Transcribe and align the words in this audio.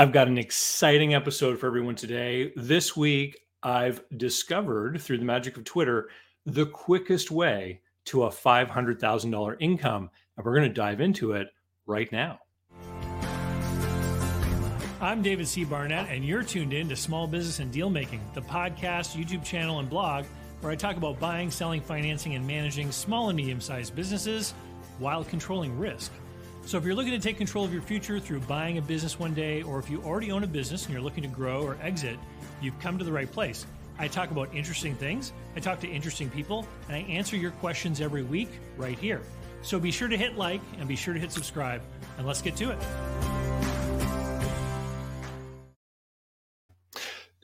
I've 0.00 0.12
got 0.12 0.28
an 0.28 0.38
exciting 0.38 1.12
episode 1.12 1.58
for 1.58 1.66
everyone 1.66 1.94
today. 1.94 2.54
This 2.56 2.96
week, 2.96 3.38
I've 3.62 4.02
discovered 4.16 4.98
through 4.98 5.18
the 5.18 5.26
magic 5.26 5.58
of 5.58 5.64
Twitter 5.64 6.08
the 6.46 6.64
quickest 6.64 7.30
way 7.30 7.82
to 8.06 8.22
a 8.22 8.30
$500,000 8.30 9.56
income. 9.60 10.08
And 10.38 10.46
we're 10.46 10.56
going 10.56 10.66
to 10.66 10.74
dive 10.74 11.02
into 11.02 11.32
it 11.32 11.48
right 11.84 12.10
now. 12.10 12.38
I'm 15.02 15.20
David 15.20 15.46
C. 15.46 15.64
Barnett, 15.64 16.08
and 16.08 16.24
you're 16.24 16.44
tuned 16.44 16.72
in 16.72 16.88
to 16.88 16.96
Small 16.96 17.26
Business 17.26 17.58
and 17.58 17.70
Deal 17.70 17.90
Making, 17.90 18.22
the 18.32 18.40
podcast, 18.40 19.22
YouTube 19.22 19.44
channel, 19.44 19.80
and 19.80 19.90
blog 19.90 20.24
where 20.62 20.72
I 20.72 20.76
talk 20.76 20.96
about 20.96 21.20
buying, 21.20 21.50
selling, 21.50 21.82
financing, 21.82 22.34
and 22.36 22.46
managing 22.46 22.90
small 22.90 23.28
and 23.28 23.36
medium 23.36 23.60
sized 23.60 23.94
businesses 23.94 24.54
while 24.98 25.24
controlling 25.24 25.78
risk. 25.78 26.10
So, 26.66 26.78
if 26.78 26.84
you're 26.84 26.94
looking 26.94 27.12
to 27.12 27.18
take 27.18 27.36
control 27.36 27.64
of 27.64 27.72
your 27.72 27.82
future 27.82 28.20
through 28.20 28.40
buying 28.40 28.78
a 28.78 28.82
business 28.82 29.18
one 29.18 29.34
day, 29.34 29.62
or 29.62 29.78
if 29.78 29.90
you 29.90 30.02
already 30.02 30.30
own 30.30 30.44
a 30.44 30.46
business 30.46 30.84
and 30.84 30.92
you're 30.92 31.02
looking 31.02 31.22
to 31.22 31.28
grow 31.28 31.62
or 31.62 31.76
exit, 31.82 32.18
you've 32.60 32.78
come 32.80 32.98
to 32.98 33.04
the 33.04 33.12
right 33.12 33.30
place. 33.30 33.66
I 33.98 34.08
talk 34.08 34.30
about 34.30 34.54
interesting 34.54 34.94
things, 34.94 35.32
I 35.56 35.60
talk 35.60 35.80
to 35.80 35.88
interesting 35.88 36.30
people, 36.30 36.66
and 36.86 36.96
I 36.96 37.00
answer 37.00 37.36
your 37.36 37.50
questions 37.52 38.00
every 38.00 38.22
week 38.22 38.50
right 38.76 38.98
here. 38.98 39.20
So, 39.62 39.80
be 39.80 39.90
sure 39.90 40.08
to 40.08 40.16
hit 40.16 40.36
like 40.36 40.60
and 40.78 40.86
be 40.86 40.96
sure 40.96 41.12
to 41.12 41.20
hit 41.20 41.32
subscribe, 41.32 41.82
and 42.18 42.26
let's 42.26 42.42
get 42.42 42.56
to 42.56 42.70
it. 42.70 42.78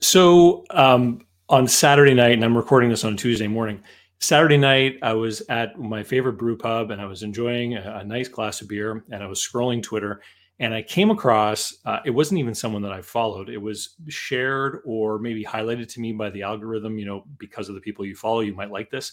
So, 0.01 0.65
um, 0.71 1.27
on 1.49 1.67
Saturday 1.69 2.15
night, 2.15 2.33
and 2.33 2.45
I'm 2.45 2.57
recording 2.57 2.91
this 2.91 3.05
on 3.05 3.17
Tuesday 3.17 3.49
morning. 3.49 3.83
Saturday 4.19 4.57
night, 4.57 4.99
I 5.03 5.13
was 5.13 5.43
at 5.49 5.79
my 5.79 6.03
favorite 6.03 6.39
brew 6.39 6.57
pub 6.57 6.91
and 6.91 7.01
I 7.01 7.07
was 7.07 7.23
enjoying 7.23 7.77
a, 7.77 7.99
a 8.01 8.05
nice 8.05 8.29
glass 8.29 8.61
of 8.61 8.69
beer 8.69 9.05
and 9.11 9.23
I 9.23 9.27
was 9.27 9.41
scrolling 9.41 9.83
Twitter 9.83 10.23
and 10.59 10.73
I 10.73 10.83
came 10.83 11.11
across 11.11 11.77
uh, 11.85 12.01
it 12.05 12.11
wasn't 12.11 12.41
even 12.41 12.55
someone 12.55 12.83
that 12.83 12.93
I 12.93 13.03
followed. 13.03 13.51
It 13.51 13.61
was 13.61 13.97
shared 14.09 14.81
or 14.87 15.19
maybe 15.19 15.45
highlighted 15.45 15.89
to 15.93 16.01
me 16.01 16.13
by 16.13 16.31
the 16.31 16.43
algorithm, 16.43 16.99
you 16.99 17.05
know, 17.05 17.25
because 17.39 17.69
of 17.69 17.75
the 17.75 17.81
people 17.81 18.07
you 18.07 18.17
follow, 18.17 18.41
you 18.41 18.55
might 18.55 18.71
like 18.71 18.91
this. 18.91 19.13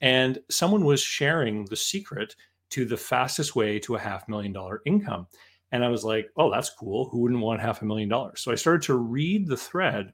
And 0.00 0.40
someone 0.50 0.84
was 0.84 1.00
sharing 1.00 1.64
the 1.66 1.76
secret 1.76 2.34
to 2.70 2.84
the 2.84 2.96
fastest 2.96 3.54
way 3.54 3.78
to 3.78 3.94
a 3.94 4.00
half 4.00 4.28
million 4.28 4.52
dollar 4.52 4.82
income. 4.84 5.28
And 5.70 5.84
I 5.84 5.88
was 5.88 6.04
like, 6.04 6.28
oh, 6.36 6.50
that's 6.50 6.70
cool. 6.70 7.08
Who 7.08 7.20
wouldn't 7.20 7.40
want 7.40 7.60
half 7.60 7.82
a 7.82 7.84
million 7.84 8.08
dollars? 8.08 8.40
So 8.40 8.50
I 8.50 8.56
started 8.56 8.82
to 8.82 8.94
read 8.94 9.46
the 9.46 9.56
thread 9.56 10.12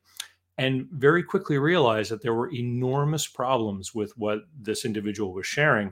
and 0.60 0.86
very 0.90 1.22
quickly 1.22 1.56
realized 1.56 2.10
that 2.10 2.20
there 2.20 2.34
were 2.34 2.52
enormous 2.52 3.26
problems 3.26 3.94
with 3.94 4.12
what 4.18 4.40
this 4.60 4.84
individual 4.84 5.32
was 5.32 5.46
sharing. 5.46 5.90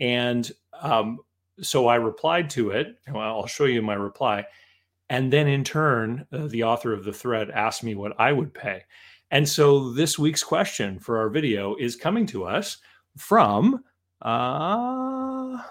And 0.00 0.50
um, 0.80 1.20
so 1.60 1.86
I 1.86 1.94
replied 1.94 2.50
to 2.50 2.70
it. 2.70 2.96
I'll 3.14 3.46
show 3.46 3.66
you 3.66 3.80
my 3.80 3.94
reply. 3.94 4.44
And 5.08 5.32
then 5.32 5.46
in 5.46 5.62
turn, 5.62 6.26
uh, 6.32 6.48
the 6.48 6.64
author 6.64 6.92
of 6.92 7.04
the 7.04 7.12
thread 7.12 7.50
asked 7.50 7.84
me 7.84 7.94
what 7.94 8.18
I 8.18 8.32
would 8.32 8.52
pay. 8.52 8.82
And 9.30 9.48
so 9.48 9.92
this 9.92 10.18
week's 10.18 10.42
question 10.42 10.98
for 10.98 11.18
our 11.18 11.28
video 11.28 11.76
is 11.76 11.94
coming 11.94 12.26
to 12.26 12.42
us 12.42 12.78
from 13.16 13.84
uh, 14.22 15.62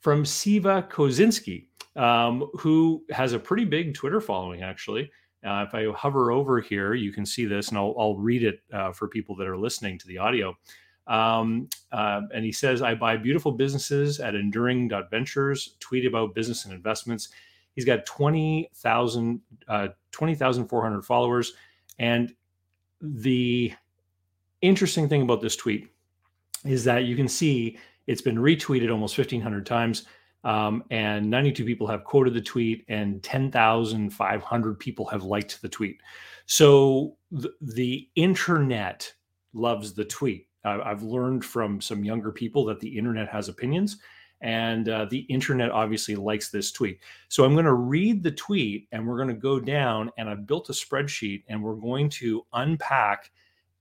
from 0.00 0.24
Sieva 0.24 0.88
Kozinsky, 0.88 1.66
um, 1.94 2.48
who 2.54 3.04
has 3.10 3.34
a 3.34 3.38
pretty 3.38 3.66
big 3.66 3.92
Twitter 3.92 4.22
following, 4.22 4.62
actually. 4.62 5.10
Uh, 5.46 5.64
if 5.66 5.74
I 5.74 5.86
hover 5.92 6.32
over 6.32 6.60
here, 6.60 6.94
you 6.94 7.12
can 7.12 7.24
see 7.24 7.44
this, 7.44 7.68
and 7.68 7.78
I'll, 7.78 7.94
I'll 7.98 8.16
read 8.16 8.42
it 8.42 8.60
uh, 8.72 8.92
for 8.92 9.08
people 9.08 9.36
that 9.36 9.46
are 9.46 9.56
listening 9.56 9.98
to 9.98 10.06
the 10.08 10.18
audio. 10.18 10.56
Um, 11.06 11.68
uh, 11.92 12.22
and 12.34 12.44
he 12.44 12.52
says, 12.52 12.82
I 12.82 12.94
buy 12.94 13.16
beautiful 13.16 13.52
businesses 13.52 14.18
at 14.18 14.34
enduring 14.34 14.90
ventures, 15.10 15.76
tweet 15.78 16.04
about 16.04 16.34
business 16.34 16.64
and 16.64 16.74
investments. 16.74 17.28
He's 17.74 17.84
got 17.84 18.06
20,000, 18.06 19.40
uh, 19.68 19.88
20,400 20.10 21.02
followers. 21.04 21.52
And 21.98 22.34
the 23.00 23.72
interesting 24.62 25.08
thing 25.08 25.22
about 25.22 25.40
this 25.40 25.54
tweet 25.54 25.88
is 26.64 26.84
that 26.84 27.04
you 27.04 27.14
can 27.14 27.28
see 27.28 27.78
it's 28.06 28.22
been 28.22 28.36
retweeted 28.36 28.90
almost 28.90 29.16
1,500 29.16 29.66
times. 29.66 30.06
Um, 30.44 30.84
and 30.90 31.28
92 31.28 31.64
people 31.64 31.86
have 31.88 32.04
quoted 32.04 32.34
the 32.34 32.40
tweet, 32.40 32.84
and 32.88 33.22
10,500 33.22 34.78
people 34.78 35.06
have 35.06 35.24
liked 35.24 35.60
the 35.60 35.68
tweet. 35.68 36.00
So 36.46 37.16
the, 37.30 37.52
the 37.60 38.08
internet 38.14 39.12
loves 39.52 39.94
the 39.94 40.04
tweet. 40.04 40.46
I've 40.64 41.02
learned 41.02 41.44
from 41.44 41.80
some 41.80 42.04
younger 42.04 42.32
people 42.32 42.64
that 42.66 42.80
the 42.80 42.98
internet 42.98 43.28
has 43.28 43.48
opinions, 43.48 43.98
and 44.40 44.88
uh, 44.88 45.06
the 45.06 45.20
internet 45.20 45.70
obviously 45.70 46.16
likes 46.16 46.50
this 46.50 46.72
tweet. 46.72 47.00
So 47.28 47.44
I'm 47.44 47.54
going 47.54 47.64
to 47.66 47.74
read 47.74 48.22
the 48.22 48.32
tweet, 48.32 48.88
and 48.92 49.06
we're 49.06 49.16
going 49.16 49.28
to 49.28 49.34
go 49.34 49.60
down, 49.60 50.10
and 50.18 50.28
I've 50.28 50.46
built 50.46 50.68
a 50.68 50.72
spreadsheet, 50.72 51.44
and 51.48 51.62
we're 51.62 51.74
going 51.74 52.08
to 52.10 52.44
unpack 52.52 53.30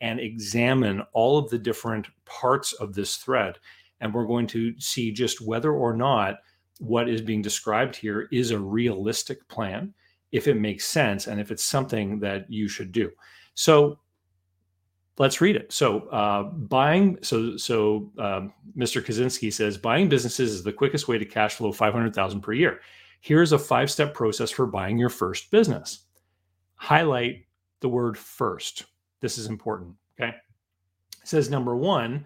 and 0.02 0.20
examine 0.20 1.02
all 1.14 1.38
of 1.38 1.50
the 1.50 1.58
different 1.58 2.08
parts 2.26 2.74
of 2.74 2.94
this 2.94 3.18
thread. 3.18 3.58
And 4.02 4.14
we're 4.14 4.26
going 4.26 4.48
to 4.48 4.80
see 4.80 5.12
just 5.12 5.42
whether 5.42 5.72
or 5.72 5.96
not 5.96 6.38
what 6.80 7.10
is 7.10 7.22
being 7.22 7.42
described 7.42 7.96
here 7.96 8.28
is 8.32 8.52
a 8.52 8.60
realistic 8.60 9.48
plan, 9.48 9.94
if 10.32 10.48
it 10.48 10.56
makes 10.56 10.86
sense, 10.86 11.28
and 11.28 11.40
if 11.40 11.52
it's 11.52 11.64
something 11.64 12.20
that 12.20 12.50
you 12.50 12.68
should 12.68 12.92
do. 12.92 13.10
So 13.54 14.00
let's 15.18 15.40
read 15.42 15.56
it. 15.56 15.72
So 15.72 16.02
uh, 16.10 16.44
buying, 16.44 17.18
so 17.22 17.58
so 17.58 18.12
um, 18.18 18.54
Mr. 18.78 19.02
Kozinsky 19.04 19.52
says 19.52 19.78
buying 19.78 20.10
businesses 20.10 20.52
is 20.52 20.64
the 20.64 20.74
quickest 20.74 21.08
way 21.08 21.18
to 21.18 21.26
cash 21.26 21.56
flow 21.56 21.72
five 21.72 21.94
hundred 21.94 22.14
thousand 22.14 22.42
per 22.42 22.54
year. 22.54 22.82
Here's 23.22 23.54
a 23.54 23.60
five 23.60 23.90
step 23.90 24.14
process 24.14 24.52
for 24.52 24.68
buying 24.68 24.98
your 24.98 25.10
first 25.10 25.50
business. 25.52 26.06
Highlight 26.76 27.46
the 27.80 27.90
word 27.90 28.18
first. 28.18 28.86
This 29.22 29.38
is 29.38 29.48
important. 29.48 29.96
Okay. 30.20 30.30
It 30.30 31.28
says 31.28 31.50
number 31.50 31.76
one, 31.76 32.26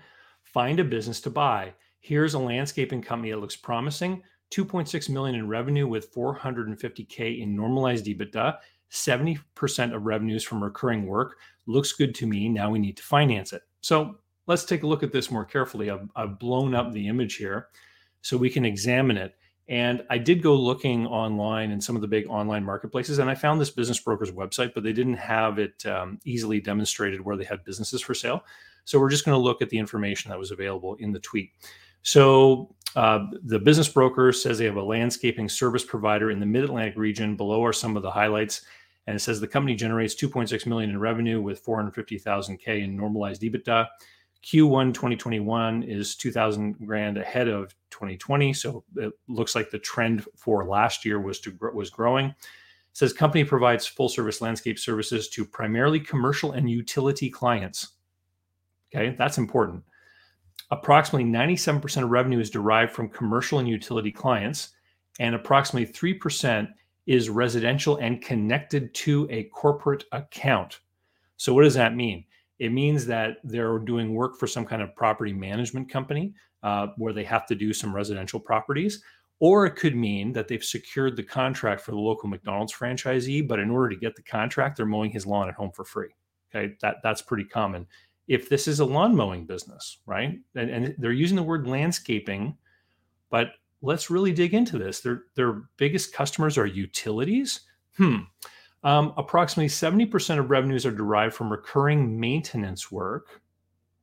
find 0.54 0.80
a 0.80 0.84
business 0.84 1.22
to 1.22 1.30
buy. 1.30 1.74
Here's 2.00 2.34
a 2.34 2.40
landscaping 2.40 3.02
company 3.02 3.32
that 3.32 3.40
looks 3.40 3.56
promising. 3.56 4.24
2.6 4.52 5.10
million 5.10 5.36
in 5.36 5.48
revenue 5.48 5.88
with 5.88 6.14
450k 6.14 7.42
in 7.42 7.56
normalized 7.56 8.06
EBITDA, 8.06 8.58
70% 8.92 9.96
of 9.96 10.06
revenues 10.06 10.44
from 10.44 10.64
recurring 10.64 11.06
work. 11.06 11.38
Looks 11.68 11.94
good 11.94 12.16
to 12.16 12.26
me. 12.26 12.50
Now 12.50 12.72
we 12.72 12.80
need 12.80 12.98
to 12.98 13.04
finance 13.04 13.54
it. 13.54 13.62
So 13.82 14.18
let's 14.48 14.66
take 14.66 14.84
a 14.84 14.88
look 14.88 15.04
at 15.04 15.12
this 15.12 15.30
more 15.30 15.46
carefully. 15.46 15.92
I've, 15.92 16.10
I've 16.16 16.40
blown 16.40 16.74
up 16.74 16.92
the 16.92 17.08
image 17.08 17.36
here 17.36 17.68
so 18.22 18.38
we 18.38 18.50
can 18.50 18.66
examine 18.66 19.18
it. 19.18 19.36
And 19.70 20.04
I 20.10 20.18
did 20.18 20.42
go 20.42 20.56
looking 20.56 21.06
online 21.06 21.70
in 21.70 21.80
some 21.80 21.96
of 21.96 22.02
the 22.02 22.08
big 22.08 22.26
online 22.28 22.64
marketplaces, 22.64 23.20
and 23.20 23.30
I 23.30 23.36
found 23.36 23.62
this 23.62 23.70
business 23.70 24.00
broker's 24.00 24.32
website, 24.32 24.74
but 24.74 24.84
they 24.84 24.94
didn't 24.94 25.18
have 25.18 25.60
it 25.60 25.86
um, 25.86 26.20
easily 26.26 26.60
demonstrated 26.60 27.22
where 27.22 27.38
they 27.38 27.44
had 27.44 27.64
businesses 27.64 28.02
for 28.02 28.16
sale. 28.16 28.44
So 28.86 29.00
we're 29.00 29.12
just 29.12 29.26
going 29.26 29.38
to 29.38 29.42
look 29.42 29.62
at 29.62 29.70
the 29.70 29.78
information 29.78 30.32
that 30.32 30.40
was 30.40 30.50
available 30.50 30.96
in 30.96 31.12
the 31.12 31.20
tweet. 31.20 31.52
So 32.02 32.76
uh, 32.96 33.28
the 33.44 33.60
business 33.60 33.88
broker 33.88 34.32
says 34.32 34.58
they 34.58 34.66
have 34.66 34.76
a 34.76 34.84
landscaping 34.84 35.48
service 35.48 35.86
provider 35.86 36.32
in 36.32 36.40
the 36.40 36.48
Mid 36.48 36.64
Atlantic 36.64 36.98
region. 36.98 37.36
Below 37.36 37.64
are 37.64 37.74
some 37.74 37.96
of 37.96 38.02
the 38.02 38.10
highlights, 38.10 38.64
and 39.06 39.16
it 39.16 39.20
says 39.20 39.40
the 39.40 39.48
company 39.48 39.76
generates 39.76 40.16
2.6 40.16 40.66
million 40.66 40.90
in 40.90 41.00
revenue 41.00 41.40
with 41.42 41.60
450,000 41.60 42.58
k 42.58 42.82
in 42.82 42.98
normalized 42.98 43.44
EBITDA. 43.44 43.88
Q1 44.44 44.94
2021 44.94 45.84
is 45.84 46.16
2,000 46.16 46.86
grand 46.86 47.18
ahead 47.18 47.48
of 47.48 47.76
2020, 47.90 48.54
so 48.54 48.84
it 48.96 49.12
looks 49.28 49.54
like 49.54 49.70
the 49.70 49.80
trend 49.80 50.26
for 50.36 50.66
last 50.66 51.04
year 51.04 51.20
was 51.20 51.40
to 51.42 51.58
was 51.74 51.90
growing. 51.90 52.28
It 52.28 52.36
says 52.94 53.14
company 53.14 53.44
provides 53.44 53.86
full 53.86 54.10
service 54.10 54.42
landscape 54.42 54.80
services 54.80 55.30
to 55.30 55.46
primarily 55.46 56.00
commercial 56.00 56.54
and 56.54 56.70
utility 56.70 57.30
clients. 57.30 57.90
Okay, 58.94 59.16
that's 59.18 59.38
important. 59.38 59.84
Approximately 60.72 61.30
97% 61.30 62.04
of 62.04 62.10
revenue 62.10 62.40
is 62.40 62.50
derived 62.50 62.92
from 62.92 63.10
commercial 63.10 63.60
and 63.60 63.68
utility 63.68 64.12
clients, 64.12 64.70
and 65.20 65.36
approximately 65.36 65.92
3% 65.92 66.70
is 67.08 67.30
residential 67.30 67.98
and 67.98 68.22
connected 68.22 68.94
to 68.94 69.28
a 69.32 69.46
corporate 69.46 70.06
account. 70.12 70.80
So, 71.38 71.54
what 71.54 71.64
does 71.64 71.74
that 71.74 71.96
mean? 71.96 72.26
It 72.60 72.72
means 72.72 73.06
that 73.06 73.38
they're 73.44 73.80
doing 73.80 74.14
work 74.14 74.38
for 74.38 74.48
some 74.48 74.66
kind 74.66 74.82
of 74.82 74.96
property 74.96 75.34
management 75.34 75.90
company 75.90 76.34
uh, 76.64 76.88
where 76.98 77.14
they 77.14 77.24
have 77.24 77.46
to 77.48 77.56
do 77.56 77.74
some 77.74 77.96
residential 77.96 78.40
properties. 78.40 79.02
Or 79.40 79.66
it 79.66 79.78
could 79.78 79.96
mean 79.96 80.34
that 80.34 80.50
they've 80.50 80.64
secured 80.64 81.16
the 81.16 81.24
contract 81.24 81.82
for 81.82 81.92
the 81.92 81.98
local 81.98 82.28
McDonald's 82.28 82.74
franchisee, 82.74 83.48
but 83.48 83.60
in 83.60 83.70
order 83.70 83.88
to 83.90 83.96
get 83.96 84.16
the 84.16 84.22
contract, 84.22 84.76
they're 84.76 84.86
mowing 84.86 85.12
his 85.12 85.26
lawn 85.26 85.48
at 85.48 85.56
home 85.56 85.72
for 85.74 85.86
free. 85.86 86.10
Okay, 86.54 86.76
that 86.82 86.98
that's 87.04 87.22
pretty 87.22 87.46
common 87.46 87.88
if 88.30 88.48
this 88.48 88.68
is 88.68 88.80
a 88.80 88.86
lawn 88.86 89.16
mowing 89.16 89.46
business, 89.46 89.98
right? 90.06 90.40
And, 90.56 90.70
and, 90.70 90.96
they're 91.00 91.12
using 91.12 91.36
the 91.36 91.44
word 91.44 91.68
landscaping, 91.68 92.56
but 93.32 93.54
let's 93.82 94.12
really 94.12 94.32
dig 94.32 94.54
into 94.54 94.78
this. 94.78 95.02
Their 95.02 95.24
their 95.36 95.64
biggest 95.78 96.14
customers 96.14 96.58
are 96.58 96.66
utilities. 96.66 97.62
Hmm. 97.98 98.18
Um, 98.84 99.14
approximately 99.18 99.68
70% 99.68 100.40
of 100.40 100.50
revenues 100.50 100.86
are 100.86 100.92
derived 100.92 101.36
from 101.36 101.52
recurring 101.52 102.20
maintenance 102.20 102.92
work. 102.92 103.42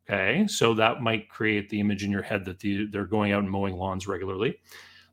Okay, 0.08 0.46
so 0.46 0.74
that 0.74 1.02
might 1.02 1.28
create 1.28 1.68
the 1.68 1.80
image 1.80 2.04
in 2.04 2.12
your 2.12 2.22
head 2.22 2.44
that 2.44 2.60
the, 2.60 2.86
they're 2.86 3.06
going 3.06 3.32
out 3.32 3.42
and 3.42 3.50
mowing 3.50 3.74
lawns 3.74 4.06
regularly. 4.06 4.60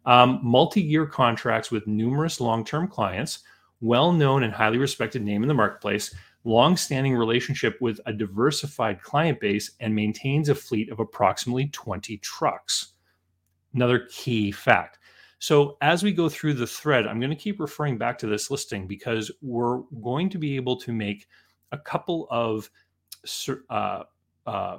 Um, 0.06 0.40
multi 0.44 0.82
year 0.82 1.06
contracts 1.06 1.72
with 1.72 1.88
numerous 1.88 2.40
long 2.40 2.64
term 2.64 2.88
clients 2.88 3.40
well 3.84 4.14
known 4.14 4.44
and 4.44 4.54
highly 4.54 4.78
respected 4.78 5.22
name 5.22 5.44
in 5.44 5.48
the 5.50 5.54
marketplace, 5.54 6.16
long 6.46 6.78
standing 6.78 7.16
relationship 7.16 7.80
with 7.82 8.00
a 8.06 8.14
diversified 8.14 9.02
client 9.02 9.40
base, 9.42 9.72
and 9.82 9.94
maintains 9.94 10.48
a 10.48 10.56
fleet 10.56 10.90
of 10.90 11.00
approximately 11.00 11.68
20 11.68 12.18
trucks. 12.18 12.94
Another 13.74 14.08
key 14.10 14.52
fact. 14.52 15.00
So, 15.44 15.76
as 15.82 16.04
we 16.04 16.14
go 16.14 16.30
through 16.30 16.54
the 16.54 16.66
thread, 16.66 17.06
I'm 17.06 17.20
going 17.20 17.30
to 17.30 17.36
keep 17.36 17.60
referring 17.60 17.98
back 17.98 18.18
to 18.20 18.28
this 18.28 18.50
listing 18.50 18.88
because 18.88 19.30
we're 19.42 19.80
going 20.02 20.30
to 20.30 20.38
be 20.38 20.56
able 20.56 20.78
to 20.78 20.94
make 20.94 21.28
a 21.74 21.78
couple 21.78 22.30
of 22.32 22.70
uh, 23.70 24.04
uh, 24.48 24.78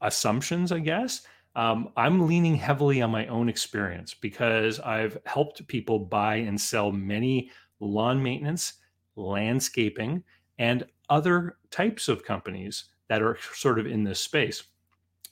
assumptions, 0.00 0.72
I 0.72 0.78
guess. 0.78 1.20
Um, 1.54 1.90
I'm 1.98 2.26
leaning 2.26 2.56
heavily 2.56 3.02
on 3.02 3.10
my 3.10 3.26
own 3.26 3.50
experience 3.50 4.14
because 4.14 4.80
I've 4.80 5.18
helped 5.26 5.68
people 5.68 5.98
buy 5.98 6.36
and 6.36 6.58
sell 6.58 6.90
many 6.90 7.50
lawn 7.78 8.22
maintenance, 8.22 8.72
landscaping, 9.16 10.24
and 10.58 10.86
other 11.10 11.58
types 11.70 12.08
of 12.08 12.24
companies 12.24 12.84
that 13.08 13.20
are 13.20 13.36
sort 13.52 13.78
of 13.78 13.86
in 13.86 14.02
this 14.02 14.20
space. 14.20 14.62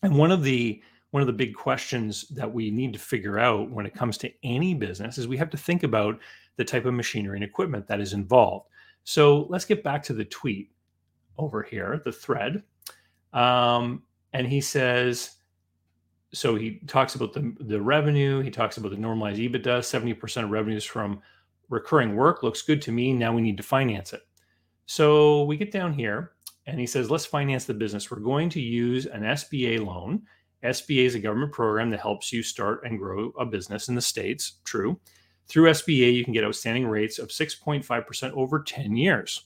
And 0.03 0.15
one 0.15 0.31
of 0.31 0.43
the 0.43 0.83
one 1.11 1.23
of 1.23 1.27
the 1.27 1.33
big 1.33 1.55
questions 1.55 2.29
that 2.29 2.53
we 2.53 2.71
need 2.71 2.93
to 2.93 2.99
figure 2.99 3.39
out 3.39 3.71
when 3.71 3.87
it 3.87 3.95
comes 3.95 4.19
to 4.19 4.33
any 4.43 4.75
business 4.75 5.17
is 5.19 5.27
we 5.27 5.37
have 5.37 5.51
to 5.51 5.57
think 5.57 5.83
about 5.83 6.19
the 6.57 6.65
type 6.65 6.85
of 6.85 6.95
machinery 6.95 7.37
and 7.37 7.45
equipment 7.45 7.87
that 7.87 8.01
is 8.01 8.13
involved. 8.13 8.69
So 9.05 9.47
let's 9.49 9.65
get 9.65 9.83
back 9.83 10.03
to 10.05 10.13
the 10.13 10.25
tweet 10.25 10.71
over 11.39 11.63
here, 11.63 12.03
the 12.05 12.13
thread. 12.13 12.63
Um, 13.33 14.03
and 14.33 14.47
he 14.47 14.61
says, 14.61 15.37
so 16.35 16.57
he 16.57 16.81
talks 16.87 17.15
about 17.15 17.33
the, 17.33 17.55
the 17.61 17.81
revenue, 17.81 18.41
he 18.41 18.51
talks 18.51 18.77
about 18.77 18.91
the 18.91 18.99
normalized 18.99 19.41
EBITDA, 19.41 19.63
70% 19.63 20.45
of 20.45 20.51
revenues 20.51 20.85
from 20.85 21.23
recurring 21.71 22.17
work 22.17 22.43
looks 22.43 22.63
good 22.63 22.83
to 22.83 22.93
me. 22.93 23.13
Now 23.13 23.33
we 23.33 23.41
need 23.41 23.57
to 23.57 23.63
finance 23.63 24.13
it. 24.13 24.23
So 24.87 25.45
we 25.45 25.57
get 25.57 25.71
down 25.71 25.93
here 25.93 26.33
and 26.67 26.79
he 26.79 26.87
says, 26.87 27.11
let's 27.11 27.27
finance 27.27 27.65
the 27.65 27.75
business. 27.75 28.11
We're 28.11 28.21
going 28.21 28.51
to 28.51 28.61
use 28.61 29.07
an 29.07 29.23
SBA 29.23 29.85
loan. 29.85 30.23
SBA 30.65 31.07
is 31.07 31.15
a 31.15 31.21
government 31.21 31.53
program 31.53 31.91
that 31.91 32.01
helps 32.01 32.33
you 32.33 32.43
start 32.43 32.85
and 32.85 32.99
grow 32.99 33.31
a 33.39 33.47
business 33.47 33.89
in 33.89 33.95
the 33.95 34.03
States. 34.03 34.55
True. 34.65 34.99
Through 35.47 35.71
SBA, 35.71 36.13
you 36.13 36.25
can 36.25 36.33
get 36.33 36.45
outstanding 36.45 36.87
rates 36.87 37.19
of 37.19 37.29
6.5% 37.29 38.33
over 38.33 38.63
10 38.63 38.97
years. 38.97 39.45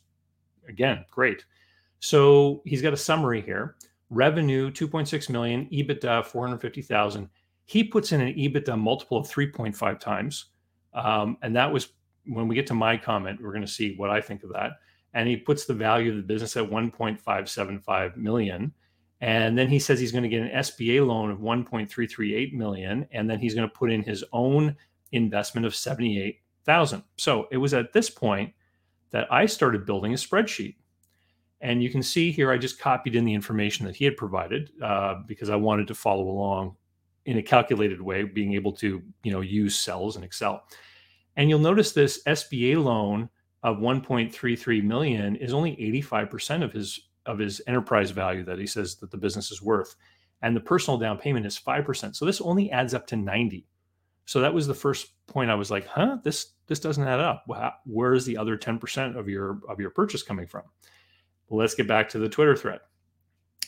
Again, 0.68 1.04
great. 1.10 1.44
So 2.00 2.62
he's 2.64 2.82
got 2.82 2.92
a 2.92 2.96
summary 2.96 3.40
here. 3.40 3.76
Revenue 4.10 4.70
2.6 4.70 5.30
million, 5.30 5.68
EBITDA 5.72 6.24
450,000. 6.26 7.28
He 7.64 7.84
puts 7.84 8.12
in 8.12 8.20
an 8.20 8.34
EBITDA 8.34 8.78
multiple 8.78 9.18
of 9.18 9.28
3.5 9.28 10.00
times. 10.00 10.46
Um, 10.92 11.38
and 11.42 11.54
that 11.56 11.72
was 11.72 11.90
when 12.26 12.48
we 12.48 12.54
get 12.54 12.66
to 12.68 12.74
my 12.74 12.96
comment, 12.96 13.40
we're 13.40 13.52
going 13.52 13.64
to 13.64 13.70
see 13.70 13.94
what 13.96 14.10
I 14.10 14.20
think 14.20 14.42
of 14.42 14.52
that. 14.52 14.72
And 15.14 15.28
he 15.28 15.36
puts 15.36 15.64
the 15.64 15.74
value 15.74 16.10
of 16.10 16.16
the 16.16 16.22
business 16.22 16.56
at 16.56 16.68
1.575 16.68 18.16
million. 18.16 18.72
And 19.22 19.56
then 19.56 19.68
he 19.68 19.78
says 19.78 20.00
he's 20.00 20.10
going 20.10 20.24
to 20.24 20.28
get 20.28 20.42
an 20.42 20.48
SBA 20.48 21.06
loan 21.06 21.30
of 21.30 21.38
1.338 21.38 22.54
million. 22.54 23.06
And 23.12 23.30
then 23.30 23.38
he's 23.38 23.54
going 23.54 23.68
to 23.68 23.74
put 23.74 23.92
in 23.92 24.02
his 24.02 24.24
own 24.32 24.76
investment 25.12 25.64
of 25.64 25.76
78,000. 25.76 27.04
So 27.16 27.46
it 27.52 27.56
was 27.58 27.72
at 27.72 27.92
this 27.92 28.10
point 28.10 28.52
that 29.12 29.32
I 29.32 29.46
started 29.46 29.86
building 29.86 30.12
a 30.12 30.16
spreadsheet. 30.16 30.74
And 31.60 31.80
you 31.84 31.88
can 31.88 32.02
see 32.02 32.32
here, 32.32 32.50
I 32.50 32.58
just 32.58 32.80
copied 32.80 33.14
in 33.14 33.24
the 33.24 33.32
information 33.32 33.86
that 33.86 33.94
he 33.94 34.04
had 34.04 34.16
provided 34.16 34.72
uh, 34.82 35.20
because 35.28 35.50
I 35.50 35.56
wanted 35.56 35.86
to 35.86 35.94
follow 35.94 36.28
along 36.28 36.74
in 37.24 37.38
a 37.38 37.42
calculated 37.42 38.02
way, 38.02 38.24
being 38.24 38.54
able 38.54 38.72
to, 38.72 39.00
you 39.22 39.32
know, 39.32 39.40
use 39.40 39.78
cells 39.78 40.16
in 40.16 40.24
Excel. 40.24 40.64
And 41.36 41.48
you'll 41.48 41.60
notice 41.60 41.92
this 41.92 42.20
SBA 42.26 42.82
loan 42.82 43.28
of 43.62 43.76
1.33 43.76 44.82
million 44.82 45.36
is 45.36 45.54
only 45.54 45.76
85% 45.76 46.64
of 46.64 46.72
his 46.72 46.98
of 47.26 47.38
his 47.38 47.60
enterprise 47.66 48.10
value 48.10 48.44
that 48.44 48.58
he 48.58 48.66
says 48.66 48.96
that 48.96 49.10
the 49.10 49.16
business 49.16 49.50
is 49.50 49.62
worth. 49.62 49.96
And 50.42 50.56
the 50.56 50.60
personal 50.60 50.98
down 50.98 51.18
payment 51.18 51.46
is 51.46 51.58
5%. 51.58 52.16
So 52.16 52.24
this 52.24 52.40
only 52.40 52.70
adds 52.70 52.94
up 52.94 53.06
to 53.08 53.16
90. 53.16 53.66
So 54.24 54.40
that 54.40 54.54
was 54.54 54.66
the 54.66 54.74
first 54.74 55.12
point 55.26 55.50
I 55.50 55.54
was 55.54 55.70
like, 55.70 55.86
huh, 55.86 56.18
this 56.22 56.52
this 56.66 56.80
doesn't 56.80 57.06
add 57.06 57.20
up. 57.20 57.44
Where 57.84 58.14
is 58.14 58.24
the 58.24 58.36
other 58.36 58.56
10% 58.56 59.16
of 59.16 59.28
your 59.28 59.60
of 59.68 59.80
your 59.80 59.90
purchase 59.90 60.22
coming 60.22 60.46
from? 60.46 60.62
let's 61.50 61.74
get 61.74 61.86
back 61.86 62.08
to 62.08 62.18
the 62.18 62.28
Twitter 62.28 62.56
thread. 62.56 62.80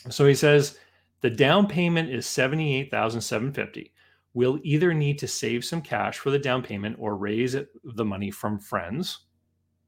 So 0.09 0.25
he 0.25 0.35
says 0.35 0.77
the 1.21 1.29
down 1.29 1.67
payment 1.67 2.09
is 2.09 2.25
78,750. 2.25 3.93
We'll 4.33 4.59
either 4.63 4.93
need 4.93 5.17
to 5.19 5.27
save 5.27 5.63
some 5.63 5.81
cash 5.81 6.17
for 6.17 6.29
the 6.29 6.39
down 6.39 6.61
payment 6.61 6.97
or 6.99 7.15
raise 7.15 7.55
it, 7.55 7.69
the 7.83 8.03
money 8.03 8.31
from 8.31 8.59
friends. 8.59 9.19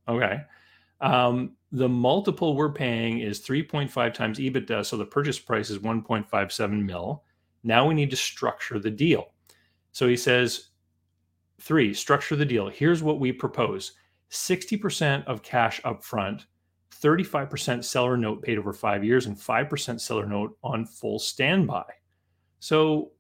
Okay. 0.08 0.42
Um, 1.02 1.57
the 1.72 1.90
multiple 1.90 2.56
we're 2.56 2.72
paying 2.72 3.20
is 3.20 3.42
3.5 3.42 4.14
times 4.14 4.40
EBITDA, 4.40 4.86
so 4.86 4.98
the 4.98 5.06
purchase 5.06 5.40
price 5.40 5.70
is 5.70 5.80
1.57 5.80 6.86
mil. 6.86 7.24
Now 7.64 7.88
we 7.88 7.94
need 7.94 8.10
to 8.12 8.16
structure 8.16 8.80
the 8.80 8.92
deal. 8.92 9.34
So 9.92 10.08
he 10.08 10.16
says, 10.16 10.70
three, 11.60 11.94
structure 11.94 12.36
the 12.36 12.46
deal. 12.46 12.70
Here's 12.70 13.04
what 13.04 13.20
we 13.20 13.32
propose 13.32 13.94
60% 14.32 15.26
of 15.26 15.44
cash 15.44 15.82
upfront 15.82 16.46
35% 17.02 17.84
seller 17.84 18.18
note 18.18 18.42
paid 18.42 18.58
over 18.58 18.74
five 18.74 19.04
years 19.04 19.28
and 19.28 19.38
5% 19.38 20.02
seller 20.02 20.26
note 20.26 20.58
on 20.64 20.86
full 20.86 21.20
standby. 21.20 21.86
So 22.60 23.12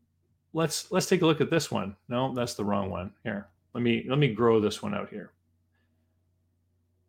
let's 0.53 0.91
let's 0.91 1.05
take 1.05 1.21
a 1.21 1.25
look 1.25 1.41
at 1.41 1.51
this 1.51 1.69
one. 1.69 1.95
No, 2.09 2.33
that's 2.33 2.55
the 2.55 2.65
wrong 2.65 2.89
one. 2.89 3.11
Here, 3.23 3.49
let 3.73 3.83
me 3.83 4.05
let 4.09 4.17
me 4.17 4.33
grow 4.33 4.59
this 4.59 4.81
one 4.81 4.95
out 4.95 5.09
here. 5.09 5.31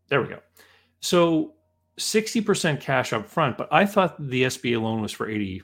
There 0.08 0.20
we 0.20 0.28
go. 0.28 0.40
So 1.00 1.54
60% 1.98 2.80
cash 2.80 3.12
up 3.12 3.26
front, 3.28 3.58
but 3.58 3.68
I 3.72 3.86
thought 3.86 4.16
the 4.18 4.44
SBA 4.44 4.80
loan 4.80 5.02
was 5.02 5.12
for 5.12 5.28
80 5.28 5.62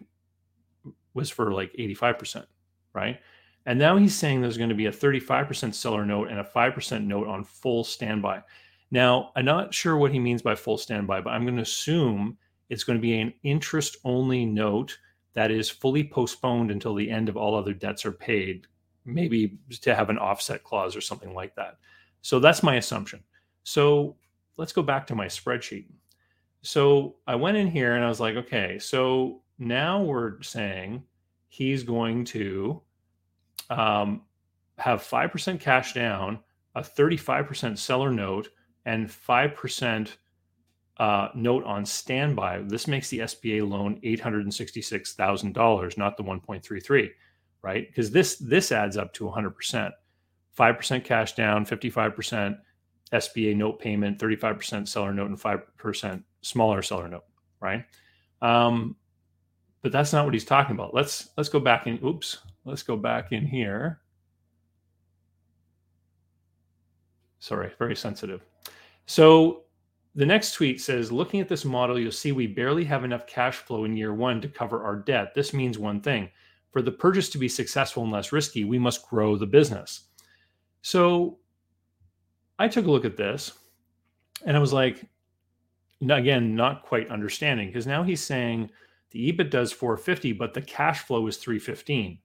was 1.15 1.31
for 1.31 1.53
like 1.53 1.73
85%, 1.75 2.45
right? 2.93 3.21
And 3.67 3.79
now 3.79 3.97
he's 3.97 4.15
saying 4.15 4.41
there's 4.41 4.59
going 4.59 4.69
to 4.69 4.75
be 4.75 4.87
a 4.87 4.93
35% 4.93 5.75
seller 5.75 6.05
note 6.05 6.29
and 6.29 6.41
a 6.41 6.45
5% 6.45 7.05
note 7.05 7.29
on 7.29 7.45
full 7.45 7.85
standby. 7.85 8.43
Now, 8.91 9.31
I'm 9.37 9.45
not 9.45 9.73
sure 9.73 9.97
what 9.97 10.13
he 10.13 10.19
means 10.19 10.43
by 10.43 10.55
full 10.55 10.77
standby, 10.77 11.23
but 11.23 11.31
I'm 11.31 11.45
going 11.45 11.57
to 11.57 11.63
assume 11.63 12.37
it's 12.69 12.85
going 12.85 12.99
to 12.99 13.03
be 13.03 13.19
an 13.19 13.33
interest 13.43 13.97
only 14.05 14.45
note 14.45 14.99
that 15.33 15.51
is 15.51 15.71
fully 15.71 16.05
postponed 16.05 16.71
until 16.71 16.95
the 16.95 17.11
end 17.11 17.29
of 17.29 17.37
all 17.37 17.57
other 17.57 17.73
debts 17.73 18.05
are 18.05 18.13
paid, 18.13 18.67
maybe 19.05 19.59
to 19.81 19.95
have 19.95 20.11
an 20.11 20.19
offset 20.19 20.63
clause 20.63 20.95
or 20.95 21.01
something 21.01 21.35
like 21.35 21.55
that. 21.57 21.79
So 22.23 22.39
that's 22.39 22.63
my 22.63 22.77
assumption. 22.77 23.23
So 23.65 24.17
let's 24.57 24.73
go 24.73 24.83
back 24.83 25.07
to 25.09 25.15
my 25.15 25.27
spreadsheet. 25.27 25.87
So 26.63 27.17
I 27.27 27.35
went 27.35 27.57
in 27.57 27.69
here 27.69 27.95
and 27.95 28.05
I 28.05 28.09
was 28.09 28.21
like, 28.21 28.37
okay, 28.37 28.79
so 28.79 29.43
now 29.59 30.03
we're 30.03 30.41
saying 30.43 31.03
he's 31.49 31.83
going 31.83 32.25
to 32.27 32.81
um, 33.71 34.23
have 34.79 35.03
5% 35.03 35.61
cash 35.61 35.93
down, 35.93 36.39
a 36.75 36.81
35% 36.81 37.79
seller 37.79 38.11
note, 38.11 38.49
and 38.87 39.09
5% 39.09 40.11
uh, 40.99 41.29
note 41.35 41.65
on 41.65 41.85
standby. 41.85 42.63
This 42.67 42.87
makes 42.87 43.09
the 43.09 43.21
SBA 43.21 43.69
loan 43.69 44.01
$866,000, 44.03 45.99
not 45.99 46.17
the 46.17 46.25
1.33, 46.25 47.11
right? 47.63 47.87
Because 47.89 48.11
this 48.11 48.37
this 48.37 48.73
adds 48.73 48.97
up 48.97 49.13
to 49.15 49.25
100%. 49.25 49.91
5% 50.57 51.05
cash 51.05 51.35
down, 51.35 51.67
55% 51.67 52.59
SBA 53.15 53.57
note 53.57 53.79
payment, 53.79 54.19
35% 54.19 54.89
seller 54.89 55.13
note, 55.13 55.29
and 55.29 55.41
5% 55.41 56.23
smaller 56.43 56.83
seller 56.83 57.09
note, 57.09 57.25
right? 57.61 57.85
Um, 58.43 58.97
but 59.83 59.93
that's 59.93 60.13
not 60.13 60.25
what 60.25 60.35
he's 60.35 60.45
talking 60.45 60.75
about. 60.75 60.95
Let's 60.95 61.31
let's 61.37 61.49
go 61.49 61.61
back 61.61 61.87
in. 61.87 61.99
Oops, 62.05 62.39
let's 62.65 62.83
go 62.83 62.97
back 62.97 63.33
in 63.33 63.47
here. 63.47 64.01
Sorry, 67.39 67.71
very 67.79 67.95
sensitive. 67.95 68.43
So 69.07 69.65
the 70.15 70.25
next 70.25 70.53
tweet 70.53 70.81
says, 70.81 71.13
looking 71.13 71.41
at 71.41 71.49
this 71.49 71.65
model, 71.65 71.99
you'll 71.99 72.13
see 72.13 72.33
we 72.33 72.47
barely 72.47 72.85
have 72.85 73.05
enough 73.05 73.27
cash 73.27 73.57
flow 73.57 73.85
in 73.85 73.97
year 73.97 74.15
one 74.15 74.41
to 74.41 74.49
cover 74.49 74.83
our 74.83 74.97
debt. 74.97 75.35
This 75.35 75.53
means 75.53 75.79
one 75.79 76.01
thing 76.01 76.31
for 76.75 76.83
the 76.83 76.91
purchase 76.91 77.29
to 77.31 77.39
be 77.39 77.49
successful 77.49 78.03
and 78.03 78.11
less 78.11 78.33
risky, 78.33 78.65
we 78.65 78.81
must 78.81 79.07
grow 79.09 79.37
the 79.37 79.47
business. 79.47 80.09
So 80.83 81.39
I 82.59 82.69
took 82.69 82.87
a 82.87 82.91
look 82.91 83.05
at 83.05 83.17
this 83.17 83.53
and 84.45 84.57
I 84.57 84.61
was 84.61 84.73
like, 84.73 85.05
again, 86.09 86.55
not 86.55 86.83
quite 86.85 87.09
understanding 87.09 87.69
because 87.69 87.87
now 87.87 88.03
he's 88.03 88.23
saying 88.23 88.71
the 89.11 89.33
EBITDA's 89.33 89.73
450, 89.73 90.33
but 90.33 90.55
the 90.55 90.63
cash 90.63 91.01
flow 91.01 91.27
is 91.27 91.37
315. 91.37 92.19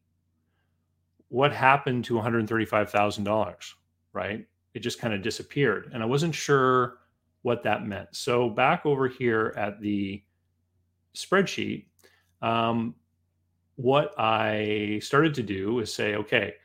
What 1.29 1.53
happened 1.53 2.05
to 2.05 2.15
$135,000? 2.15 3.73
Right 4.11 4.47
it 4.73 4.79
just 4.79 4.99
kind 4.99 5.13
of 5.13 5.21
disappeared. 5.21 5.89
And 5.93 6.03
I 6.03 6.05
wasn't 6.05 6.35
sure 6.35 6.99
what 7.41 7.63
that 7.63 7.85
meant. 7.85 8.09
So 8.11 8.49
back 8.49 8.85
over 8.85 9.07
here 9.07 9.53
at 9.57 9.79
the 9.81 10.23
spreadsheet, 11.15 11.85
um, 12.41 12.95
what 13.75 14.13
I 14.17 14.99
started 15.01 15.33
to 15.35 15.43
do 15.43 15.79
is 15.79 15.93
say, 15.93 16.15
okay, 16.15 16.55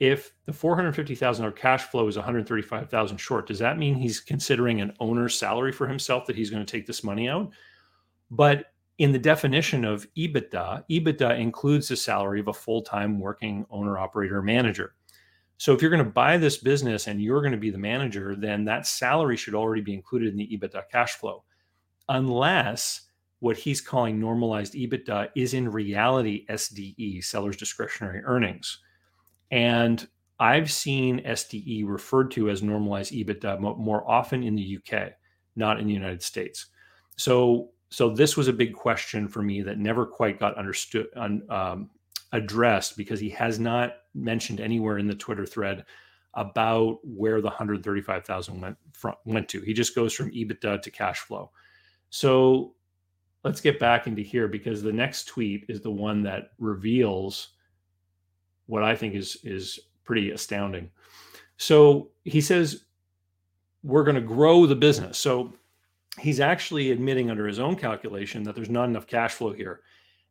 if 0.00 0.32
the 0.46 0.52
$450,000 0.52 1.54
cash 1.54 1.84
flow 1.84 2.08
is 2.08 2.16
135,000 2.16 3.18
short, 3.18 3.46
does 3.46 3.58
that 3.58 3.78
mean 3.78 3.94
he's 3.94 4.18
considering 4.18 4.80
an 4.80 4.94
owner's 4.98 5.38
salary 5.38 5.72
for 5.72 5.86
himself 5.86 6.26
that 6.26 6.36
he's 6.36 6.50
going 6.50 6.64
to 6.64 6.70
take 6.70 6.86
this 6.86 7.04
money 7.04 7.28
out? 7.28 7.50
But 8.30 8.72
in 8.96 9.12
the 9.12 9.18
definition 9.18 9.84
of 9.84 10.06
EBITDA, 10.16 10.84
EBITDA 10.90 11.38
includes 11.38 11.88
the 11.88 11.96
salary 11.96 12.40
of 12.40 12.48
a 12.48 12.52
full-time 12.52 13.20
working 13.20 13.66
owner 13.70 13.98
operator 13.98 14.40
manager. 14.40 14.94
So 15.58 15.74
if 15.74 15.82
you're 15.82 15.90
going 15.90 16.04
to 16.04 16.10
buy 16.10 16.38
this 16.38 16.56
business 16.56 17.06
and 17.06 17.22
you're 17.22 17.42
going 17.42 17.52
to 17.52 17.58
be 17.58 17.70
the 17.70 17.76
manager, 17.76 18.34
then 18.34 18.64
that 18.64 18.86
salary 18.86 19.36
should 19.36 19.54
already 19.54 19.82
be 19.82 19.92
included 19.92 20.30
in 20.30 20.36
the 20.38 20.48
EBITDA 20.48 20.84
cash 20.90 21.12
flow. 21.12 21.44
Unless 22.08 23.02
what 23.40 23.58
he's 23.58 23.82
calling 23.82 24.18
normalized 24.18 24.72
EBITDA 24.72 25.28
is 25.34 25.52
in 25.52 25.70
reality 25.70 26.46
SDE, 26.46 27.22
seller's 27.22 27.58
discretionary 27.58 28.22
earnings. 28.24 28.80
And 29.50 30.06
I've 30.38 30.70
seen 30.70 31.20
SDE 31.24 31.86
referred 31.86 32.30
to 32.32 32.50
as 32.50 32.62
normalized 32.62 33.12
EBITDA 33.12 33.60
more 33.60 34.08
often 34.10 34.42
in 34.42 34.56
the 34.56 34.78
UK, 34.78 35.12
not 35.56 35.80
in 35.80 35.86
the 35.86 35.92
United 35.92 36.22
States. 36.22 36.66
So, 37.16 37.70
so 37.90 38.10
this 38.10 38.36
was 38.36 38.48
a 38.48 38.52
big 38.52 38.72
question 38.72 39.28
for 39.28 39.42
me 39.42 39.62
that 39.62 39.78
never 39.78 40.06
quite 40.06 40.38
got 40.38 40.56
understood, 40.56 41.08
um, 41.16 41.90
addressed 42.32 42.96
because 42.96 43.20
he 43.20 43.28
has 43.30 43.58
not 43.58 43.94
mentioned 44.14 44.60
anywhere 44.60 44.98
in 44.98 45.06
the 45.06 45.14
Twitter 45.14 45.44
thread 45.44 45.84
about 46.34 46.98
where 47.02 47.40
the 47.40 47.48
135,000 47.48 48.60
went 48.60 48.76
from, 48.92 49.14
went 49.24 49.48
to. 49.48 49.60
He 49.60 49.72
just 49.72 49.94
goes 49.94 50.14
from 50.14 50.30
EBITDA 50.30 50.80
to 50.82 50.90
cash 50.90 51.18
flow. 51.20 51.50
So 52.10 52.74
let's 53.44 53.60
get 53.60 53.80
back 53.80 54.06
into 54.06 54.22
here 54.22 54.48
because 54.48 54.82
the 54.82 54.92
next 54.92 55.24
tweet 55.24 55.64
is 55.68 55.80
the 55.80 55.90
one 55.90 56.22
that 56.22 56.50
reveals 56.58 57.48
what 58.70 58.84
I 58.84 58.94
think 58.94 59.14
is 59.14 59.36
is 59.42 59.80
pretty 60.04 60.30
astounding. 60.30 60.90
So 61.56 62.10
he 62.24 62.40
says 62.40 62.84
we're 63.82 64.04
going 64.04 64.14
to 64.14 64.20
grow 64.20 64.66
the 64.66 64.76
business. 64.76 65.18
So 65.18 65.52
he's 66.18 66.40
actually 66.40 66.90
admitting 66.90 67.30
under 67.30 67.46
his 67.46 67.58
own 67.58 67.76
calculation 67.76 68.42
that 68.44 68.54
there's 68.54 68.70
not 68.70 68.88
enough 68.88 69.06
cash 69.06 69.32
flow 69.32 69.52
here. 69.52 69.80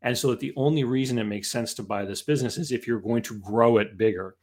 And 0.02 0.18
so 0.18 0.30
that 0.30 0.40
the 0.40 0.54
only 0.56 0.84
reason 0.84 1.20
it 1.20 1.26
makes 1.26 1.52
sense 1.52 1.74
to 1.76 1.84
buy 1.84 2.06
this 2.06 2.22
business 2.22 2.58
is 2.58 2.72
if 2.72 2.88
you're 2.88 3.02
going 3.02 3.22
to 3.24 3.40
grow 3.40 3.78
it 3.78 3.98
bigger, 3.98 4.36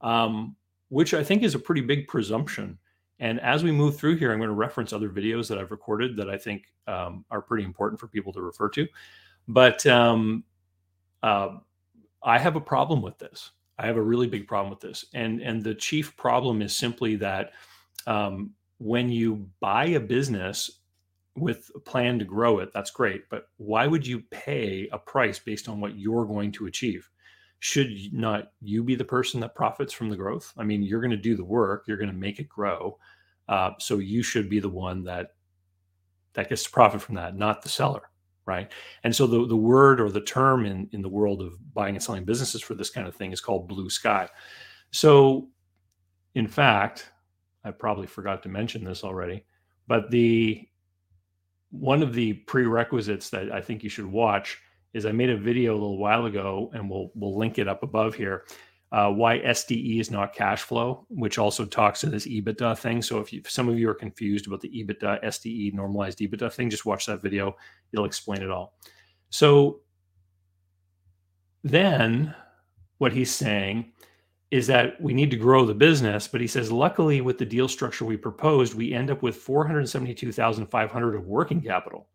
um, 0.00 0.54
which 0.90 1.14
I 1.14 1.24
think 1.24 1.42
is 1.42 1.54
a 1.54 1.58
pretty 1.58 1.80
big 1.80 2.08
presumption. 2.08 2.78
And 3.20 3.40
as 3.40 3.64
we 3.64 3.72
move 3.72 3.96
through 3.96 4.16
here, 4.16 4.32
I'm 4.32 4.38
going 4.38 4.48
to 4.48 4.54
reference 4.54 4.92
other 4.92 5.08
videos 5.08 5.48
that 5.48 5.58
I've 5.58 5.70
recorded 5.70 6.16
that 6.16 6.28
I 6.28 6.36
think 6.36 6.66
um, 6.86 7.24
are 7.30 7.40
pretty 7.40 7.64
important 7.64 7.98
for 7.98 8.06
people 8.06 8.32
to 8.34 8.42
refer 8.42 8.68
to. 8.70 8.86
But 9.48 9.86
um, 9.86 10.44
uh, 11.22 11.56
I 12.22 12.38
have 12.38 12.56
a 12.56 12.60
problem 12.60 13.02
with 13.02 13.18
this. 13.18 13.50
I 13.78 13.86
have 13.86 13.96
a 13.96 14.02
really 14.02 14.26
big 14.26 14.46
problem 14.48 14.70
with 14.70 14.80
this, 14.80 15.04
and 15.14 15.40
and 15.40 15.62
the 15.62 15.74
chief 15.74 16.16
problem 16.16 16.62
is 16.62 16.74
simply 16.74 17.14
that 17.16 17.52
um, 18.06 18.50
when 18.78 19.08
you 19.08 19.48
buy 19.60 19.86
a 19.86 20.00
business 20.00 20.80
with 21.36 21.70
a 21.76 21.78
plan 21.78 22.18
to 22.18 22.24
grow 22.24 22.58
it, 22.58 22.70
that's 22.74 22.90
great. 22.90 23.28
But 23.30 23.48
why 23.58 23.86
would 23.86 24.04
you 24.04 24.22
pay 24.30 24.88
a 24.92 24.98
price 24.98 25.38
based 25.38 25.68
on 25.68 25.80
what 25.80 25.96
you're 25.96 26.26
going 26.26 26.50
to 26.52 26.66
achieve? 26.66 27.08
Should 27.60 28.12
not 28.12 28.52
you 28.60 28.82
be 28.82 28.96
the 28.96 29.04
person 29.04 29.40
that 29.40 29.54
profits 29.54 29.92
from 29.92 30.10
the 30.10 30.16
growth? 30.16 30.52
I 30.56 30.64
mean, 30.64 30.82
you're 30.82 31.00
going 31.00 31.10
to 31.12 31.16
do 31.16 31.36
the 31.36 31.44
work, 31.44 31.84
you're 31.86 31.96
going 31.96 32.10
to 32.10 32.16
make 32.16 32.40
it 32.40 32.48
grow, 32.48 32.98
uh, 33.48 33.72
so 33.78 33.98
you 33.98 34.24
should 34.24 34.48
be 34.48 34.58
the 34.58 34.68
one 34.68 35.04
that 35.04 35.34
that 36.34 36.48
gets 36.48 36.64
to 36.64 36.70
profit 36.70 37.00
from 37.00 37.14
that, 37.16 37.36
not 37.36 37.62
the 37.62 37.68
seller 37.68 38.10
right? 38.48 38.72
And 39.04 39.14
so 39.14 39.26
the, 39.26 39.46
the 39.46 39.56
word 39.56 40.00
or 40.00 40.10
the 40.10 40.22
term 40.22 40.64
in, 40.64 40.88
in 40.92 41.02
the 41.02 41.08
world 41.08 41.42
of 41.42 41.52
buying 41.74 41.94
and 41.94 42.02
selling 42.02 42.24
businesses 42.24 42.62
for 42.62 42.74
this 42.74 42.88
kind 42.88 43.06
of 43.06 43.14
thing 43.14 43.30
is 43.30 43.42
called 43.42 43.68
blue 43.68 43.90
sky. 43.90 44.28
So, 44.90 45.48
in 46.34 46.48
fact, 46.48 47.12
I 47.62 47.70
probably 47.70 48.06
forgot 48.06 48.42
to 48.44 48.48
mention 48.48 48.82
this 48.82 49.04
already, 49.04 49.44
but 49.86 50.10
the 50.10 50.66
one 51.70 52.02
of 52.02 52.14
the 52.14 52.32
prerequisites 52.32 53.28
that 53.28 53.52
I 53.52 53.60
think 53.60 53.84
you 53.84 53.90
should 53.90 54.06
watch 54.06 54.58
is 54.94 55.04
I 55.04 55.12
made 55.12 55.28
a 55.28 55.36
video 55.36 55.72
a 55.72 55.74
little 55.74 55.98
while 55.98 56.24
ago, 56.24 56.70
and 56.72 56.88
we'll 56.88 57.10
we'll 57.14 57.36
link 57.36 57.58
it 57.58 57.68
up 57.68 57.82
above 57.82 58.14
here 58.14 58.44
uh, 58.90 59.10
why 59.10 59.38
SDE 59.40 60.00
is 60.00 60.10
not 60.10 60.34
cash 60.34 60.62
flow, 60.62 61.04
which 61.08 61.38
also 61.38 61.64
talks 61.64 62.00
to 62.00 62.06
this 62.08 62.26
EBITDA 62.26 62.78
thing. 62.78 63.02
So 63.02 63.18
if, 63.18 63.32
you, 63.32 63.40
if 63.44 63.50
some 63.50 63.68
of 63.68 63.78
you 63.78 63.88
are 63.90 63.94
confused 63.94 64.46
about 64.46 64.60
the 64.60 64.68
EBITDA, 64.70 65.22
SDE, 65.24 65.74
normalized 65.74 66.18
EBITDA 66.18 66.52
thing, 66.52 66.70
just 66.70 66.86
watch 66.86 67.04
that 67.06 67.20
video. 67.20 67.54
It'll 67.92 68.06
explain 68.06 68.42
it 68.42 68.50
all. 68.50 68.74
So 69.30 69.80
then 71.62 72.34
what 72.96 73.12
he's 73.12 73.30
saying 73.30 73.92
is 74.50 74.66
that 74.68 74.98
we 75.00 75.12
need 75.12 75.30
to 75.30 75.36
grow 75.36 75.66
the 75.66 75.74
business, 75.74 76.26
but 76.26 76.40
he 76.40 76.46
says, 76.46 76.72
luckily 76.72 77.20
with 77.20 77.36
the 77.36 77.44
deal 77.44 77.68
structure 77.68 78.06
we 78.06 78.16
proposed, 78.16 78.74
we 78.74 78.94
end 78.94 79.10
up 79.10 79.22
with 79.22 79.36
472,500 79.36 81.14
of 81.14 81.26
working 81.26 81.60
capital. 81.60 82.08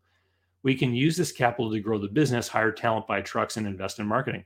We 0.64 0.74
can 0.74 0.94
use 0.94 1.16
this 1.16 1.30
capital 1.30 1.70
to 1.70 1.78
grow 1.78 1.98
the 1.98 2.08
business, 2.08 2.48
hire 2.48 2.72
talent, 2.72 3.06
buy 3.06 3.20
trucks, 3.20 3.56
and 3.56 3.66
invest 3.66 4.00
in 4.00 4.06
marketing. 4.06 4.44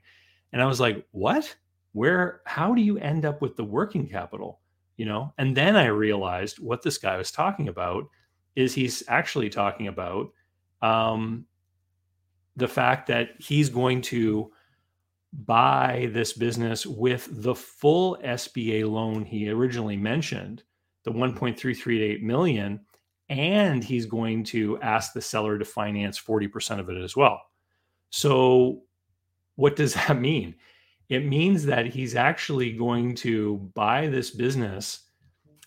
And 0.53 0.61
I 0.61 0.65
was 0.65 0.79
like, 0.79 1.03
what? 1.11 1.55
Where 1.93 2.41
how 2.45 2.73
do 2.73 2.81
you 2.81 2.97
end 2.99 3.25
up 3.25 3.41
with 3.41 3.55
the 3.55 3.63
working 3.63 4.07
capital 4.07 4.59
you 4.97 5.05
know 5.05 5.33
and 5.37 5.55
then 5.55 5.75
i 5.75 5.85
realized 5.85 6.59
what 6.59 6.81
this 6.81 6.97
guy 6.97 7.17
was 7.17 7.31
talking 7.31 7.67
about 7.67 8.05
is 8.55 8.73
he's 8.73 9.03
actually 9.07 9.49
talking 9.49 9.87
about 9.87 10.27
um, 10.81 11.45
the 12.55 12.67
fact 12.67 13.07
that 13.07 13.29
he's 13.39 13.69
going 13.69 14.01
to 14.01 14.51
buy 15.31 16.09
this 16.11 16.33
business 16.33 16.85
with 16.85 17.27
the 17.31 17.55
full 17.55 18.17
SBA 18.23 18.89
loan 18.89 19.23
he 19.23 19.49
originally 19.49 19.97
mentioned, 19.97 20.63
the 21.03 21.11
1.338 21.11 22.21
million, 22.21 22.79
and 23.29 23.83
he's 23.83 24.05
going 24.05 24.43
to 24.43 24.79
ask 24.81 25.13
the 25.13 25.21
seller 25.21 25.57
to 25.59 25.65
finance 25.65 26.19
40% 26.19 26.79
of 26.79 26.89
it 26.89 26.97
as 26.97 27.15
well. 27.15 27.39
So 28.09 28.81
what 29.55 29.75
does 29.75 29.93
that 30.07 30.19
mean? 30.19 30.55
It 31.09 31.25
means 31.25 31.65
that 31.65 31.87
he's 31.87 32.15
actually 32.15 32.71
going 32.71 33.15
to 33.15 33.57
buy 33.73 34.07
this 34.07 34.29
business 34.29 35.01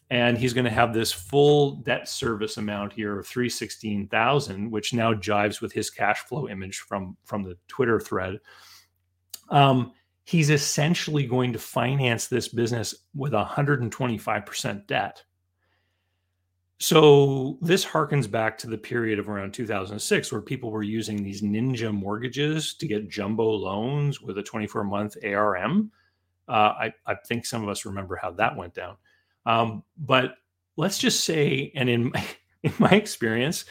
and 0.09 0.37
he's 0.39 0.53
going 0.53 0.65
to 0.65 0.71
have 0.71 0.93
this 0.93 1.11
full 1.11 1.77
debt 1.77 2.09
service 2.09 2.59
amount 2.59 2.93
here 2.93 3.19
of 3.19 3.27
316,000 3.27 4.71
which 4.71 4.95
now 4.95 5.13
jives 5.13 5.61
with 5.61 5.73
his 5.73 5.91
cash 5.91 6.21
flow 6.21 6.49
image 6.49 6.79
from 6.79 7.17
from 7.25 7.43
the 7.43 7.57
Twitter 7.67 7.99
thread. 7.99 8.39
Um, 9.49 9.93
he's 10.25 10.51
essentially 10.51 11.27
going 11.27 11.53
to 11.53 11.59
finance 11.59 12.29
this 12.29 12.49
business 12.49 12.95
with 13.15 13.33
125% 13.33 14.87
debt 14.87 15.23
so 16.83 17.59
this 17.61 17.85
harkens 17.85 18.29
back 18.29 18.59
to 18.59 18.67
the 18.67 18.77
period 18.77 19.21
of 19.21 19.29
around 19.29 19.55
2006 19.55 20.33
where 20.33 20.41
people 20.41 20.73
were 20.73 20.83
using 20.83 21.23
these 21.23 21.41
ninja 21.41 21.95
mortgages 21.95 22.75
to 22.75 22.89
get 22.89 23.09
jumbo 23.09 23.49
loans 23.49 24.21
with 24.21 24.37
a 24.39 24.43
24 24.43 24.83
month 24.83 25.17
ARM. 25.25 25.93
Uh, 26.49 26.51
I, 26.51 26.95
I, 27.07 27.15
think 27.29 27.47
some 27.47 27.63
of 27.63 27.69
us 27.69 27.85
remember 27.85 28.17
how 28.17 28.33
that 28.33 28.57
went 28.57 28.75
down. 28.75 28.97
Um, 29.47 29.85
but 29.97 30.35
let's 30.77 30.99
just 30.99 31.23
say, 31.23 31.71
and 31.77 31.89
in 31.89 32.11
my, 32.11 32.27
in 32.65 32.73
my 32.81 32.91
experience, 32.91 33.65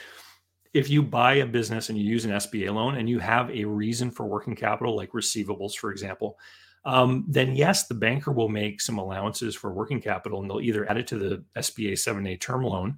if 0.74 0.90
you 0.90 1.04
buy 1.04 1.34
a 1.34 1.46
business 1.46 1.90
and 1.90 1.98
you 1.98 2.06
use 2.06 2.24
an 2.24 2.32
SBA 2.32 2.74
loan 2.74 2.96
and 2.96 3.10
you 3.10 3.20
have 3.20 3.52
a 3.52 3.66
reason 3.66 4.10
for 4.10 4.26
working 4.26 4.56
capital, 4.56 4.96
like 4.96 5.12
receivables, 5.12 5.76
for 5.76 5.92
example, 5.92 6.40
um, 6.84 7.26
then 7.28 7.56
yes, 7.56 7.88
the 7.88 7.94
banker 7.94 8.32
will 8.32 8.50
make 8.50 8.82
some 8.82 8.98
allowances 8.98 9.56
for 9.56 9.72
working 9.72 10.02
capital 10.02 10.42
and 10.42 10.50
they'll 10.50 10.62
either 10.62 10.90
add 10.90 10.98
it 10.98 11.08
to 11.08 11.18
the 11.18 11.44
SBA 11.56 11.94
7A 11.94 12.40
term 12.40 12.64
loan 12.64 12.98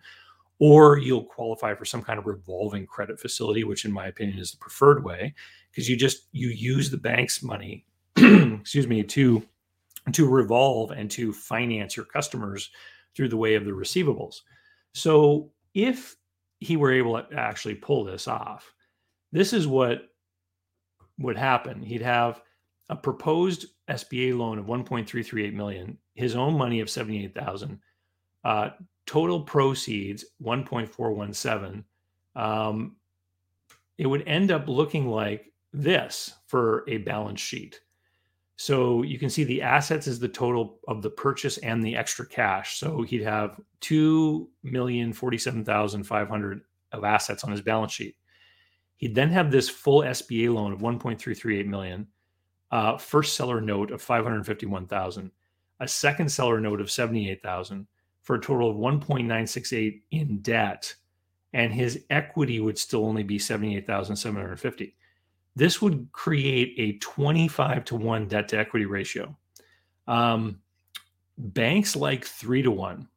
or 0.59 0.97
you'll 0.97 1.25
qualify 1.25 1.73
for 1.73 1.83
some 1.83 2.01
kind 2.01 2.17
of 2.17 2.25
revolving 2.25 2.85
credit 2.85 3.19
facility, 3.19 3.63
which 3.63 3.85
in 3.85 3.91
my 3.91 4.07
opinion 4.07 4.39
is 4.39 4.51
the 4.51 4.57
preferred 4.57 5.03
way 5.03 5.33
because 5.69 5.89
you 5.89 5.97
just 5.97 6.27
you 6.31 6.49
use 6.49 6.89
the 6.89 6.97
bank's 6.97 7.43
money, 7.43 7.85
excuse 8.15 8.87
me, 8.87 9.03
to 9.03 9.43
to 10.11 10.29
revolve 10.29 10.91
and 10.91 11.09
to 11.11 11.33
finance 11.33 11.95
your 11.95 12.05
customers 12.05 12.69
through 13.15 13.29
the 13.29 13.37
way 13.37 13.55
of 13.55 13.65
the 13.65 13.71
receivables. 13.71 14.41
So 14.93 15.51
if 15.73 16.15
he 16.59 16.77
were 16.77 16.93
able 16.93 17.21
to 17.21 17.35
actually 17.35 17.75
pull 17.75 18.03
this 18.03 18.27
off, 18.27 18.73
this 19.31 19.53
is 19.53 19.67
what 19.67 20.09
would 21.19 21.37
happen. 21.37 21.81
He'd 21.81 22.01
have 22.01 22.41
a 22.89 22.95
proposed 22.95 23.65
SBA 23.89 24.37
loan 24.37 24.59
of 24.59 24.65
1.338 24.65 25.53
million, 25.53 25.97
his 26.15 26.35
own 26.35 26.57
money 26.57 26.79
of 26.79 26.89
78,000, 26.89 27.79
uh, 28.43 28.69
total 29.05 29.41
proceeds 29.41 30.25
1.417. 30.41 31.83
Um, 32.35 32.95
it 33.97 34.07
would 34.07 34.27
end 34.27 34.51
up 34.51 34.67
looking 34.67 35.07
like 35.07 35.51
this 35.71 36.33
for 36.47 36.83
a 36.87 36.97
balance 36.97 37.41
sheet. 37.41 37.81
So 38.55 39.01
you 39.01 39.17
can 39.17 39.29
see 39.29 39.43
the 39.43 39.61
assets 39.61 40.07
is 40.07 40.19
the 40.19 40.27
total 40.27 40.79
of 40.87 41.01
the 41.01 41.09
purchase 41.09 41.57
and 41.57 41.83
the 41.83 41.95
extra 41.95 42.25
cash. 42.25 42.77
So 42.77 43.01
he'd 43.01 43.23
have 43.23 43.59
two 43.81 44.49
million 44.61 45.11
forty-seven 45.11 45.65
thousand 45.65 46.03
five 46.03 46.29
hundred 46.29 46.61
of 46.91 47.03
assets 47.03 47.43
on 47.43 47.51
his 47.51 47.61
balance 47.61 47.91
sheet. 47.91 48.15
He'd 48.97 49.15
then 49.15 49.29
have 49.31 49.51
this 49.51 49.69
full 49.69 50.01
SBA 50.01 50.53
loan 50.53 50.71
of 50.71 50.79
1.338 50.79 51.65
million 51.65 52.07
uh, 52.73 52.97
first 52.97 53.35
seller 53.35 53.61
note 53.61 53.91
of 53.91 54.01
551,000, 54.01 55.29
a 55.79 55.87
second 55.87 56.27
seller 56.27 56.59
note 56.59 56.81
of 56.81 56.89
78,000 56.89 57.85
for 58.23 58.35
a 58.35 58.41
total 58.41 58.71
of 58.71 58.77
1.968 58.77 60.01
in 60.09 60.39
debt 60.39 60.95
and 61.53 61.71
his 61.71 62.03
equity 62.09 62.59
would 62.59 62.79
still 62.79 63.05
only 63.05 63.21
be 63.21 63.37
78,750. 63.37 64.95
This 65.55 65.83
would 65.83 66.09
create 66.13 66.73
a 66.79 66.97
25 66.97 67.85
to 67.85 67.95
1 67.95 68.27
debt 68.27 68.47
to 68.47 68.57
equity 68.57 68.85
ratio. 68.87 69.37
Um, 70.07 70.59
banks 71.37 71.95
like 71.95 72.25
3 72.25 72.63
to 72.63 72.71
1 72.71 73.07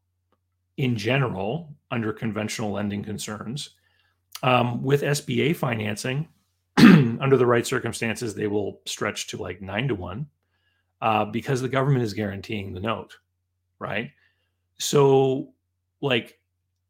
in 0.76 0.96
general 0.96 1.74
under 1.90 2.12
conventional 2.12 2.72
lending 2.72 3.02
concerns. 3.02 3.70
Um, 4.42 4.82
with 4.82 5.00
SBA 5.00 5.56
financing, 5.56 6.28
under 7.20 7.36
the 7.36 7.46
right 7.46 7.66
circumstances, 7.66 8.34
they 8.34 8.46
will 8.46 8.80
stretch 8.86 9.28
to 9.28 9.36
like 9.36 9.62
9 9.62 9.88
to 9.88 9.94
1 9.94 10.26
uh, 11.02 11.24
because 11.26 11.60
the 11.60 11.68
government 11.68 12.04
is 12.04 12.14
guaranteeing 12.14 12.72
the 12.72 12.80
note, 12.80 13.16
right? 13.78 14.10
So, 14.78 15.52
like, 16.00 16.38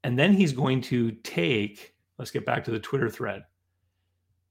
and 0.04 0.18
then 0.18 0.32
he's 0.32 0.52
going 0.52 0.80
to 0.82 1.12
take, 1.22 1.94
let's 2.18 2.30
get 2.30 2.46
back 2.46 2.64
to 2.64 2.70
the 2.70 2.80
Twitter 2.80 3.10
thread. 3.10 3.44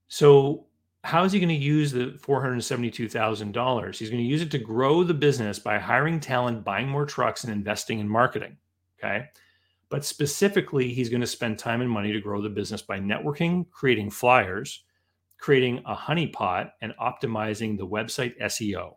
So, 0.08 0.68
how 1.04 1.24
is 1.24 1.32
he 1.32 1.40
going 1.40 1.50
to 1.50 1.56
use 1.56 1.92
the 1.92 2.18
$472,000? 2.26 3.96
He's 3.96 4.10
going 4.10 4.24
to 4.24 4.28
use 4.28 4.42
it 4.42 4.50
to 4.52 4.58
grow 4.58 5.04
the 5.04 5.14
business 5.14 5.60
by 5.60 5.78
hiring 5.78 6.20
talent, 6.20 6.64
buying 6.64 6.88
more 6.88 7.06
trucks, 7.06 7.44
and 7.44 7.54
investing 7.54 8.00
in 8.00 8.10
marketing. 8.10 8.58
Okay. 8.98 9.26
But 9.90 10.04
specifically, 10.04 10.92
he's 10.92 11.10
going 11.10 11.22
to 11.22 11.28
spend 11.28 11.60
time 11.60 11.82
and 11.82 11.90
money 11.90 12.12
to 12.12 12.20
grow 12.20 12.42
the 12.42 12.50
business 12.50 12.82
by 12.82 13.00
networking, 13.00 13.70
creating 13.70 14.10
flyers, 14.10 14.84
creating 15.46 15.80
a 15.86 15.96
honeypot, 15.96 16.72
and 16.82 16.92
optimizing 17.00 17.78
the 17.78 17.86
website 17.86 18.34
SEO. 18.42 18.96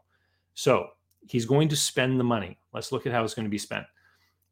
So 0.54 0.86
he's 1.28 1.44
going 1.44 1.68
to 1.68 1.76
spend 1.76 2.18
the 2.18 2.24
money. 2.24 2.58
Let's 2.72 2.90
look 2.90 3.04
at 3.04 3.12
how 3.12 3.22
it's 3.22 3.34
going 3.34 3.44
to 3.44 3.50
be 3.50 3.58
spent. 3.58 3.84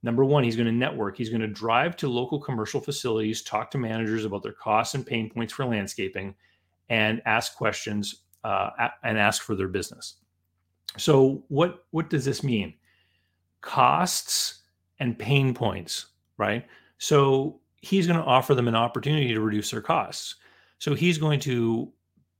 Number 0.03 0.23
one, 0.23 0.45
he's 0.45 0.57
going 0.57 0.67
to 0.67 0.73
network. 0.73 1.17
He's 1.17 1.31
going 1.31 1.41
to 1.41 1.47
drive 1.47 1.97
to 1.97 2.09
local 2.09 2.39
commercial 2.39 2.83
facilities, 2.83 3.41
talk 3.41 3.71
to 3.71 3.79
managers 3.79 4.27
about 4.27 4.43
their 4.43 4.53
costs 4.53 4.95
and 4.95 5.07
pain 5.07 5.31
points 5.31 5.55
for 5.55 5.65
landscaping, 5.65 6.35
and 6.91 7.23
ask 7.25 7.57
questions 7.57 8.25
uh, 8.45 8.69
and 9.03 9.17
ask 9.17 9.41
for 9.41 9.55
their 9.55 9.67
business. 9.67 10.17
So, 10.99 11.45
what 11.49 11.87
what 11.93 12.11
does 12.11 12.27
this 12.27 12.43
mean? 12.43 12.75
Costs 13.63 14.65
and 14.99 15.19
pain 15.19 15.55
points, 15.55 16.09
right? 16.37 16.67
So 16.99 17.59
he's 17.81 18.07
going 18.07 18.19
to 18.19 18.25
offer 18.27 18.55
them 18.55 18.69
an 18.69 18.77
opportunity 18.77 19.33
to 19.33 19.41
reduce 19.41 19.71
their 19.71 19.81
costs. 19.81 20.35
So 20.79 20.95
he's 20.95 21.19
going 21.19 21.41
to 21.41 21.93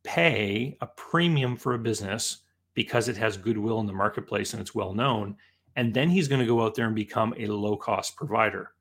pay 0.05 0.77
a 0.81 0.87
premium 0.87 1.57
for 1.57 1.75
a 1.75 1.79
business 1.79 2.39
because 2.75 3.09
it 3.09 3.17
has 3.17 3.37
goodwill 3.37 3.81
in 3.81 3.87
the 3.87 3.93
marketplace 3.93 4.53
and 4.53 4.61
it's 4.61 4.75
well 4.75 4.93
known 4.95 5.37
and 5.77 5.93
then 5.93 6.09
he's 6.09 6.27
going 6.27 6.41
to 6.41 6.47
go 6.47 6.63
out 6.63 6.75
there 6.75 6.87
and 6.87 6.95
become 6.95 7.35
a 7.39 7.47
low 7.47 7.77
cost 7.77 8.17
provider, 8.17 8.73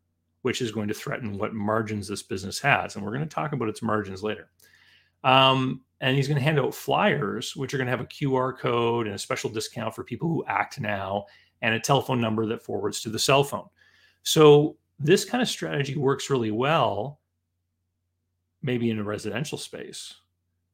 which 0.41 0.61
is 0.61 0.71
going 0.71 0.87
to 0.87 0.93
threaten 0.93 1.37
what 1.37 1.53
margins 1.53 2.07
this 2.07 2.23
business 2.23 2.59
has. 2.59 2.95
And 2.95 3.03
we're 3.03 3.11
going 3.11 3.27
to 3.27 3.33
talk 3.35 3.51
about 3.51 3.67
its 3.67 3.81
margins 3.81 4.23
later. 4.23 4.49
Um, 5.23 5.81
and 5.99 6.15
he's 6.15 6.27
going 6.27 6.37
to 6.37 6.43
hand 6.43 6.59
out 6.59 6.73
flyers, 6.73 7.55
which 7.55 7.73
are 7.73 7.77
going 7.77 7.87
to 7.87 7.91
have 7.91 8.01
a 8.01 8.05
QR 8.05 8.57
code 8.57 9.07
and 9.07 9.15
a 9.15 9.19
special 9.19 9.49
discount 9.49 9.93
for 9.93 10.03
people 10.03 10.29
who 10.29 10.45
act 10.47 10.79
now 10.79 11.25
and 11.61 11.75
a 11.75 11.79
telephone 11.79 12.21
number 12.21 12.45
that 12.45 12.63
forwards 12.63 13.01
to 13.01 13.09
the 13.09 13.19
cell 13.19 13.43
phone. 13.43 13.67
So 14.23 14.77
this 14.97 15.25
kind 15.25 15.41
of 15.41 15.49
strategy 15.49 15.97
works 15.97 16.29
really 16.29 16.51
well, 16.51 17.19
maybe 18.61 18.89
in 18.89 18.99
a 18.99 19.03
residential 19.03 19.57
space 19.57 20.15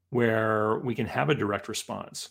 where 0.09 0.79
we 0.79 0.93
can 0.93 1.05
have 1.05 1.29
a 1.29 1.35
direct 1.35 1.67
response. 1.67 2.29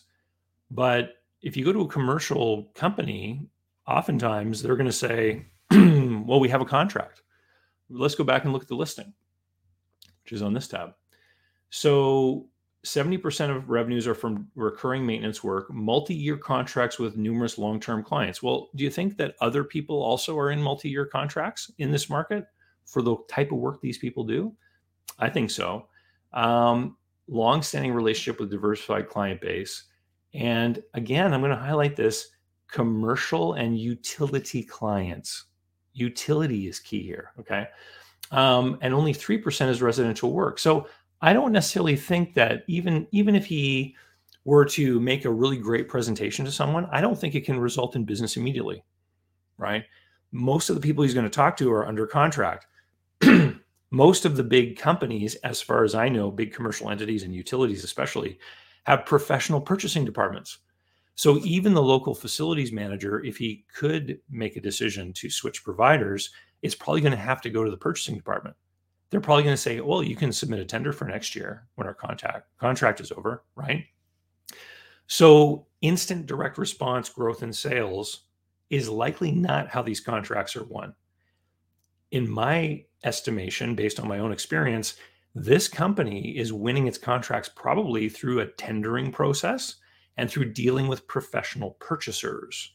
But 0.69 1.15
if 1.41 1.57
you 1.57 1.65
go 1.65 1.73
to 1.73 1.81
a 1.81 1.87
commercial 1.87 2.71
company 2.75 3.49
oftentimes 3.87 4.61
they're 4.61 4.75
going 4.75 4.85
to 4.85 4.91
say, 4.91 5.45
well, 5.71 6.39
we 6.39 6.49
have 6.49 6.61
a 6.61 6.65
contract. 6.65 7.21
Let's 7.89 8.15
go 8.15 8.23
back 8.23 8.43
and 8.43 8.53
look 8.53 8.61
at 8.61 8.67
the 8.67 8.75
listing, 8.75 9.13
which 10.23 10.33
is 10.33 10.41
on 10.41 10.53
this 10.53 10.67
tab. 10.67 10.93
So 11.69 12.47
70% 12.85 13.55
of 13.55 13.69
revenues 13.69 14.07
are 14.07 14.15
from 14.15 14.47
recurring 14.55 15.05
maintenance 15.05 15.43
work, 15.43 15.71
multi 15.71 16.15
year 16.15 16.37
contracts 16.37 16.99
with 16.99 17.17
numerous 17.17 17.57
long 17.57 17.79
term 17.79 18.03
clients. 18.03 18.41
Well, 18.41 18.69
do 18.75 18.83
you 18.83 18.89
think 18.89 19.17
that 19.17 19.35
other 19.41 19.63
people 19.63 20.01
also 20.01 20.37
are 20.37 20.51
in 20.51 20.61
multi 20.61 20.89
year 20.89 21.05
contracts 21.05 21.71
in 21.77 21.91
this 21.91 22.09
market 22.09 22.47
for 22.85 23.01
the 23.01 23.17
type 23.27 23.51
of 23.51 23.59
work 23.59 23.81
these 23.81 23.97
people 23.97 24.23
do? 24.23 24.53
I 25.19 25.29
think 25.29 25.49
so. 25.51 25.87
Um, 26.33 26.97
long 27.27 27.61
standing 27.61 27.93
relationship 27.93 28.39
with 28.39 28.51
diversified 28.51 29.07
client 29.07 29.41
base. 29.41 29.85
And 30.33 30.81
again, 30.93 31.33
I'm 31.33 31.41
going 31.41 31.51
to 31.51 31.57
highlight 31.57 31.95
this 31.95 32.29
commercial 32.67 33.53
and 33.53 33.77
utility 33.77 34.63
clients. 34.63 35.45
Utility 35.93 36.67
is 36.67 36.79
key 36.79 37.03
here. 37.03 37.31
Okay. 37.39 37.67
Um, 38.31 38.77
and 38.81 38.93
only 38.93 39.13
3% 39.13 39.67
is 39.67 39.81
residential 39.81 40.31
work. 40.31 40.57
So 40.57 40.87
I 41.21 41.33
don't 41.33 41.51
necessarily 41.51 41.95
think 41.95 42.33
that 42.35 42.63
even 42.67 43.07
even 43.11 43.35
if 43.35 43.45
he 43.45 43.95
were 44.45 44.65
to 44.65 44.99
make 44.99 45.25
a 45.25 45.31
really 45.31 45.57
great 45.57 45.87
presentation 45.87 46.45
to 46.45 46.51
someone, 46.51 46.87
I 46.91 47.01
don't 47.01 47.19
think 47.19 47.35
it 47.35 47.45
can 47.45 47.59
result 47.59 47.95
in 47.95 48.05
business 48.05 48.37
immediately. 48.37 48.83
Right. 49.57 49.83
Most 50.31 50.69
of 50.69 50.75
the 50.75 50.81
people 50.81 51.03
he's 51.03 51.13
going 51.13 51.25
to 51.25 51.29
talk 51.29 51.57
to 51.57 51.71
are 51.71 51.85
under 51.85 52.07
contract. 52.07 52.65
Most 53.91 54.25
of 54.25 54.35
the 54.35 54.43
big 54.43 54.77
companies, 54.77 55.35
as 55.35 55.61
far 55.61 55.83
as 55.83 55.93
I 55.93 56.09
know, 56.09 56.31
big 56.31 56.53
commercial 56.53 56.89
entities 56.89 57.23
and 57.23 57.35
utilities 57.35 57.83
especially, 57.83 58.39
have 58.85 59.05
professional 59.05 59.61
purchasing 59.61 60.05
departments 60.05 60.59
so 61.15 61.37
even 61.43 61.73
the 61.73 61.83
local 61.83 62.15
facilities 62.15 62.71
manager, 62.71 63.23
if 63.23 63.37
he 63.37 63.65
could 63.73 64.19
make 64.29 64.55
a 64.55 64.61
decision 64.61 65.13
to 65.13 65.29
switch 65.29 65.63
providers, 65.63 66.31
is 66.61 66.75
probably 66.75 67.01
going 67.01 67.11
to 67.11 67.17
have 67.17 67.41
to 67.41 67.49
go 67.49 67.63
to 67.63 67.71
the 67.71 67.77
purchasing 67.77 68.15
department. 68.15 68.55
They're 69.09 69.21
probably 69.21 69.43
going 69.43 69.53
to 69.53 69.61
say, 69.61 69.81
"Well, 69.81 70.01
you 70.01 70.15
can 70.15 70.31
submit 70.31 70.61
a 70.61 70.65
tender 70.65 70.93
for 70.93 71.05
next 71.05 71.35
year 71.35 71.67
when 71.75 71.85
our 71.85 71.93
contact 71.93 72.47
contract 72.57 73.01
is 73.01 73.11
over, 73.11 73.43
right?" 73.55 73.85
So 75.07 75.67
instant 75.81 76.27
direct 76.27 76.57
response 76.57 77.09
growth 77.09 77.43
in 77.43 77.51
sales 77.51 78.21
is 78.69 78.87
likely 78.87 79.31
not 79.31 79.67
how 79.67 79.81
these 79.81 79.99
contracts 79.99 80.55
are 80.55 80.63
won. 80.63 80.95
In 82.11 82.29
my 82.29 82.85
estimation, 83.03 83.75
based 83.75 83.99
on 83.99 84.07
my 84.07 84.19
own 84.19 84.31
experience, 84.31 84.95
this 85.33 85.67
company 85.67 86.37
is 86.37 86.51
winning 86.51 86.87
its 86.87 86.97
contracts 86.97 87.49
probably 87.55 88.09
through 88.09 88.41
a 88.41 88.47
tendering 88.47 89.11
process 89.11 89.75
and 90.17 90.29
through 90.29 90.53
dealing 90.53 90.87
with 90.87 91.07
professional 91.07 91.71
purchasers. 91.79 92.73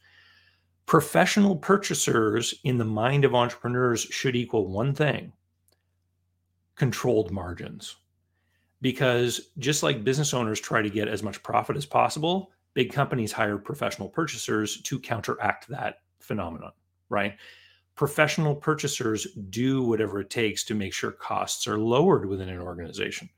Professional 0.87 1.57
purchasers 1.57 2.55
in 2.65 2.79
the 2.79 2.85
mind 2.85 3.25
of 3.25 3.35
entrepreneurs 3.35 4.03
should 4.03 4.37
equal 4.37 4.69
one 4.69 4.95
thing 4.95 5.33
controlled 6.77 7.31
margins. 7.31 7.97
Because 8.83 9.51
just 9.59 9.83
like 9.83 10.05
business 10.05 10.35
owners 10.35 10.61
try 10.61 10.83
to 10.83 10.91
get 10.91 11.09
as 11.09 11.23
much 11.23 11.43
profit 11.43 11.77
as 11.77 11.87
possible, 11.87 12.53
big 12.75 12.93
companies 12.93 13.33
hire 13.33 13.57
professional 13.57 14.09
purchasers 14.09 14.81
to 14.83 14.99
counteract 14.99 15.67
that 15.69 16.01
phenomenon, 16.21 16.73
right? 17.09 17.37
Professional 17.97 18.55
purchasers 18.55 19.27
do 19.51 19.83
whatever 19.83 20.21
it 20.21 20.31
takes 20.31 20.63
to 20.65 20.75
make 20.75 20.93
sure 20.93 21.11
costs 21.11 21.67
are 21.67 21.79
lowered 21.79 22.27
within 22.27 22.49
an 22.49 22.61
organization. 22.61 23.29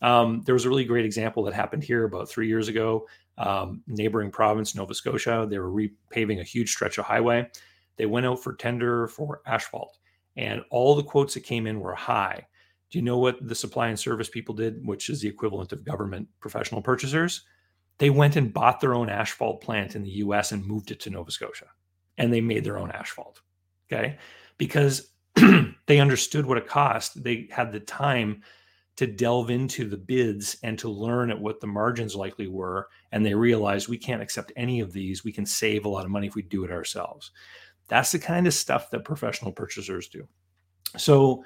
Um, 0.00 0.42
there 0.46 0.54
was 0.54 0.64
a 0.64 0.68
really 0.68 0.84
great 0.84 1.04
example 1.04 1.42
that 1.44 1.54
happened 1.54 1.82
here 1.82 2.04
about 2.04 2.28
three 2.28 2.48
years 2.48 2.68
ago 2.68 3.06
um, 3.38 3.82
neighboring 3.86 4.30
province, 4.30 4.74
Nova 4.74 4.94
Scotia. 4.94 5.46
They 5.48 5.58
were 5.58 5.70
repaving 5.70 6.40
a 6.40 6.44
huge 6.44 6.70
stretch 6.70 6.98
of 6.98 7.04
highway. 7.04 7.50
They 7.96 8.06
went 8.06 8.26
out 8.26 8.42
for 8.42 8.54
tender 8.54 9.08
for 9.08 9.42
asphalt, 9.46 9.98
and 10.36 10.62
all 10.70 10.94
the 10.94 11.02
quotes 11.02 11.34
that 11.34 11.40
came 11.40 11.66
in 11.66 11.80
were 11.80 11.94
high. 11.94 12.46
Do 12.90 12.98
you 12.98 13.04
know 13.04 13.18
what 13.18 13.46
the 13.46 13.54
supply 13.54 13.88
and 13.88 13.98
service 13.98 14.28
people 14.28 14.54
did, 14.54 14.86
which 14.86 15.10
is 15.10 15.20
the 15.20 15.28
equivalent 15.28 15.72
of 15.72 15.84
government 15.84 16.28
professional 16.40 16.82
purchasers? 16.82 17.42
They 17.98 18.10
went 18.10 18.36
and 18.36 18.52
bought 18.52 18.80
their 18.80 18.94
own 18.94 19.08
asphalt 19.08 19.62
plant 19.62 19.96
in 19.96 20.02
the 20.02 20.10
US 20.10 20.52
and 20.52 20.64
moved 20.64 20.90
it 20.90 21.00
to 21.00 21.10
Nova 21.10 21.30
Scotia. 21.30 21.66
And 22.18 22.32
they 22.32 22.40
made 22.40 22.64
their 22.64 22.78
own 22.78 22.90
asphalt. 22.90 23.40
Okay. 23.90 24.18
Because 24.58 25.10
they 25.86 26.00
understood 26.00 26.46
what 26.46 26.58
it 26.58 26.66
cost. 26.66 27.22
They 27.22 27.48
had 27.50 27.72
the 27.72 27.80
time 27.80 28.42
to 28.96 29.06
delve 29.06 29.50
into 29.50 29.88
the 29.88 29.96
bids 29.96 30.56
and 30.62 30.78
to 30.78 30.88
learn 30.88 31.30
at 31.30 31.38
what 31.38 31.60
the 31.60 31.66
margins 31.66 32.16
likely 32.16 32.48
were. 32.48 32.88
And 33.12 33.24
they 33.24 33.34
realized 33.34 33.88
we 33.88 33.98
can't 33.98 34.22
accept 34.22 34.52
any 34.56 34.80
of 34.80 34.92
these. 34.92 35.22
We 35.22 35.32
can 35.32 35.44
save 35.44 35.84
a 35.84 35.88
lot 35.88 36.06
of 36.06 36.10
money 36.10 36.26
if 36.26 36.34
we 36.34 36.42
do 36.42 36.64
it 36.64 36.70
ourselves. 36.70 37.30
That's 37.88 38.12
the 38.12 38.18
kind 38.18 38.46
of 38.46 38.54
stuff 38.54 38.90
that 38.90 39.04
professional 39.04 39.52
purchasers 39.52 40.08
do. 40.08 40.26
So, 40.96 41.44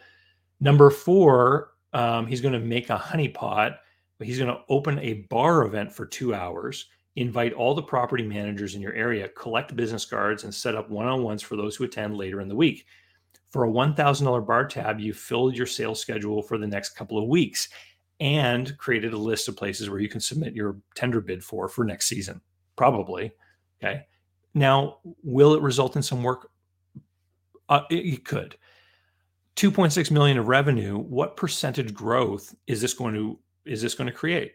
number 0.61 0.90
four, 0.90 1.72
um, 1.92 2.26
he's 2.26 2.40
going 2.40 2.55
to 2.55 2.61
make 2.61 2.88
a 2.88 2.96
honeypot. 2.96 3.76
But 4.18 4.26
he's 4.26 4.38
going 4.38 4.55
to 4.55 4.61
open 4.68 4.98
a 4.98 5.14
bar 5.31 5.64
event 5.64 5.90
for 5.90 6.05
two 6.05 6.35
hours, 6.35 6.90
invite 7.16 7.53
all 7.53 7.75
the 7.75 7.83
property 7.83 8.23
managers 8.25 8.75
in 8.75 8.81
your 8.83 8.94
area, 8.94 9.29
collect 9.29 9.77
business 9.77 10.05
cards, 10.05 10.44
and 10.44 10.55
set 10.55 10.75
up 10.75 10.90
one 10.90 11.07
on 11.07 11.23
ones 11.23 11.42
for 11.42 11.57
those 11.57 11.77
who 11.77 11.85
attend 11.85 12.16
later 12.16 12.40
in 12.40 12.49
the 12.49 12.55
week. 12.55 12.87
For 13.51 13.64
a 13.64 13.70
$1,000 13.70 14.46
bar 14.46 14.66
tab, 14.66 15.01
you 15.01 15.12
filled 15.12 15.57
your 15.57 15.66
sales 15.66 16.01
schedule 16.01 16.40
for 16.40 16.57
the 16.57 16.66
next 16.66 16.90
couple 16.90 17.18
of 17.18 17.29
weeks 17.29 17.68
and 18.20 18.77
created 18.79 19.12
a 19.12 19.18
list 19.18 19.49
of 19.49 19.57
places 19.57 19.90
where 19.90 19.99
you 19.99 20.09
can 20.09 20.20
submit 20.20 20.55
your 20.55 20.77
tender 20.94 21.20
bid 21.20 21.42
for 21.42 21.68
for 21.68 21.85
next 21.85 22.07
season, 22.07 22.40
probably. 22.77 23.33
Okay. 23.83 24.07
Now, 24.55 24.99
will 25.23 25.55
it 25.55 25.62
result 25.62 25.96
in 25.96 26.03
some 26.03 26.23
work? 26.23 26.51
Uh, 27.68 27.83
it, 27.90 28.07
it 28.07 28.25
could. 28.25 28.57
2.6 29.57 30.11
million 30.11 30.38
of 30.38 30.49
revenue. 30.49 30.99
What 30.99 31.37
percentage 31.37 31.92
growth 31.94 32.55
is 32.66 32.81
this 32.81 32.94
going 32.94 33.14
to 33.14 33.38
is 33.64 33.83
this 33.83 33.94
going 33.94 34.07
to 34.07 34.12
create? 34.12 34.55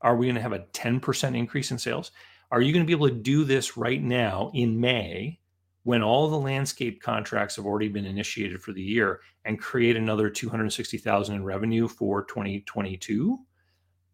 Are 0.00 0.16
we 0.16 0.26
going 0.26 0.36
to 0.36 0.42
have 0.42 0.52
a 0.52 0.66
10% 0.72 1.36
increase 1.36 1.70
in 1.70 1.78
sales? 1.78 2.10
Are 2.50 2.60
you 2.60 2.72
going 2.72 2.84
to 2.84 2.86
be 2.86 2.92
able 2.92 3.08
to 3.08 3.14
do 3.14 3.44
this 3.44 3.76
right 3.76 4.02
now 4.02 4.50
in 4.54 4.78
May 4.80 5.40
when 5.82 6.02
all 6.02 6.28
the 6.28 6.38
landscape 6.38 7.02
contracts 7.02 7.56
have 7.56 7.66
already 7.66 7.88
been 7.88 8.04
initiated 8.04 8.62
for 8.62 8.72
the 8.72 8.82
year 8.82 9.20
and 9.44 9.60
create 9.60 9.96
another 9.96 10.30
260,000 10.30 11.34
in 11.34 11.44
revenue 11.44 11.88
for 11.88 12.24
2022? 12.24 13.38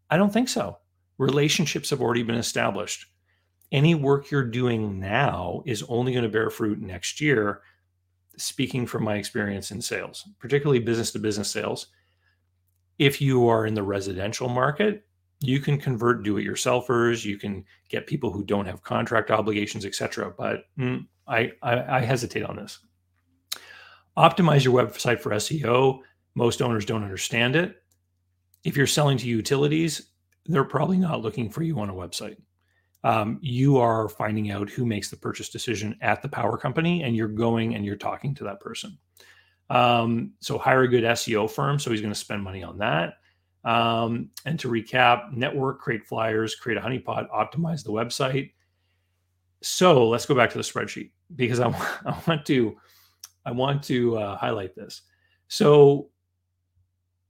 I 0.09 0.17
don't 0.17 0.33
think 0.33 0.49
so. 0.49 0.77
Relationships 1.17 1.89
have 1.91 2.01
already 2.01 2.23
been 2.23 2.35
established. 2.35 3.05
Any 3.71 3.95
work 3.95 4.31
you're 4.31 4.43
doing 4.43 4.99
now 4.99 5.63
is 5.65 5.83
only 5.87 6.11
going 6.11 6.23
to 6.23 6.29
bear 6.29 6.49
fruit 6.49 6.81
next 6.81 7.21
year. 7.21 7.61
Speaking 8.37 8.87
from 8.87 9.03
my 9.03 9.15
experience 9.15 9.71
in 9.71 9.81
sales, 9.81 10.27
particularly 10.39 10.79
business 10.79 11.11
to 11.11 11.19
business 11.19 11.51
sales, 11.51 11.87
if 12.97 13.21
you 13.21 13.47
are 13.47 13.65
in 13.65 13.73
the 13.73 13.83
residential 13.83 14.49
market, 14.49 15.05
you 15.41 15.59
can 15.59 15.77
convert 15.77 16.23
do-it-yourselfers. 16.23 17.25
You 17.25 17.37
can 17.37 17.65
get 17.89 18.07
people 18.07 18.31
who 18.31 18.43
don't 18.43 18.67
have 18.67 18.83
contract 18.83 19.31
obligations, 19.31 19.85
etc. 19.85 20.33
But 20.37 20.65
mm, 20.77 21.05
I, 21.27 21.51
I, 21.63 21.97
I 21.97 21.99
hesitate 22.01 22.43
on 22.43 22.55
this. 22.55 22.79
Optimize 24.17 24.63
your 24.63 24.81
website 24.81 25.19
for 25.19 25.31
SEO. 25.31 25.99
Most 26.35 26.61
owners 26.61 26.85
don't 26.85 27.03
understand 27.03 27.55
it. 27.55 27.77
If 28.63 28.77
you're 28.77 28.87
selling 28.87 29.17
to 29.17 29.27
utilities, 29.27 30.11
they're 30.45 30.63
probably 30.63 30.97
not 30.97 31.21
looking 31.21 31.49
for 31.49 31.63
you 31.63 31.79
on 31.79 31.89
a 31.89 31.93
website. 31.93 32.37
Um, 33.03 33.39
you 33.41 33.77
are 33.79 34.07
finding 34.07 34.51
out 34.51 34.69
who 34.69 34.85
makes 34.85 35.09
the 35.09 35.17
purchase 35.17 35.49
decision 35.49 35.97
at 36.01 36.21
the 36.21 36.29
power 36.29 36.55
company, 36.55 37.01
and 37.01 37.15
you're 37.15 37.27
going 37.27 37.73
and 37.73 37.83
you're 37.83 37.95
talking 37.95 38.35
to 38.35 38.43
that 38.43 38.59
person. 38.59 38.95
Um, 39.71 40.33
so 40.39 40.59
hire 40.59 40.83
a 40.83 40.87
good 40.87 41.03
SEO 41.03 41.49
firm. 41.49 41.79
So 41.79 41.89
he's 41.89 42.01
going 42.01 42.13
to 42.13 42.19
spend 42.19 42.43
money 42.43 42.61
on 42.61 42.77
that. 42.77 43.15
Um, 43.63 44.29
and 44.45 44.59
to 44.59 44.69
recap, 44.69 45.33
network, 45.33 45.79
create 45.79 46.05
flyers, 46.05 46.55
create 46.55 46.77
a 46.77 46.81
honeypot, 46.81 47.29
optimize 47.29 47.83
the 47.83 47.91
website. 47.91 48.53
So 49.61 50.07
let's 50.09 50.25
go 50.25 50.33
back 50.33 50.49
to 50.51 50.57
the 50.57 50.63
spreadsheet 50.63 51.11
because 51.35 51.59
I, 51.59 51.67
want 52.27 52.45
to 52.47 52.77
I 53.45 53.51
want 53.51 53.83
to 53.83 54.17
uh, 54.17 54.37
highlight 54.37 54.75
this. 54.75 55.03
So 55.47 56.09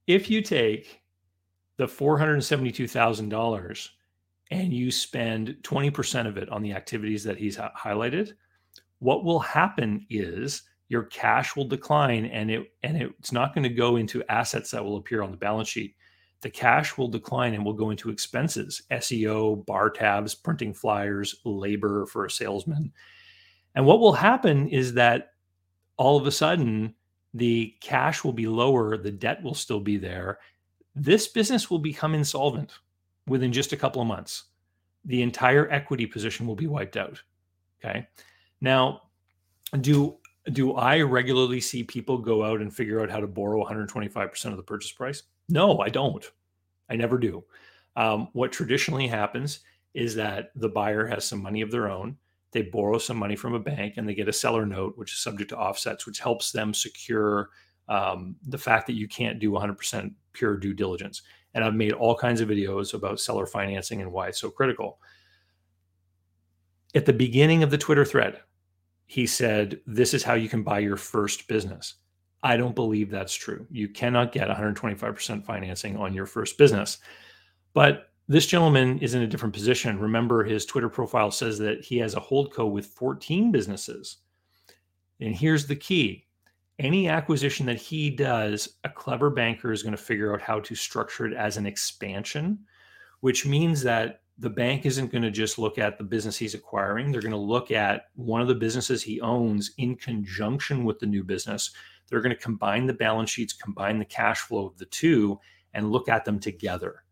if 0.08 0.30
you 0.30 0.42
take 0.42 1.02
the 1.78 1.88
four 1.88 2.18
hundred 2.18 2.42
seventy-two 2.44 2.88
thousand 2.88 3.30
dollars 3.30 3.90
and 4.52 4.74
you 4.74 4.92
spend 4.92 5.58
twenty 5.64 5.90
percent 5.90 6.28
of 6.28 6.38
it 6.38 6.50
on 6.50 6.62
the 6.62 6.74
activities 6.74 7.24
that 7.26 7.38
he's 7.38 7.58
ha- 7.58 7.74
highlighted, 7.78 8.34
what 9.00 9.26
will 9.26 9.40
happen 9.40 10.06
is 10.10 10.64
your 10.88 11.04
cash 11.04 11.56
will 11.56 11.68
decline 11.68 12.26
and 12.26 12.52
it 12.52 12.72
and 12.84 12.98
it's 12.98 13.32
not 13.32 13.56
going 13.56 13.64
to 13.64 13.70
go 13.70 13.96
into 13.96 14.24
assets 14.30 14.72
that 14.72 14.84
will 14.84 14.98
appear 14.98 15.24
on 15.24 15.32
the 15.32 15.38
balance 15.38 15.70
sheet 15.70 15.96
the 16.42 16.50
cash 16.50 16.98
will 16.98 17.08
decline 17.08 17.54
and 17.54 17.64
will 17.64 17.74
go 17.74 17.92
into 17.92 18.10
expenses 18.10 18.84
SEO, 18.92 19.66
bar 19.66 19.90
tabs, 19.90 20.34
printing 20.36 20.74
flyers, 20.74 21.36
labor 21.46 22.06
for 22.08 22.26
a 22.26 22.32
salesman. 22.32 22.92
And 23.76 23.86
what 23.86 24.00
will 24.00 24.14
happen 24.14 24.68
is 24.68 24.94
that 24.96 25.34
all 25.98 26.18
of 26.18 26.26
a 26.26 26.32
sudden, 26.32 26.96
the 27.34 27.76
cash 27.80 28.24
will 28.24 28.34
be 28.34 28.48
lower, 28.48 28.98
the 28.98 29.12
debt 29.12 29.42
will 29.44 29.54
still 29.54 29.80
be 29.80 29.98
there. 29.98 30.40
This 30.96 31.28
business 31.28 31.70
will 31.70 31.80
become 31.80 32.16
insolvent 32.16 32.74
within 33.28 33.54
just 33.54 33.72
a 33.72 33.78
couple 33.78 34.02
of 34.02 34.08
months. 34.08 34.46
The 35.06 35.22
entire 35.22 35.70
equity 35.72 36.06
position 36.06 36.48
will 36.48 36.56
be 36.56 36.68
wiped 36.68 36.98
out. 36.98 37.22
Okay. 37.84 38.08
Now, 38.60 39.04
do 39.80 40.18
do 40.52 40.74
I 40.74 41.02
regularly 41.02 41.62
see 41.62 41.84
people 41.84 42.18
go 42.18 42.44
out 42.44 42.62
and 42.62 42.76
figure 42.76 43.02
out 43.02 43.12
how 43.12 43.20
to 43.20 43.28
borrow 43.28 43.64
125% 43.64 44.46
of 44.46 44.58
the 44.58 44.64
purchase 44.64 44.92
price? 44.92 45.24
No, 45.50 45.80
I 45.80 45.90
don't. 45.90 46.26
I 46.90 46.96
never 46.96 47.18
do. 47.18 47.44
Um, 47.96 48.30
what 48.34 48.52
traditionally 48.52 49.08
happens 49.08 49.60
is 49.94 50.16
that 50.16 50.52
the 50.56 50.70
buyer 50.70 51.06
has 51.06 51.26
some 51.26 51.42
money 51.42 51.62
of 51.62 51.72
their 51.72 51.90
own. 51.90 52.18
They 52.52 52.64
borrow 52.64 52.98
some 52.98 53.18
money 53.18 53.36
from 53.36 53.54
a 53.54 53.60
bank 53.60 53.96
and 53.98 54.08
they 54.08 54.14
get 54.16 54.28
a 54.28 54.34
seller 54.34 54.66
note, 54.66 54.98
which 54.98 55.14
is 55.14 55.20
subject 55.20 55.50
to 55.50 55.58
offsets, 55.58 56.06
which 56.06 56.20
helps 56.20 56.52
them 56.52 56.74
secure 56.74 57.50
um, 57.90 58.36
the 58.48 58.58
fact 58.58 58.88
that 58.88 58.94
you 58.94 59.08
can't 59.08 59.40
do 59.40 59.52
100% 59.52 60.14
pure 60.34 60.58
due 60.58 60.74
diligence. 60.74 61.22
And 61.54 61.64
I've 61.64 61.76
made 61.76 61.94
all 61.94 62.16
kinds 62.16 62.40
of 62.40 62.50
videos 62.50 62.94
about 62.94 63.20
seller 63.20 63.46
financing 63.46 64.02
and 64.02 64.12
why 64.12 64.28
it's 64.28 64.40
so 64.40 64.50
critical. 64.50 65.00
At 66.96 67.06
the 67.06 67.14
beginning 67.14 67.64
of 67.64 67.72
the 67.72 67.78
Twitter 67.78 68.06
thread, 68.06 68.40
he 69.06 69.26
said, 69.26 69.82
This 69.86 70.14
is 70.14 70.24
how 70.24 70.36
you 70.36 70.48
can 70.48 70.64
buy 70.64 70.80
your 70.80 70.98
first 70.98 71.48
business. 71.48 71.96
I 72.44 72.58
don't 72.58 72.76
believe 72.76 73.10
that's 73.10 73.34
true. 73.34 73.68
You 73.70 73.88
cannot 73.88 74.32
get 74.32 74.50
125% 74.50 75.46
financing 75.46 75.96
on 75.98 76.14
your 76.14 76.26
first 76.26 76.58
business. 76.58 76.98
But 77.74 78.10
this 78.28 78.48
gentleman 78.48 79.00
is 79.00 79.14
in 79.14 79.22
a 79.22 79.28
different 79.28 79.54
position. 79.54 80.00
Remember, 80.00 80.44
his 80.44 80.66
Twitter 80.66 80.90
profile 80.90 81.32
says 81.32 81.60
that 81.60 81.84
he 81.84 81.98
has 81.98 82.16
a 82.16 82.20
holdco 82.20 82.72
with 82.72 82.86
14 82.88 83.52
businesses. 83.52 84.18
And 85.20 85.36
here's 85.36 85.68
the 85.68 85.76
key 85.76 86.26
any 86.80 87.08
acquisition 87.08 87.68
that 87.68 87.78
he 87.78 88.10
does, 88.10 88.78
a 88.84 88.90
clever 88.90 89.30
banker 89.30 89.72
is 89.72 89.84
going 89.84 89.96
to 89.96 90.02
figure 90.02 90.34
out 90.34 90.42
how 90.42 90.60
to 90.62 90.74
structure 90.74 91.28
it 91.28 91.34
as 91.34 91.58
an 91.58 91.68
expansion, 91.68 92.58
which 93.20 93.46
means 93.46 93.84
that 93.84 94.22
the 94.40 94.50
bank 94.50 94.88
isn't 94.88 95.12
going 95.12 95.22
to 95.22 95.30
just 95.30 95.60
look 95.60 95.78
at 95.78 96.00
the 96.00 96.04
business 96.04 96.38
he's 96.38 96.56
acquiring. 96.56 97.12
They're 97.12 97.22
going 97.22 97.32
to 97.32 97.38
look 97.38 97.70
at 97.70 98.06
one 98.16 98.42
of 98.42 98.48
the 98.48 98.56
businesses 98.56 99.04
he 99.04 99.22
owns 99.22 99.72
in 99.78 99.96
conjunction 99.96 100.84
with 100.84 100.98
the 100.98 101.06
new 101.06 101.24
business 101.24 101.70
they're 102.12 102.22
going 102.22 102.36
to 102.36 102.42
combine 102.42 102.86
the 102.86 102.94
balance 102.94 103.30
sheets, 103.30 103.54
combine 103.54 103.98
the 103.98 104.06
cash 104.06 104.42
flow 104.42 104.68
of 104.68 104.78
the 104.78 104.86
two, 104.86 105.40
and 105.74 105.92
look 105.92 106.10
at 106.10 106.26
them 106.26 106.40
together. 106.40 107.04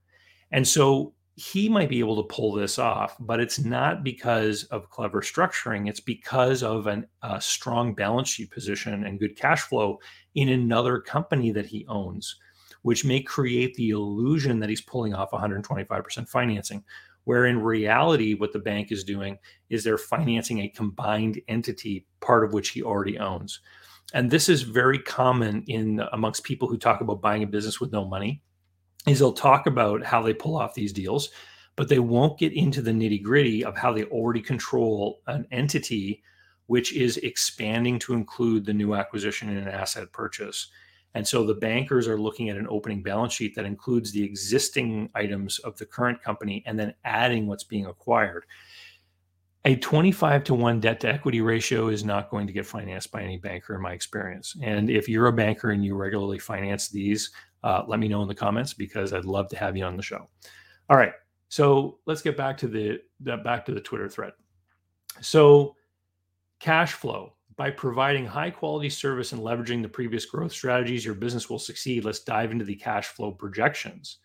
And 0.52 0.68
so 0.68 1.14
he 1.36 1.70
might 1.70 1.88
be 1.88 2.00
able 2.00 2.22
to 2.22 2.36
pull 2.36 2.52
this 2.52 2.78
off, 2.78 3.16
but 3.18 3.40
it's 3.40 3.60
not 3.60 4.04
because 4.04 4.66
of 4.66 4.90
clever 4.90 5.22
structuring. 5.22 5.88
It's 5.88 6.02
because 6.02 6.64
of 6.64 6.88
an, 6.88 7.08
a 7.24 7.40
strong 7.40 7.96
balance 7.96 8.28
sheet 8.28 8.52
position 8.52 9.06
and 9.06 9.20
good 9.20 9.38
cash 9.38 9.62
flow 9.62 10.00
in 10.36 10.50
another 10.50 11.00
company 11.00 11.52
that 11.52 11.66
he 11.66 11.86
owns, 11.88 12.36
which 12.82 13.06
may 13.06 13.22
create 13.22 13.74
the 13.76 13.92
illusion 13.92 14.60
that 14.60 14.68
he's 14.68 14.82
pulling 14.82 15.14
off 15.14 15.32
125% 15.32 16.28
financing. 16.28 16.84
Where 17.24 17.46
in 17.46 17.62
reality, 17.62 18.34
what 18.34 18.52
the 18.52 18.60
bank 18.60 18.92
is 18.92 19.04
doing 19.06 19.38
is 19.70 19.84
they're 19.84 19.98
financing 19.98 20.60
a 20.60 20.68
combined 20.68 21.40
entity, 21.48 22.06
part 22.20 22.44
of 22.44 22.54
which 22.54 22.70
he 22.70 22.84
already 22.84 23.18
owns 23.18 23.62
and 24.14 24.32
this 24.32 24.50
is 24.50 24.62
very 24.64 25.00
common 25.00 25.64
in 25.68 26.02
amongst 26.12 26.44
people 26.44 26.68
who 26.68 26.78
talk 26.78 27.02
about 27.02 27.22
buying 27.22 27.44
a 27.44 27.48
business 27.48 27.80
with 27.80 27.92
no 27.92 28.06
money 28.06 28.42
is 29.08 29.20
they'll 29.20 29.32
talk 29.32 29.66
about 29.66 30.04
how 30.04 30.22
they 30.22 30.34
pull 30.34 30.58
off 30.58 30.74
these 30.74 30.94
deals 30.94 31.30
but 31.76 31.88
they 31.88 32.00
won't 32.00 32.38
get 32.38 32.52
into 32.52 32.82
the 32.82 32.92
nitty 32.92 33.24
gritty 33.24 33.64
of 33.64 33.78
how 33.78 33.94
they 33.94 34.04
already 34.06 34.42
control 34.42 35.22
an 35.28 35.48
entity 35.52 36.22
which 36.70 36.94
is 36.94 37.18
expanding 37.18 37.98
to 37.98 38.14
include 38.14 38.64
the 38.64 38.74
new 38.74 38.94
acquisition 38.94 39.50
and 39.50 39.58
an 39.58 39.68
asset 39.68 40.12
purchase. 40.12 40.68
And 41.16 41.28
so 41.28 41.44
the 41.44 41.56
bankers 41.56 42.08
are 42.08 42.20
looking 42.20 42.50
at 42.50 42.58
an 42.58 42.68
opening 42.70 43.02
balance 43.02 43.34
sheet 43.34 43.56
that 43.56 43.66
includes 43.66 44.12
the 44.12 44.24
existing 44.24 45.10
items 45.16 45.58
of 45.58 45.76
the 45.80 45.88
current 45.88 46.22
company 46.22 46.62
and 46.68 46.78
then 46.78 46.94
adding 47.04 47.48
what's 47.48 47.64
being 47.64 47.88
acquired 47.88 48.46
a 49.66 49.76
25 49.76 50.44
to 50.46 50.54
1 50.54 50.80
debt 50.80 51.00
to 51.02 51.10
equity 51.10 51.42
ratio 51.42 51.90
is 51.90 52.06
not 52.06 52.30
going 52.30 52.48
to 52.48 52.54
get 52.54 52.66
financed 52.66 53.12
by 53.12 53.22
any 53.22 53.38
banker 53.38 53.76
in 53.76 53.82
my 53.82 53.92
experience. 53.92 54.56
And 54.62 54.90
if 54.90 55.10
you're 55.10 55.28
a 55.28 55.34
banker 55.34 55.72
and 55.72 55.84
you 55.84 55.96
regularly 55.96 56.40
finance 56.40 56.88
these, 56.88 57.32
uh, 57.64 57.84
let 57.88 58.00
me 58.00 58.08
know 58.08 58.22
in 58.22 58.28
the 58.28 58.36
comments 58.36 58.74
because 58.74 59.12
I'd 59.12 59.26
love 59.26 59.50
to 59.50 59.58
have 59.58 59.76
you 59.76 59.84
on 59.84 59.98
the 59.98 60.04
show. 60.04 60.30
All 60.90 60.98
right. 60.98 61.12
So 61.50 62.00
let's 62.06 62.22
get 62.22 62.38
back 62.38 62.58
to 62.60 62.68
the, 62.68 63.02
the 63.20 63.38
back 63.38 63.66
to 63.66 63.74
the 63.74 63.82
Twitter 63.82 64.08
thread. 64.08 64.34
So 65.20 65.76
cash 66.60 66.94
flow 66.94 67.34
by 67.58 67.70
providing 67.70 68.26
high 68.26 68.52
quality 68.52 68.90
service 68.90 69.34
and 69.34 69.42
leveraging 69.42 69.82
the 69.82 69.90
previous 69.90 70.26
growth 70.26 70.54
strategies, 70.54 71.04
your 71.04 71.16
business 71.16 71.50
will 71.50 71.60
succeed. 71.60 72.06
Let's 72.06 72.22
dive 72.22 72.52
into 72.52 72.64
the 72.64 72.76
cash 72.76 73.08
flow 73.08 73.32
projections. 73.32 74.20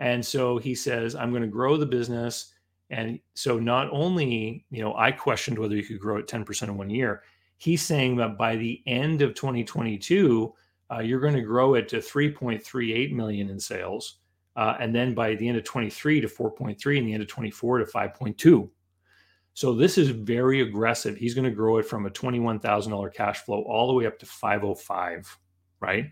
And 0.00 0.24
so 0.24 0.58
he 0.58 0.74
says, 0.74 1.14
I'm 1.14 1.30
going 1.30 1.42
to 1.42 1.48
grow 1.48 1.76
the 1.76 1.86
business 1.86 2.54
and 2.90 3.18
so 3.34 3.58
not 3.58 3.88
only, 3.92 4.64
you 4.70 4.82
know, 4.82 4.94
I 4.96 5.12
questioned 5.12 5.58
whether 5.58 5.76
you 5.76 5.84
could 5.84 6.00
grow 6.00 6.18
at 6.18 6.26
10% 6.26 6.62
in 6.62 6.76
one 6.76 6.90
year. 6.90 7.22
He's 7.58 7.82
saying 7.82 8.16
that 8.16 8.38
by 8.38 8.56
the 8.56 8.82
end 8.86 9.20
of 9.20 9.34
2022, 9.34 10.54
uh, 10.90 11.00
you're 11.00 11.20
going 11.20 11.34
to 11.34 11.42
grow 11.42 11.74
it 11.74 11.88
to 11.88 11.98
3.38 11.98 13.12
million 13.12 13.50
in 13.50 13.60
sales. 13.60 14.20
Uh, 14.56 14.76
and 14.80 14.94
then 14.94 15.14
by 15.14 15.34
the 15.34 15.46
end 15.46 15.58
of 15.58 15.64
23 15.64 16.20
to 16.20 16.28
4.3 16.28 16.98
and 16.98 17.06
the 17.06 17.12
end 17.12 17.22
of 17.22 17.28
24 17.28 17.78
to 17.78 17.84
5.2. 17.84 18.68
So 19.54 19.74
this 19.74 19.98
is 19.98 20.08
very 20.08 20.62
aggressive. 20.62 21.16
He's 21.16 21.34
going 21.34 21.44
to 21.44 21.50
grow 21.50 21.78
it 21.78 21.86
from 21.86 22.06
a 22.06 22.10
$21,000 22.10 23.12
cash 23.12 23.38
flow 23.40 23.62
all 23.62 23.88
the 23.88 23.92
way 23.92 24.06
up 24.06 24.18
to 24.20 24.26
505, 24.26 25.38
right? 25.80 26.10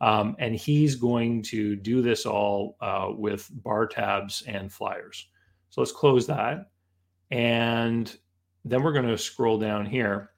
Um, 0.00 0.36
and 0.38 0.54
he's 0.54 0.94
going 0.94 1.42
to 1.44 1.74
do 1.76 2.02
this 2.02 2.26
all 2.26 2.76
uh, 2.80 3.08
with 3.16 3.48
bar 3.52 3.86
tabs 3.86 4.42
and 4.46 4.72
flyers. 4.72 5.28
So 5.70 5.80
let's 5.80 5.92
close 5.92 6.26
that. 6.26 6.70
And 7.30 8.14
then 8.64 8.82
we're 8.82 8.92
going 8.92 9.06
to 9.06 9.18
scroll 9.18 9.58
down 9.58 9.86
here. 9.86 10.30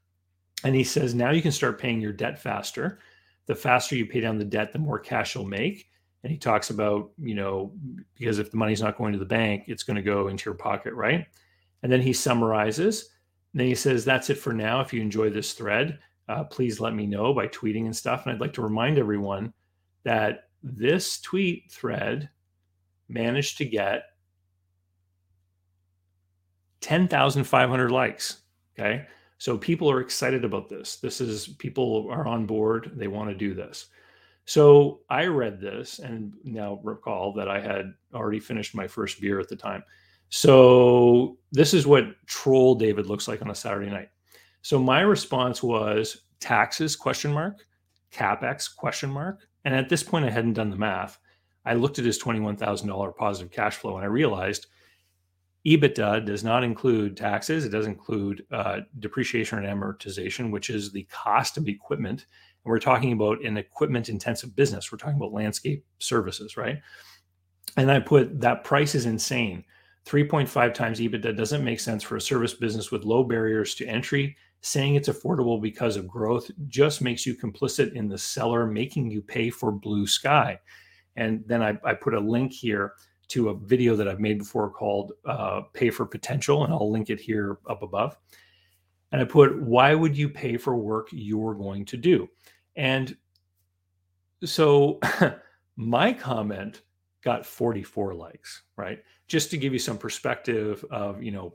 And 0.64 0.74
he 0.74 0.84
says, 0.84 1.14
now 1.14 1.30
you 1.30 1.42
can 1.42 1.52
start 1.52 1.80
paying 1.80 2.00
your 2.00 2.12
debt 2.12 2.38
faster. 2.38 3.00
The 3.46 3.54
faster 3.54 3.96
you 3.96 4.06
pay 4.06 4.20
down 4.20 4.38
the 4.38 4.44
debt, 4.44 4.72
the 4.72 4.78
more 4.78 4.98
cash 4.98 5.34
you'll 5.34 5.44
make. 5.44 5.88
And 6.22 6.30
he 6.30 6.38
talks 6.38 6.70
about, 6.70 7.10
you 7.18 7.34
know, 7.34 7.72
because 8.18 8.38
if 8.38 8.50
the 8.50 8.58
money's 8.58 8.82
not 8.82 8.98
going 8.98 9.12
to 9.12 9.18
the 9.18 9.24
bank, 9.24 9.64
it's 9.68 9.82
going 9.82 9.96
to 9.96 10.02
go 10.02 10.28
into 10.28 10.50
your 10.50 10.54
pocket, 10.54 10.92
right? 10.92 11.26
And 11.82 11.90
then 11.90 12.02
he 12.02 12.12
summarizes. 12.12 13.10
And 13.52 13.60
then 13.60 13.68
he 13.68 13.74
says, 13.74 14.04
that's 14.04 14.28
it 14.28 14.36
for 14.36 14.52
now. 14.52 14.80
If 14.80 14.92
you 14.92 15.00
enjoy 15.00 15.30
this 15.30 15.54
thread, 15.54 15.98
uh, 16.28 16.44
please 16.44 16.78
let 16.78 16.94
me 16.94 17.06
know 17.06 17.32
by 17.32 17.48
tweeting 17.48 17.86
and 17.86 17.96
stuff. 17.96 18.26
And 18.26 18.34
I'd 18.34 18.40
like 18.40 18.52
to 18.54 18.62
remind 18.62 18.98
everyone 18.98 19.52
that 20.04 20.50
this 20.62 21.20
tweet 21.20 21.70
thread 21.70 22.28
managed 23.08 23.56
to 23.58 23.64
get 23.64 24.04
10,500 26.80 27.90
likes. 27.90 28.42
Okay. 28.78 29.06
So 29.38 29.56
people 29.56 29.90
are 29.90 30.00
excited 30.00 30.44
about 30.44 30.68
this. 30.68 30.96
This 30.96 31.20
is 31.20 31.48
people 31.58 32.08
are 32.10 32.26
on 32.26 32.46
board. 32.46 32.92
They 32.94 33.08
want 33.08 33.30
to 33.30 33.34
do 33.34 33.54
this. 33.54 33.86
So 34.44 35.00
I 35.08 35.26
read 35.26 35.60
this 35.60 35.98
and 35.98 36.34
now 36.44 36.80
recall 36.82 37.32
that 37.34 37.48
I 37.48 37.60
had 37.60 37.94
already 38.12 38.40
finished 38.40 38.74
my 38.74 38.86
first 38.86 39.20
beer 39.20 39.40
at 39.40 39.48
the 39.48 39.56
time. 39.56 39.82
So 40.28 41.38
this 41.52 41.72
is 41.72 41.86
what 41.86 42.04
troll 42.26 42.74
David 42.74 43.06
looks 43.06 43.28
like 43.28 43.42
on 43.42 43.50
a 43.50 43.54
Saturday 43.54 43.90
night. 43.90 44.10
So 44.62 44.78
my 44.78 45.00
response 45.00 45.62
was 45.62 46.22
taxes 46.40 46.96
question 46.96 47.32
mark, 47.32 47.64
capex 48.12 48.74
question 48.74 49.10
mark. 49.10 49.46
And 49.64 49.74
at 49.74 49.88
this 49.88 50.02
point 50.02 50.24
I 50.24 50.30
hadn't 50.30 50.54
done 50.54 50.70
the 50.70 50.76
math. 50.76 51.18
I 51.64 51.74
looked 51.74 51.98
at 51.98 52.04
his 52.04 52.22
$21,000 52.22 53.16
positive 53.16 53.52
cash 53.52 53.76
flow 53.76 53.96
and 53.96 54.04
I 54.04 54.08
realized 54.08 54.66
EBITDA 55.66 56.24
does 56.24 56.42
not 56.42 56.64
include 56.64 57.16
taxes. 57.16 57.64
It 57.64 57.70
does 57.70 57.86
include 57.86 58.46
uh, 58.50 58.80
depreciation 58.98 59.58
and 59.58 59.66
amortization, 59.66 60.50
which 60.50 60.70
is 60.70 60.90
the 60.90 61.06
cost 61.10 61.58
of 61.58 61.68
equipment. 61.68 62.26
And 62.64 62.70
we're 62.70 62.78
talking 62.78 63.12
about 63.12 63.44
an 63.44 63.58
equipment 63.58 64.08
intensive 64.08 64.56
business. 64.56 64.90
We're 64.90 64.98
talking 64.98 65.16
about 65.16 65.32
landscape 65.32 65.84
services, 65.98 66.56
right? 66.56 66.80
And 67.76 67.90
I 67.90 68.00
put 68.00 68.40
that 68.40 68.64
price 68.64 68.94
is 68.94 69.06
insane. 69.06 69.64
3.5 70.06 70.72
times 70.72 70.98
EBITDA 70.98 71.36
doesn't 71.36 71.64
make 71.64 71.78
sense 71.78 72.02
for 72.02 72.16
a 72.16 72.20
service 72.20 72.54
business 72.54 72.90
with 72.90 73.04
low 73.04 73.22
barriers 73.22 73.74
to 73.76 73.86
entry. 73.86 74.36
Saying 74.62 74.94
it's 74.94 75.08
affordable 75.08 75.60
because 75.60 75.96
of 75.96 76.08
growth 76.08 76.50
just 76.68 77.00
makes 77.00 77.24
you 77.24 77.34
complicit 77.34 77.92
in 77.94 78.08
the 78.08 78.18
seller 78.18 78.66
making 78.66 79.10
you 79.10 79.22
pay 79.22 79.50
for 79.50 79.72
blue 79.72 80.06
sky. 80.06 80.58
And 81.16 81.42
then 81.46 81.62
I, 81.62 81.78
I 81.84 81.94
put 81.94 82.14
a 82.14 82.20
link 82.20 82.52
here 82.52 82.94
to 83.30 83.50
a 83.50 83.54
video 83.54 83.96
that 83.96 84.08
I've 84.08 84.20
made 84.20 84.38
before 84.38 84.70
called 84.70 85.12
uh, 85.24 85.62
Pay 85.72 85.90
for 85.90 86.04
Potential, 86.04 86.64
and 86.64 86.72
I'll 86.72 86.90
link 86.90 87.10
it 87.10 87.20
here 87.20 87.58
up 87.68 87.82
above. 87.82 88.16
And 89.12 89.20
I 89.20 89.24
put, 89.24 89.60
Why 89.60 89.94
would 89.94 90.16
you 90.16 90.28
pay 90.28 90.56
for 90.56 90.76
work 90.76 91.08
you're 91.12 91.54
going 91.54 91.84
to 91.86 91.96
do? 91.96 92.28
And 92.76 93.16
so 94.44 95.00
my 95.76 96.12
comment 96.12 96.82
got 97.22 97.46
44 97.46 98.14
likes, 98.14 98.62
right? 98.76 99.02
Just 99.28 99.50
to 99.50 99.58
give 99.58 99.72
you 99.72 99.78
some 99.78 99.98
perspective 99.98 100.84
of, 100.90 101.22
you 101.22 101.30
know, 101.30 101.52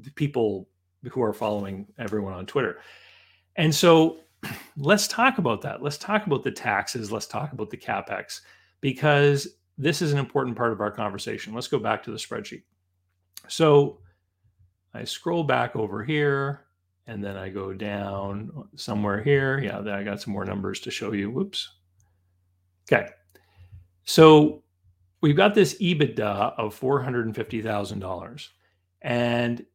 the 0.00 0.10
people 0.10 0.68
who 1.10 1.22
are 1.22 1.32
following 1.32 1.86
everyone 1.98 2.32
on 2.32 2.46
Twitter. 2.46 2.78
And 3.56 3.74
so 3.74 4.20
let's 4.76 5.08
talk 5.08 5.38
about 5.38 5.62
that. 5.62 5.82
Let's 5.82 5.98
talk 5.98 6.26
about 6.26 6.42
the 6.42 6.50
taxes. 6.50 7.12
Let's 7.12 7.26
talk 7.26 7.52
about 7.52 7.70
the 7.70 7.76
capex 7.76 8.40
because 8.80 9.48
this 9.76 10.02
is 10.02 10.12
an 10.12 10.18
important 10.18 10.56
part 10.56 10.72
of 10.72 10.80
our 10.80 10.90
conversation. 10.90 11.54
Let's 11.54 11.68
go 11.68 11.78
back 11.78 12.02
to 12.04 12.10
the 12.10 12.16
spreadsheet. 12.16 12.62
So 13.48 13.98
I 14.94 15.04
scroll 15.04 15.44
back 15.44 15.76
over 15.76 16.04
here 16.04 16.66
and 17.06 17.22
then 17.22 17.36
I 17.36 17.48
go 17.48 17.72
down 17.72 18.68
somewhere 18.76 19.22
here. 19.22 19.58
Yeah, 19.58 19.80
then 19.80 19.94
I 19.94 20.02
got 20.02 20.20
some 20.20 20.32
more 20.32 20.44
numbers 20.44 20.80
to 20.80 20.90
show 20.90 21.12
you. 21.12 21.30
Whoops. 21.30 21.68
Okay. 22.90 23.08
So 24.04 24.62
we've 25.20 25.36
got 25.36 25.54
this 25.54 25.74
EBITDA 25.80 26.54
of 26.58 26.78
$450,000. 26.78 28.48
And 29.02 29.66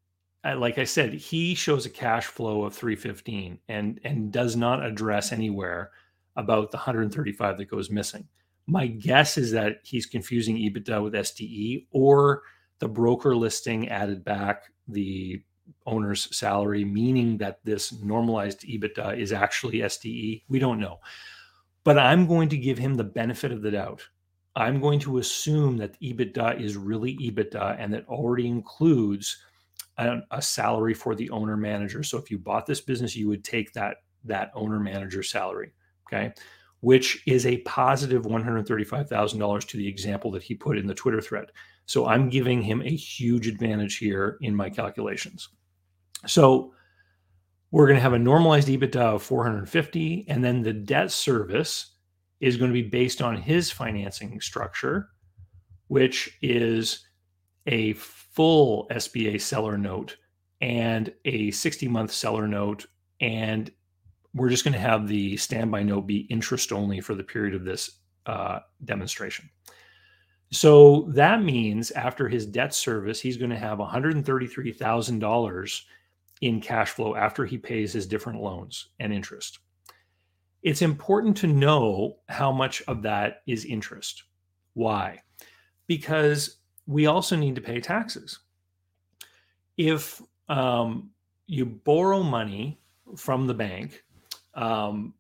like 0.58 0.78
I 0.78 0.84
said, 0.86 1.14
he 1.14 1.54
shows 1.54 1.86
a 1.86 1.90
cash 1.90 2.26
flow 2.26 2.64
of 2.64 2.74
315 2.74 3.60
and 3.68 4.00
and 4.04 4.32
does 4.32 4.56
not 4.56 4.84
address 4.84 5.32
anywhere 5.32 5.92
about 6.36 6.72
the 6.72 6.78
135 6.78 7.58
that 7.58 7.66
goes 7.66 7.90
missing. 7.90 8.28
My 8.70 8.86
guess 8.86 9.38
is 9.38 9.52
that 9.52 9.78
he's 9.84 10.06
confusing 10.06 10.56
EBITDA 10.56 11.04
with 11.04 11.14
SDE 11.14 11.88
or 11.90 12.44
the 12.78 12.88
broker 12.88 13.36
listing 13.36 13.90
added 13.90 14.24
back 14.24 14.72
the 14.88 15.42
owner's 15.88 16.36
salary, 16.36 16.86
meaning 16.86 17.38
that 17.40 17.60
this 17.64 17.92
normalized 18.04 18.62
EBITDA 18.62 19.18
is 19.18 19.34
actually 19.34 19.80
SDE. 19.80 20.44
We 20.50 20.60
don't 20.60 20.80
know. 20.80 21.00
But 21.84 21.98
I'm 21.98 22.28
going 22.28 22.48
to 22.50 22.58
give 22.58 22.78
him 22.78 22.94
the 22.94 23.04
benefit 23.04 23.52
of 23.52 23.64
the 23.64 23.72
doubt. 23.72 24.08
I'm 24.56 24.80
going 24.80 25.00
to 25.00 25.18
assume 25.18 25.78
that 25.78 26.00
EBITDA 26.00 26.62
is 26.62 26.78
really 26.78 27.18
EBITDA 27.18 27.76
and 27.80 27.92
that 27.94 28.08
already 28.08 28.48
includes 28.48 29.36
a, 29.98 30.20
a 30.30 30.42
salary 30.44 30.94
for 30.94 31.16
the 31.16 31.32
owner 31.32 31.58
manager. 31.58 32.04
So 32.04 32.20
if 32.20 32.30
you 32.30 32.38
bought 32.38 32.68
this 32.68 32.82
business, 32.82 33.16
you 33.16 33.28
would 33.30 33.44
take 33.44 33.74
that 33.74 33.98
that 34.26 34.52
owner 34.54 34.80
manager 34.80 35.24
salary. 35.24 35.72
Okay 36.08 36.34
which 36.82 37.24
is 37.28 37.46
a 37.46 37.58
positive 37.60 38.24
$135,000 38.24 39.68
to 39.68 39.78
the 39.78 39.88
example 39.88 40.32
that 40.32 40.44
he 40.44 40.56
put 40.56 40.78
in 40.78 40.88
the 40.88 40.94
Twitter 40.94 41.22
thread. 41.22 41.52
So 41.86 42.08
I'm 42.08 42.30
giving 42.30 42.62
him 42.62 42.82
a 42.82 42.96
huge 42.96 43.48
advantage 43.48 43.98
here 43.98 44.38
in 44.42 44.56
my 44.56 44.70
calculations. 44.70 45.50
So 46.26 46.74
we're 47.72 47.88
going 47.88 47.98
to 47.98 48.02
have 48.02 48.14
a 48.14 48.20
normalized 48.20 48.68
EBITDA 48.68 48.96
of 48.96 49.24
450 49.24 50.26
and 50.28 50.44
then 50.44 50.62
the 50.62 50.74
debt 50.74 51.12
service 51.12 51.96
is 52.40 52.58
going 52.58 52.72
to 52.72 52.82
be 52.82 52.88
based 52.88 53.22
on 53.22 53.36
his 53.36 53.70
financing 53.70 54.40
structure 54.42 55.10
which 55.90 56.38
is 56.42 57.08
a 57.68 57.94
full 57.94 58.88
SBA 58.90 59.42
seller 59.42 59.78
note 59.78 60.16
and 60.62 61.12
a 61.26 61.52
60 61.52 61.88
month 61.88 62.12
seller 62.12 62.48
note 62.48 62.86
and 63.20 63.72
we're 64.34 64.50
just 64.50 64.64
going 64.64 64.74
to 64.74 64.80
have 64.80 65.08
the 65.08 65.38
standby 65.38 65.84
note 65.84 66.08
be 66.08 66.20
interest 66.30 66.72
only 66.72 67.02
for 67.02 67.16
the 67.16 67.24
period 67.24 67.56
of 67.56 67.66
this 67.66 67.90
uh, 68.26 68.60
demonstration. 68.86 69.50
So 70.52 71.06
that 71.10 71.44
means 71.44 71.92
after 71.92 72.28
his 72.28 72.46
debt 72.46 72.74
service, 72.74 73.22
he's 73.22 73.38
going 73.38 73.52
to 73.52 73.58
have 73.58 73.78
$133,000 73.78 75.82
in 76.42 76.62
cash 76.62 76.92
flow 76.92 77.16
after 77.16 77.46
he 77.46 77.58
pays 77.58 77.94
his 77.94 78.08
different 78.08 78.42
loans 78.42 78.88
and 79.00 79.14
interest. 79.14 79.60
It's 80.64 80.82
important 80.82 81.38
to 81.38 81.48
know 81.48 82.18
how 82.28 82.52
much 82.52 82.82
of 82.88 83.02
that 83.04 83.42
is 83.48 83.66
interest. 83.66 84.24
Why? 84.74 85.20
Because 85.88 86.58
we 86.86 87.06
also 87.06 87.36
need 87.36 87.56
to 87.56 87.62
pay 87.62 87.80
taxes. 87.80 88.40
If 89.78 90.22
um, 90.50 91.12
you 91.48 91.66
borrow 91.66 92.24
money 92.24 92.82
from 93.16 93.48
the 93.48 93.54
bank 93.54 94.04
um, 94.56 95.14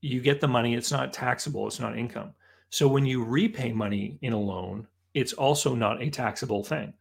you 0.00 0.20
get 0.20 0.40
the 0.40 0.48
money, 0.48 0.74
it's 0.74 0.92
not 0.92 1.12
taxable, 1.12 1.66
it's 1.66 1.80
not 1.80 1.98
income. 1.98 2.34
So 2.70 2.86
when 2.86 3.06
you 3.06 3.24
repay 3.24 3.72
money 3.72 4.18
in 4.22 4.32
a 4.32 4.38
loan, 4.38 4.86
it's 5.14 5.32
also 5.32 5.74
not 5.74 6.02
a 6.02 6.10
taxable 6.10 6.62
thing. 6.62 6.92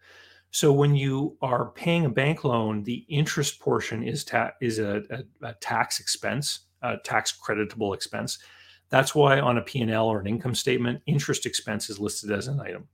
So 0.51 0.71
when 0.71 0.95
you 0.95 1.37
are 1.41 1.71
paying 1.71 2.05
a 2.05 2.09
bank 2.09 2.43
loan, 2.43 2.83
the 2.83 3.05
interest 3.09 3.59
portion 3.59 4.01
is 4.01 4.23
ta- 4.23 4.53
is 4.61 4.79
a, 4.79 5.03
a, 5.09 5.47
a 5.49 5.53
tax 5.55 5.99
expense, 5.99 6.61
a 6.81 6.97
tax 6.97 7.31
creditable 7.31 7.93
expense. 7.93 8.39
That's 8.89 9.13
why 9.13 9.39
on 9.39 9.57
a 9.57 9.61
P&L 9.61 10.07
or 10.07 10.21
an 10.21 10.27
income 10.27 10.55
statement, 10.55 11.01
interest 11.05 11.45
expense 11.45 11.89
is 11.89 11.99
listed 11.99 12.31
as 12.31 12.47
an 12.47 12.61
item. 12.61 12.87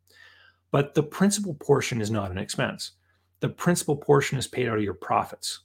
But 0.72 0.96
the 0.96 1.04
principal 1.04 1.54
portion 1.54 2.02
is 2.02 2.10
not 2.10 2.32
an 2.32 2.40
expense. 2.40 2.94
The 3.42 3.50
principal 3.50 3.96
portion 3.96 4.40
is 4.40 4.48
paid 4.48 4.68
out 4.68 4.78
of 4.78 4.84
your 4.84 4.96
profits. 4.96 5.60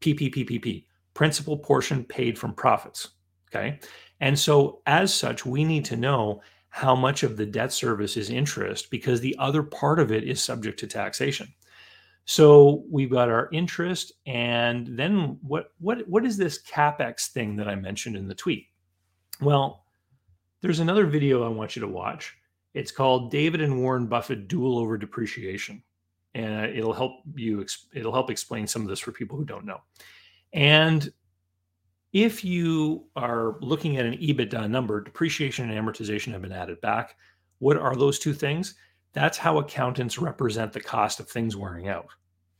PPPPP 0.00 0.85
principal 1.16 1.56
portion 1.56 2.04
paid 2.04 2.38
from 2.38 2.52
profits. 2.52 3.08
Okay. 3.48 3.80
And 4.20 4.38
so, 4.38 4.82
as 4.86 5.12
such, 5.12 5.46
we 5.46 5.64
need 5.64 5.84
to 5.86 5.96
know 5.96 6.42
how 6.68 6.94
much 6.94 7.22
of 7.22 7.38
the 7.38 7.46
debt 7.46 7.72
service 7.72 8.18
is 8.18 8.28
interest 8.28 8.90
because 8.90 9.20
the 9.20 9.34
other 9.38 9.62
part 9.62 9.98
of 9.98 10.12
it 10.12 10.24
is 10.24 10.42
subject 10.42 10.78
to 10.80 10.86
taxation. 10.86 11.52
So 12.26 12.84
we've 12.90 13.10
got 13.10 13.30
our 13.30 13.48
interest, 13.52 14.12
and 14.26 14.86
then 14.88 15.38
what? 15.42 15.72
What? 15.78 16.06
What 16.06 16.26
is 16.26 16.36
this 16.36 16.62
capex 16.62 17.28
thing 17.28 17.56
that 17.56 17.68
I 17.68 17.76
mentioned 17.76 18.16
in 18.16 18.28
the 18.28 18.34
tweet? 18.34 18.66
Well, 19.40 19.84
there's 20.60 20.80
another 20.80 21.06
video 21.06 21.44
I 21.44 21.48
want 21.48 21.76
you 21.76 21.80
to 21.80 21.88
watch. 21.88 22.36
It's 22.74 22.90
called 22.90 23.30
David 23.30 23.62
and 23.62 23.80
Warren 23.80 24.06
Buffett 24.06 24.48
Duel 24.48 24.78
Over 24.78 24.98
Depreciation, 24.98 25.82
and 26.34 26.66
uh, 26.66 26.68
it'll 26.68 26.92
help 26.92 27.20
you. 27.36 27.64
It'll 27.94 28.12
help 28.12 28.30
explain 28.30 28.66
some 28.66 28.82
of 28.82 28.88
this 28.88 29.00
for 29.00 29.12
people 29.12 29.38
who 29.38 29.44
don't 29.44 29.64
know. 29.64 29.80
And 30.52 31.12
if 32.12 32.44
you 32.44 33.04
are 33.16 33.56
looking 33.60 33.98
at 33.98 34.06
an 34.06 34.14
EBITDA 34.14 34.70
number, 34.70 35.00
depreciation 35.00 35.70
and 35.70 35.86
amortization 35.86 36.32
have 36.32 36.42
been 36.42 36.52
added 36.52 36.80
back. 36.80 37.16
What 37.58 37.76
are 37.76 37.94
those 37.94 38.18
two 38.18 38.32
things? 38.32 38.74
That's 39.12 39.38
how 39.38 39.58
accountants 39.58 40.18
represent 40.18 40.72
the 40.72 40.80
cost 40.80 41.20
of 41.20 41.28
things 41.28 41.56
wearing 41.56 41.88
out, 41.88 42.08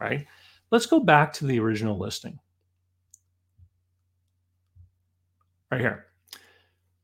right? 0.01 0.27
Let's 0.70 0.87
go 0.87 1.01
back 1.01 1.33
to 1.35 1.46
the 1.46 1.59
original 1.59 1.99
listing. 1.99 2.38
Right 5.70 5.81
here. 5.81 6.07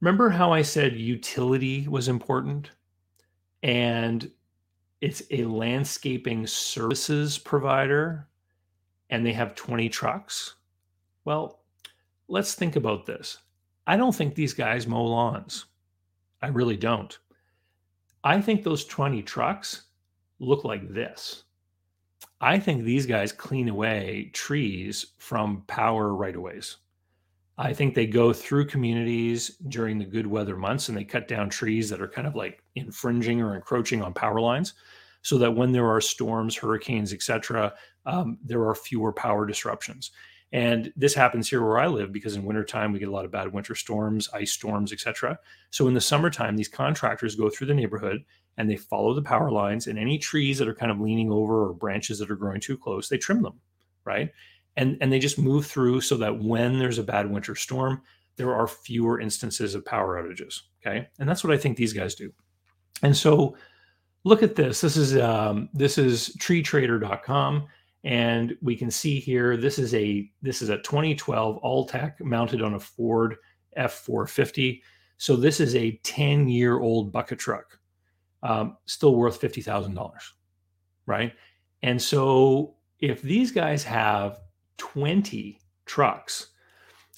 Remember 0.00 0.28
how 0.28 0.52
I 0.52 0.62
said 0.62 0.96
utility 0.96 1.86
was 1.88 2.08
important? 2.08 2.70
And 3.62 4.30
it's 5.00 5.22
a 5.30 5.44
landscaping 5.44 6.46
services 6.46 7.38
provider 7.38 8.28
and 9.10 9.24
they 9.24 9.32
have 9.32 9.54
20 9.54 9.88
trucks. 9.88 10.54
Well, 11.24 11.60
let's 12.28 12.54
think 12.54 12.76
about 12.76 13.06
this. 13.06 13.38
I 13.86 13.96
don't 13.96 14.14
think 14.14 14.34
these 14.34 14.54
guys 14.54 14.86
mow 14.86 15.04
lawns. 15.04 15.66
I 16.40 16.48
really 16.48 16.76
don't. 16.76 17.16
I 18.24 18.40
think 18.40 18.62
those 18.62 18.84
20 18.84 19.22
trucks 19.22 19.84
look 20.38 20.64
like 20.64 20.88
this. 20.88 21.44
I 22.40 22.58
think 22.58 22.84
these 22.84 23.06
guys 23.06 23.32
clean 23.32 23.68
away 23.68 24.30
trees 24.32 25.06
from 25.18 25.62
power 25.66 26.14
right 26.14 26.34
of 26.34 26.42
ways. 26.42 26.78
I 27.58 27.72
think 27.72 27.94
they 27.94 28.06
go 28.06 28.32
through 28.32 28.66
communities 28.66 29.56
during 29.68 29.98
the 29.98 30.04
good 30.04 30.26
weather 30.26 30.56
months 30.56 30.88
and 30.88 30.96
they 30.96 31.04
cut 31.04 31.28
down 31.28 31.50
trees 31.50 31.88
that 31.90 32.00
are 32.00 32.08
kind 32.08 32.26
of 32.26 32.34
like 32.34 32.62
infringing 32.74 33.40
or 33.40 33.54
encroaching 33.54 34.02
on 34.02 34.14
power 34.14 34.40
lines 34.40 34.74
so 35.22 35.38
that 35.38 35.54
when 35.54 35.70
there 35.70 35.88
are 35.88 36.00
storms, 36.00 36.56
hurricanes, 36.56 37.12
etc., 37.12 37.72
um, 38.06 38.38
there 38.44 38.66
are 38.66 38.74
fewer 38.74 39.12
power 39.12 39.46
disruptions. 39.46 40.10
And 40.52 40.92
this 40.96 41.14
happens 41.14 41.48
here 41.48 41.64
where 41.64 41.78
I 41.78 41.86
live 41.86 42.12
because 42.12 42.36
in 42.36 42.44
wintertime 42.44 42.92
we 42.92 42.98
get 42.98 43.08
a 43.08 43.12
lot 43.12 43.24
of 43.24 43.30
bad 43.30 43.52
winter 43.52 43.74
storms, 43.74 44.28
ice 44.34 44.52
storms, 44.52 44.92
etc. 44.92 45.38
So 45.70 45.88
in 45.88 45.94
the 45.94 46.00
summertime, 46.00 46.56
these 46.56 46.68
contractors 46.68 47.34
go 47.34 47.48
through 47.48 47.68
the 47.68 47.74
neighborhood 47.74 48.22
and 48.58 48.70
they 48.70 48.76
follow 48.76 49.14
the 49.14 49.22
power 49.22 49.50
lines 49.50 49.86
and 49.86 49.98
any 49.98 50.18
trees 50.18 50.58
that 50.58 50.68
are 50.68 50.74
kind 50.74 50.92
of 50.92 51.00
leaning 51.00 51.32
over 51.32 51.68
or 51.68 51.72
branches 51.72 52.18
that 52.18 52.30
are 52.30 52.36
growing 52.36 52.60
too 52.60 52.76
close, 52.76 53.08
they 53.08 53.16
trim 53.16 53.42
them, 53.42 53.58
right? 54.04 54.30
And 54.76 54.98
and 55.00 55.10
they 55.10 55.18
just 55.18 55.38
move 55.38 55.66
through 55.66 56.02
so 56.02 56.16
that 56.18 56.38
when 56.38 56.78
there's 56.78 56.98
a 56.98 57.02
bad 57.02 57.30
winter 57.30 57.54
storm, 57.54 58.02
there 58.36 58.54
are 58.54 58.66
fewer 58.66 59.20
instances 59.20 59.74
of 59.74 59.86
power 59.86 60.22
outages. 60.22 60.60
Okay. 60.84 61.08
And 61.18 61.28
that's 61.28 61.42
what 61.42 61.52
I 61.52 61.56
think 61.56 61.76
these 61.76 61.92
guys 61.94 62.14
do. 62.14 62.30
And 63.02 63.16
so 63.16 63.56
look 64.24 64.42
at 64.42 64.54
this. 64.54 64.82
This 64.82 64.98
is 64.98 65.16
um, 65.16 65.70
this 65.72 65.96
is 65.96 66.36
treetrader.com 66.38 67.66
and 68.04 68.56
we 68.62 68.76
can 68.76 68.90
see 68.90 69.20
here 69.20 69.56
this 69.56 69.78
is 69.78 69.94
a 69.94 70.28
this 70.42 70.60
is 70.62 70.68
a 70.68 70.78
2012 70.78 71.62
Altec 71.62 72.20
mounted 72.20 72.62
on 72.62 72.74
a 72.74 72.80
Ford 72.80 73.36
F450. 73.78 74.82
So 75.18 75.36
this 75.36 75.60
is 75.60 75.76
a 75.76 76.00
10 76.02 76.48
year 76.48 76.80
old 76.80 77.12
bucket 77.12 77.38
truck, 77.38 77.78
um, 78.42 78.76
still 78.86 79.14
worth 79.14 79.36
fifty 79.36 79.62
thousand 79.62 79.94
dollars, 79.94 80.34
right? 81.06 81.32
And 81.82 82.00
so 82.00 82.74
if 82.98 83.22
these 83.22 83.50
guys 83.50 83.84
have 83.84 84.40
20 84.78 85.58
trucks, 85.86 86.48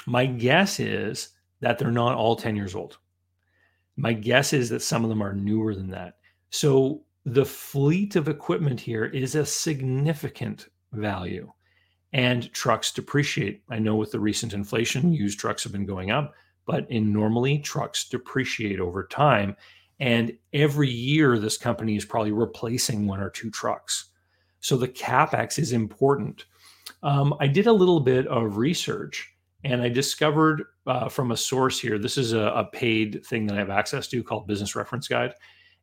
my 0.06 0.26
guess 0.26 0.80
is 0.80 1.30
that 1.60 1.78
they're 1.78 1.90
not 1.90 2.16
all 2.16 2.36
10 2.36 2.56
years 2.56 2.74
old. 2.74 2.98
My 3.96 4.12
guess 4.12 4.52
is 4.52 4.68
that 4.70 4.82
some 4.82 5.04
of 5.04 5.10
them 5.10 5.22
are 5.22 5.34
newer 5.34 5.74
than 5.74 5.90
that. 5.90 6.18
So 6.50 7.04
the 7.24 7.44
fleet 7.44 8.16
of 8.16 8.28
equipment 8.28 8.80
here 8.80 9.04
is 9.06 9.34
a 9.34 9.46
significant 9.46 10.68
value. 10.94 11.52
And 12.12 12.52
trucks 12.52 12.92
depreciate. 12.92 13.62
I 13.68 13.78
know 13.78 13.96
with 13.96 14.12
the 14.12 14.20
recent 14.20 14.52
inflation, 14.52 15.12
used 15.12 15.38
trucks 15.38 15.64
have 15.64 15.72
been 15.72 15.86
going 15.86 16.10
up, 16.10 16.34
but 16.66 16.88
in 16.90 17.12
normally 17.12 17.58
trucks 17.58 18.08
depreciate 18.08 18.80
over 18.80 19.04
time. 19.04 19.56
And 20.00 20.36
every 20.52 20.90
year, 20.90 21.38
this 21.38 21.56
company 21.56 21.96
is 21.96 22.04
probably 22.04 22.32
replacing 22.32 23.06
one 23.06 23.20
or 23.20 23.30
two 23.30 23.50
trucks. 23.50 24.10
So 24.60 24.76
the 24.76 24.88
capex 24.88 25.58
is 25.58 25.72
important. 25.72 26.46
Um, 27.02 27.34
I 27.40 27.46
did 27.46 27.66
a 27.66 27.72
little 27.72 28.00
bit 28.00 28.26
of 28.28 28.56
research 28.56 29.34
and 29.64 29.82
I 29.82 29.88
discovered 29.88 30.64
uh, 30.86 31.08
from 31.08 31.32
a 31.32 31.36
source 31.36 31.80
here. 31.80 31.98
This 31.98 32.18
is 32.18 32.32
a, 32.32 32.40
a 32.40 32.64
paid 32.64 33.24
thing 33.26 33.46
that 33.46 33.56
I 33.56 33.60
have 33.60 33.70
access 33.70 34.06
to 34.08 34.22
called 34.22 34.46
Business 34.46 34.76
Reference 34.76 35.08
Guide. 35.08 35.34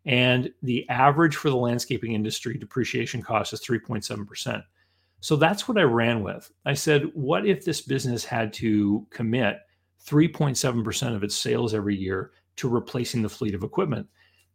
And 0.06 0.52
the 0.64 0.88
average 0.90 1.36
for 1.36 1.50
the 1.50 1.56
landscaping 1.56 2.14
industry 2.14 2.58
depreciation 2.58 3.22
cost 3.22 3.54
is 3.54 3.62
3.7%. 3.62 4.64
So 5.22 5.36
that's 5.36 5.68
what 5.68 5.78
I 5.78 5.84
ran 5.84 6.24
with. 6.24 6.52
I 6.66 6.74
said, 6.74 7.04
what 7.14 7.46
if 7.46 7.64
this 7.64 7.82
business 7.82 8.26
had 8.26 8.52
to 8.54 9.08
commit 9.12 9.60
3.7% 10.06 11.16
of 11.16 11.24
its 11.24 11.36
sales 11.36 11.74
every 11.74 11.96
year 11.96 12.32
to 12.58 12.68
replacing 12.68 13.22
the 13.22 13.30
fleet 13.30 13.56
of 13.56 13.64
equipment? 13.64 14.08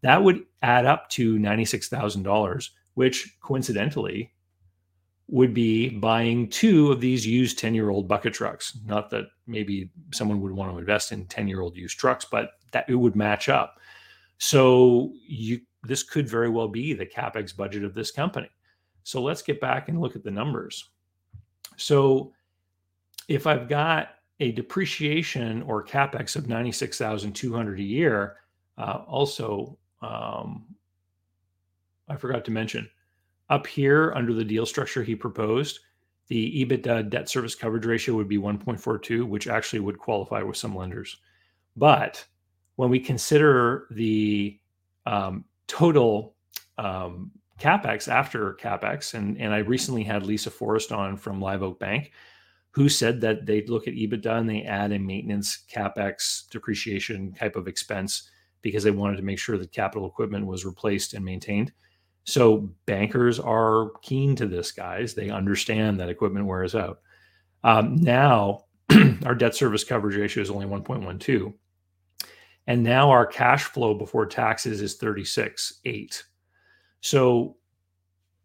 That 0.02 0.22
would 0.22 0.44
add 0.62 0.84
up 0.84 1.08
to 1.10 1.36
$96,000, 1.38 2.68
which 2.94 3.36
coincidentally 3.40 4.34
would 5.28 5.54
be 5.54 5.88
buying 5.88 6.48
two 6.48 6.92
of 6.92 7.00
these 7.00 7.26
used 7.26 7.58
10 7.58 7.74
year 7.74 7.90
old 7.90 8.08
bucket 8.08 8.34
trucks. 8.34 8.78
Not 8.84 9.10
that 9.10 9.26
maybe 9.46 9.90
someone 10.12 10.40
would 10.40 10.52
want 10.52 10.72
to 10.72 10.78
invest 10.78 11.12
in 11.12 11.26
10 11.26 11.48
year 11.48 11.60
old 11.60 11.76
used 11.76 11.98
trucks, 11.98 12.26
but 12.30 12.50
that 12.72 12.88
it 12.88 12.94
would 12.94 13.16
match 13.16 13.48
up. 13.48 13.78
So 14.38 15.12
you 15.26 15.60
this 15.82 16.02
could 16.02 16.28
very 16.28 16.48
well 16.48 16.68
be 16.68 16.92
the 16.92 17.06
capex 17.06 17.56
budget 17.56 17.84
of 17.84 17.94
this 17.94 18.10
company. 18.10 18.48
So 19.06 19.22
let's 19.22 19.40
get 19.40 19.60
back 19.60 19.88
and 19.88 20.00
look 20.00 20.16
at 20.16 20.24
the 20.24 20.32
numbers. 20.32 20.88
So 21.76 22.32
if 23.28 23.46
I've 23.46 23.68
got 23.68 24.16
a 24.40 24.50
depreciation 24.50 25.62
or 25.62 25.84
capex 25.84 26.34
of 26.34 26.48
96,200 26.48 27.78
a 27.78 27.82
year, 27.84 28.38
uh, 28.76 29.04
also 29.06 29.78
um, 30.02 30.66
I 32.08 32.16
forgot 32.16 32.44
to 32.46 32.50
mention 32.50 32.90
up 33.48 33.64
here 33.64 34.12
under 34.16 34.34
the 34.34 34.42
deal 34.44 34.66
structure 34.66 35.04
he 35.04 35.14
proposed, 35.14 35.78
the 36.26 36.64
EBITDA 36.64 37.08
debt 37.08 37.28
service 37.28 37.54
coverage 37.54 37.86
ratio 37.86 38.16
would 38.16 38.26
be 38.26 38.38
1.42, 38.38 39.24
which 39.24 39.46
actually 39.46 39.78
would 39.78 40.00
qualify 40.00 40.42
with 40.42 40.56
some 40.56 40.74
lenders. 40.74 41.18
But 41.76 42.24
when 42.74 42.90
we 42.90 42.98
consider 42.98 43.86
the 43.92 44.58
um, 45.06 45.44
total 45.68 46.34
um, 46.76 47.30
capex 47.60 48.08
after 48.08 48.54
capex, 48.54 49.14
and 49.14 49.38
and 49.40 49.52
I 49.52 49.58
recently 49.58 50.04
had 50.04 50.24
Lisa 50.24 50.50
Forrest 50.50 50.92
on 50.92 51.16
from 51.16 51.40
Live 51.40 51.62
Oak 51.62 51.78
Bank, 51.78 52.12
who 52.70 52.88
said 52.88 53.20
that 53.22 53.46
they 53.46 53.64
look 53.66 53.88
at 53.88 53.94
EBITDA 53.94 54.38
and 54.38 54.48
they 54.48 54.62
add 54.62 54.92
a 54.92 54.98
maintenance 54.98 55.64
capex 55.72 56.48
depreciation 56.50 57.32
type 57.32 57.56
of 57.56 57.68
expense 57.68 58.30
because 58.62 58.84
they 58.84 58.90
wanted 58.90 59.16
to 59.16 59.22
make 59.22 59.38
sure 59.38 59.56
that 59.58 59.72
capital 59.72 60.06
equipment 60.06 60.46
was 60.46 60.64
replaced 60.64 61.14
and 61.14 61.24
maintained. 61.24 61.72
So 62.24 62.68
bankers 62.86 63.38
are 63.38 63.90
keen 64.02 64.34
to 64.36 64.46
this, 64.46 64.72
guys. 64.72 65.14
They 65.14 65.30
understand 65.30 66.00
that 66.00 66.08
equipment 66.08 66.46
wears 66.46 66.74
out. 66.74 67.00
Um, 67.62 67.96
now 67.96 68.64
our 69.24 69.34
debt 69.34 69.54
service 69.54 69.84
coverage 69.84 70.16
ratio 70.16 70.42
is 70.42 70.50
only 70.50 70.66
1.12. 70.66 71.54
And 72.66 72.82
now 72.82 73.10
our 73.10 73.24
cash 73.24 73.64
flow 73.64 73.94
before 73.94 74.26
taxes 74.26 74.82
is 74.82 74.98
36.8. 74.98 76.22
So 77.00 77.56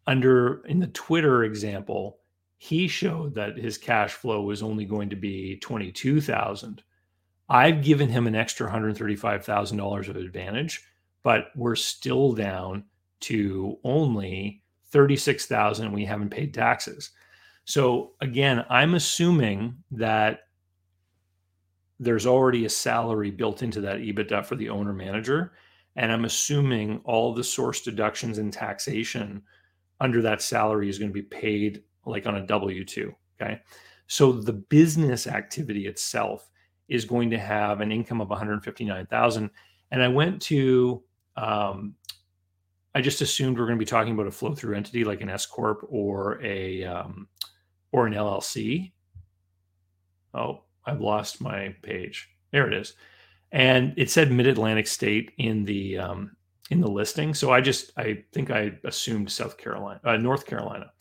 under 0.07 0.63
in 0.65 0.79
the 0.79 0.87
Twitter 0.87 1.43
example, 1.43 2.19
he 2.57 2.87
showed 2.87 3.33
that 3.35 3.57
his 3.57 3.77
cash 3.77 4.13
flow 4.13 4.41
was 4.43 4.61
only 4.61 4.85
going 4.85 5.09
to 5.09 5.15
be 5.15 5.57
22,000. 5.57 6.83
I've 7.49 7.83
given 7.83 8.07
him 8.07 8.27
an 8.27 8.35
extra 8.35 8.69
$135,000 8.71 10.09
of 10.09 10.15
advantage, 10.15 10.83
but 11.23 11.47
we're 11.55 11.75
still 11.75 12.33
down 12.33 12.85
to 13.21 13.77
only 13.83 14.61
36,000 14.91 15.91
we 15.91 16.05
haven't 16.05 16.29
paid 16.29 16.53
taxes. 16.53 17.11
So 17.65 18.11
again, 18.21 18.65
I'm 18.69 18.93
assuming 18.95 19.75
that 19.91 20.41
there's 21.99 22.25
already 22.25 22.65
a 22.65 22.69
salary 22.69 23.31
built 23.31 23.63
into 23.63 23.81
that 23.81 23.99
EBITDA 23.99 24.45
for 24.45 24.55
the 24.55 24.69
owner 24.69 24.93
manager. 24.93 25.53
And 25.95 26.11
I'm 26.11 26.25
assuming 26.25 27.01
all 27.03 27.33
the 27.33 27.43
source 27.43 27.81
deductions 27.81 28.37
and 28.37 28.51
taxation 28.51 29.41
under 29.99 30.21
that 30.21 30.41
salary 30.41 30.89
is 30.89 30.97
going 30.97 31.09
to 31.09 31.13
be 31.13 31.21
paid 31.21 31.83
like 32.05 32.25
on 32.25 32.35
a 32.35 32.45
W 32.45 32.83
2. 32.85 33.13
Okay. 33.41 33.59
So 34.07 34.31
the 34.31 34.53
business 34.53 35.27
activity 35.27 35.87
itself 35.87 36.49
is 36.89 37.05
going 37.05 37.29
to 37.29 37.39
have 37.39 37.79
an 37.81 37.91
income 37.91 38.19
of 38.19 38.29
159,000. 38.29 39.49
And 39.91 40.03
I 40.03 40.07
went 40.07 40.41
to, 40.43 41.01
um, 41.37 41.95
I 42.93 43.01
just 43.01 43.21
assumed 43.21 43.57
we 43.57 43.63
are 43.63 43.67
going 43.67 43.77
to 43.77 43.85
be 43.85 43.89
talking 43.89 44.13
about 44.13 44.27
a 44.27 44.31
flow 44.31 44.53
through 44.53 44.75
entity 44.75 45.05
like 45.05 45.21
an 45.21 45.29
S 45.29 45.45
corp 45.45 45.85
or 45.89 46.43
a 46.43 46.83
um, 46.83 47.29
or 47.93 48.07
an 48.07 48.13
LLC. 48.13 48.91
Oh, 50.33 50.63
I've 50.85 51.01
lost 51.01 51.41
my 51.41 51.73
page. 51.81 52.29
There 52.51 52.67
it 52.67 52.73
is, 52.73 52.95
and 53.51 53.93
it 53.97 54.09
said 54.09 54.31
Mid 54.31 54.47
Atlantic 54.47 54.87
State 54.87 55.31
in 55.37 55.65
the 55.65 55.97
um, 55.97 56.35
in 56.69 56.79
the 56.79 56.87
listing. 56.89 57.33
So 57.33 57.51
I 57.51 57.61
just 57.61 57.91
I 57.97 58.23
think 58.31 58.49
I 58.51 58.73
assumed 58.83 59.31
South 59.31 59.57
Carolina, 59.57 59.99
uh, 60.03 60.17
North 60.17 60.45
Carolina. 60.45 60.91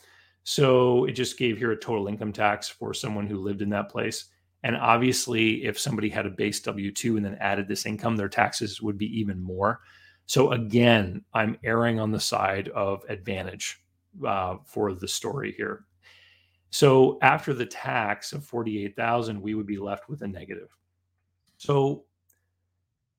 So 0.42 1.04
it 1.04 1.12
just 1.12 1.38
gave 1.38 1.58
here 1.58 1.72
a 1.72 1.76
total 1.76 2.08
income 2.08 2.32
tax 2.32 2.68
for 2.68 2.92
someone 2.94 3.26
who 3.26 3.38
lived 3.38 3.62
in 3.62 3.70
that 3.70 3.90
place. 3.90 4.26
And 4.62 4.76
obviously, 4.76 5.64
if 5.64 5.78
somebody 5.78 6.08
had 6.08 6.26
a 6.26 6.30
base 6.30 6.60
W 6.60 6.90
2 6.92 7.16
and 7.16 7.24
then 7.24 7.36
added 7.40 7.68
this 7.68 7.86
income, 7.86 8.16
their 8.16 8.28
taxes 8.28 8.82
would 8.82 8.98
be 8.98 9.06
even 9.18 9.40
more. 9.40 9.80
So 10.26 10.52
again, 10.52 11.24
I'm 11.34 11.58
erring 11.64 11.98
on 11.98 12.10
the 12.10 12.20
side 12.20 12.68
of 12.68 13.02
advantage 13.08 13.82
uh, 14.26 14.56
for 14.64 14.92
the 14.94 15.08
story 15.08 15.54
here. 15.56 15.84
So 16.70 17.18
after 17.22 17.52
the 17.52 17.66
tax 17.66 18.32
of 18.32 18.44
48,000, 18.44 19.40
we 19.40 19.54
would 19.54 19.66
be 19.66 19.78
left 19.78 20.08
with 20.08 20.22
a 20.22 20.28
negative. 20.28 20.68
So 21.56 22.04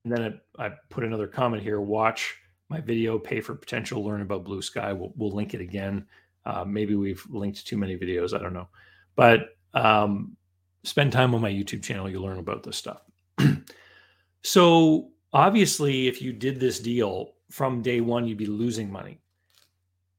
and 0.04 0.12
then 0.12 0.40
I, 0.58 0.66
I, 0.66 0.72
put 0.90 1.04
another 1.04 1.26
comment 1.26 1.62
here, 1.62 1.80
watch 1.80 2.36
my 2.68 2.80
video, 2.80 3.18
pay 3.18 3.40
for 3.40 3.54
potential, 3.54 4.04
learn 4.04 4.22
about 4.22 4.44
blue 4.44 4.62
sky. 4.62 4.92
We'll, 4.92 5.12
we'll 5.16 5.30
link 5.30 5.54
it 5.54 5.60
again. 5.60 6.06
Uh, 6.44 6.64
maybe 6.66 6.94
we've 6.94 7.24
linked 7.30 7.66
too 7.66 7.76
many 7.76 7.96
videos. 7.96 8.34
I 8.34 8.42
don't 8.42 8.54
know, 8.54 8.68
but 9.14 9.56
um, 9.74 10.36
spend 10.82 11.12
time 11.12 11.34
on 11.34 11.40
my 11.40 11.50
YouTube 11.50 11.82
channel. 11.82 12.10
You'll 12.10 12.24
learn 12.24 12.38
about 12.38 12.62
this 12.62 12.76
stuff. 12.76 13.02
so 14.42 15.10
obviously, 15.32 16.08
if 16.08 16.20
you 16.20 16.32
did 16.32 16.58
this 16.58 16.80
deal 16.80 17.34
from 17.50 17.82
day 17.82 18.00
one, 18.00 18.26
you'd 18.26 18.38
be 18.38 18.46
losing 18.46 18.90
money. 18.90 19.20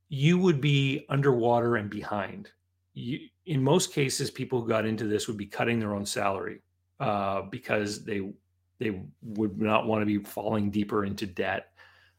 You 0.10 0.38
would 0.38 0.62
be 0.62 1.06
underwater 1.10 1.76
and 1.76 1.90
behind 1.90 2.52
you, 2.94 3.20
in 3.46 3.62
most 3.62 3.94
cases, 3.94 4.32
people 4.32 4.62
who 4.62 4.68
got 4.68 4.86
into 4.86 5.06
this 5.06 5.28
would 5.28 5.38
be 5.38 5.46
cutting 5.46 5.80
their 5.80 5.94
own 5.94 6.06
salary 6.06 6.62
uh, 7.00 7.42
because 7.44 8.06
they 8.06 8.32
they 8.80 9.02
would 9.22 9.62
not 9.62 9.88
want 9.88 10.02
to 10.02 10.06
be 10.06 10.18
falling 10.18 10.72
deeper 10.72 11.06
into 11.06 11.26
debt 11.26 11.68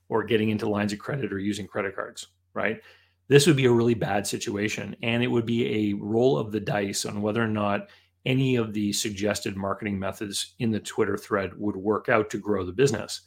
or 0.08 0.24
getting 0.24 0.50
into 0.50 0.68
lines 0.68 0.92
of 0.92 0.98
credit 0.98 1.32
or 1.32 1.38
using 1.38 1.66
credit 1.66 1.94
cards. 1.94 2.28
Right? 2.54 2.80
This 3.28 3.46
would 3.46 3.56
be 3.56 3.64
a 3.64 3.72
really 3.72 3.94
bad 3.94 4.26
situation, 4.26 4.94
and 5.02 5.22
it 5.22 5.28
would 5.28 5.46
be 5.46 5.90
a 5.90 5.94
roll 5.94 6.36
of 6.38 6.52
the 6.52 6.60
dice 6.60 7.06
on 7.06 7.22
whether 7.22 7.42
or 7.42 7.48
not 7.48 7.88
any 8.26 8.56
of 8.56 8.72
the 8.72 8.92
suggested 8.92 9.56
marketing 9.56 9.98
methods 9.98 10.54
in 10.58 10.70
the 10.70 10.80
Twitter 10.80 11.16
thread 11.16 11.52
would 11.56 11.76
work 11.76 12.08
out 12.08 12.30
to 12.30 12.38
grow 12.38 12.64
the 12.64 12.72
business. 12.72 13.22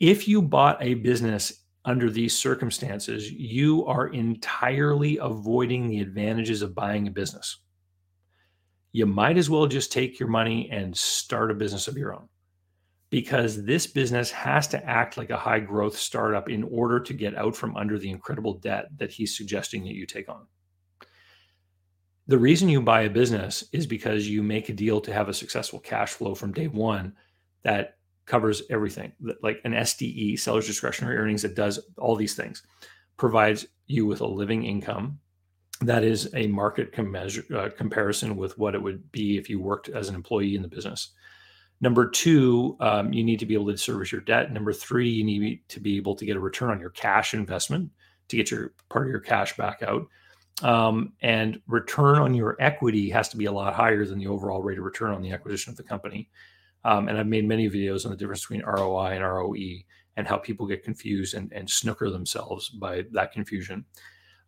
If 0.00 0.26
you 0.26 0.42
bought 0.42 0.82
a 0.82 0.94
business 0.94 1.64
under 1.84 2.10
these 2.10 2.36
circumstances, 2.36 3.30
you 3.30 3.84
are 3.86 4.08
entirely 4.08 5.18
avoiding 5.18 5.88
the 5.88 6.00
advantages 6.00 6.62
of 6.62 6.74
buying 6.74 7.06
a 7.06 7.10
business. 7.10 7.58
You 8.94 9.06
might 9.06 9.36
as 9.38 9.50
well 9.50 9.66
just 9.66 9.90
take 9.90 10.20
your 10.20 10.28
money 10.28 10.70
and 10.70 10.96
start 10.96 11.50
a 11.50 11.54
business 11.54 11.88
of 11.88 11.98
your 11.98 12.14
own 12.14 12.28
because 13.10 13.64
this 13.64 13.88
business 13.88 14.30
has 14.30 14.68
to 14.68 14.88
act 14.88 15.16
like 15.16 15.30
a 15.30 15.36
high 15.36 15.58
growth 15.58 15.98
startup 15.98 16.48
in 16.48 16.62
order 16.62 17.00
to 17.00 17.12
get 17.12 17.36
out 17.36 17.56
from 17.56 17.76
under 17.76 17.98
the 17.98 18.08
incredible 18.08 18.54
debt 18.54 18.86
that 18.96 19.10
he's 19.10 19.36
suggesting 19.36 19.82
that 19.82 19.94
you 19.94 20.06
take 20.06 20.28
on. 20.28 20.46
The 22.28 22.38
reason 22.38 22.68
you 22.68 22.80
buy 22.80 23.02
a 23.02 23.10
business 23.10 23.64
is 23.72 23.84
because 23.84 24.28
you 24.28 24.44
make 24.44 24.68
a 24.68 24.72
deal 24.72 25.00
to 25.00 25.12
have 25.12 25.28
a 25.28 25.34
successful 25.34 25.80
cash 25.80 26.12
flow 26.12 26.36
from 26.36 26.52
day 26.52 26.68
one 26.68 27.14
that 27.64 27.96
covers 28.26 28.62
everything 28.70 29.10
like 29.42 29.60
an 29.64 29.72
SDE, 29.72 30.38
seller's 30.38 30.68
discretionary 30.68 31.16
earnings, 31.16 31.42
that 31.42 31.56
does 31.56 31.80
all 31.98 32.14
these 32.14 32.36
things, 32.36 32.62
provides 33.16 33.66
you 33.88 34.06
with 34.06 34.20
a 34.20 34.26
living 34.26 34.62
income 34.64 35.18
that 35.80 36.04
is 36.04 36.28
a 36.34 36.46
market 36.46 36.92
com- 36.92 37.10
measure, 37.10 37.44
uh, 37.54 37.68
comparison 37.76 38.36
with 38.36 38.56
what 38.58 38.74
it 38.74 38.82
would 38.82 39.10
be 39.12 39.36
if 39.36 39.50
you 39.50 39.60
worked 39.60 39.88
as 39.88 40.08
an 40.08 40.14
employee 40.14 40.54
in 40.54 40.62
the 40.62 40.68
business. 40.68 41.10
Number 41.80 42.08
two, 42.08 42.76
um, 42.80 43.12
you 43.12 43.24
need 43.24 43.40
to 43.40 43.46
be 43.46 43.54
able 43.54 43.70
to 43.70 43.76
service 43.76 44.12
your 44.12 44.20
debt. 44.20 44.52
Number 44.52 44.72
three, 44.72 45.08
you 45.08 45.24
need 45.24 45.60
to 45.68 45.80
be 45.80 45.96
able 45.96 46.14
to 46.16 46.24
get 46.24 46.36
a 46.36 46.40
return 46.40 46.70
on 46.70 46.80
your 46.80 46.90
cash 46.90 47.34
investment 47.34 47.90
to 48.28 48.36
get 48.36 48.50
your 48.50 48.72
part 48.88 49.06
of 49.06 49.10
your 49.10 49.20
cash 49.20 49.56
back 49.56 49.82
out. 49.82 50.06
Um, 50.62 51.12
and 51.20 51.60
return 51.66 52.18
on 52.18 52.32
your 52.32 52.56
equity 52.60 53.10
has 53.10 53.28
to 53.30 53.36
be 53.36 53.46
a 53.46 53.52
lot 53.52 53.74
higher 53.74 54.06
than 54.06 54.18
the 54.18 54.28
overall 54.28 54.62
rate 54.62 54.78
of 54.78 54.84
return 54.84 55.10
on 55.10 55.20
the 55.20 55.32
acquisition 55.32 55.72
of 55.72 55.76
the 55.76 55.82
company. 55.82 56.30
Um, 56.84 57.08
and 57.08 57.18
I've 57.18 57.26
made 57.26 57.46
many 57.46 57.68
videos 57.68 58.04
on 58.04 58.12
the 58.12 58.16
difference 58.16 58.42
between 58.42 58.64
ROI 58.64 59.14
and 59.14 59.24
ROE 59.24 59.82
and 60.16 60.28
how 60.28 60.36
people 60.36 60.66
get 60.66 60.84
confused 60.84 61.34
and, 61.34 61.52
and 61.52 61.68
snooker 61.68 62.08
themselves 62.08 62.68
by 62.68 63.04
that 63.12 63.32
confusion. 63.32 63.84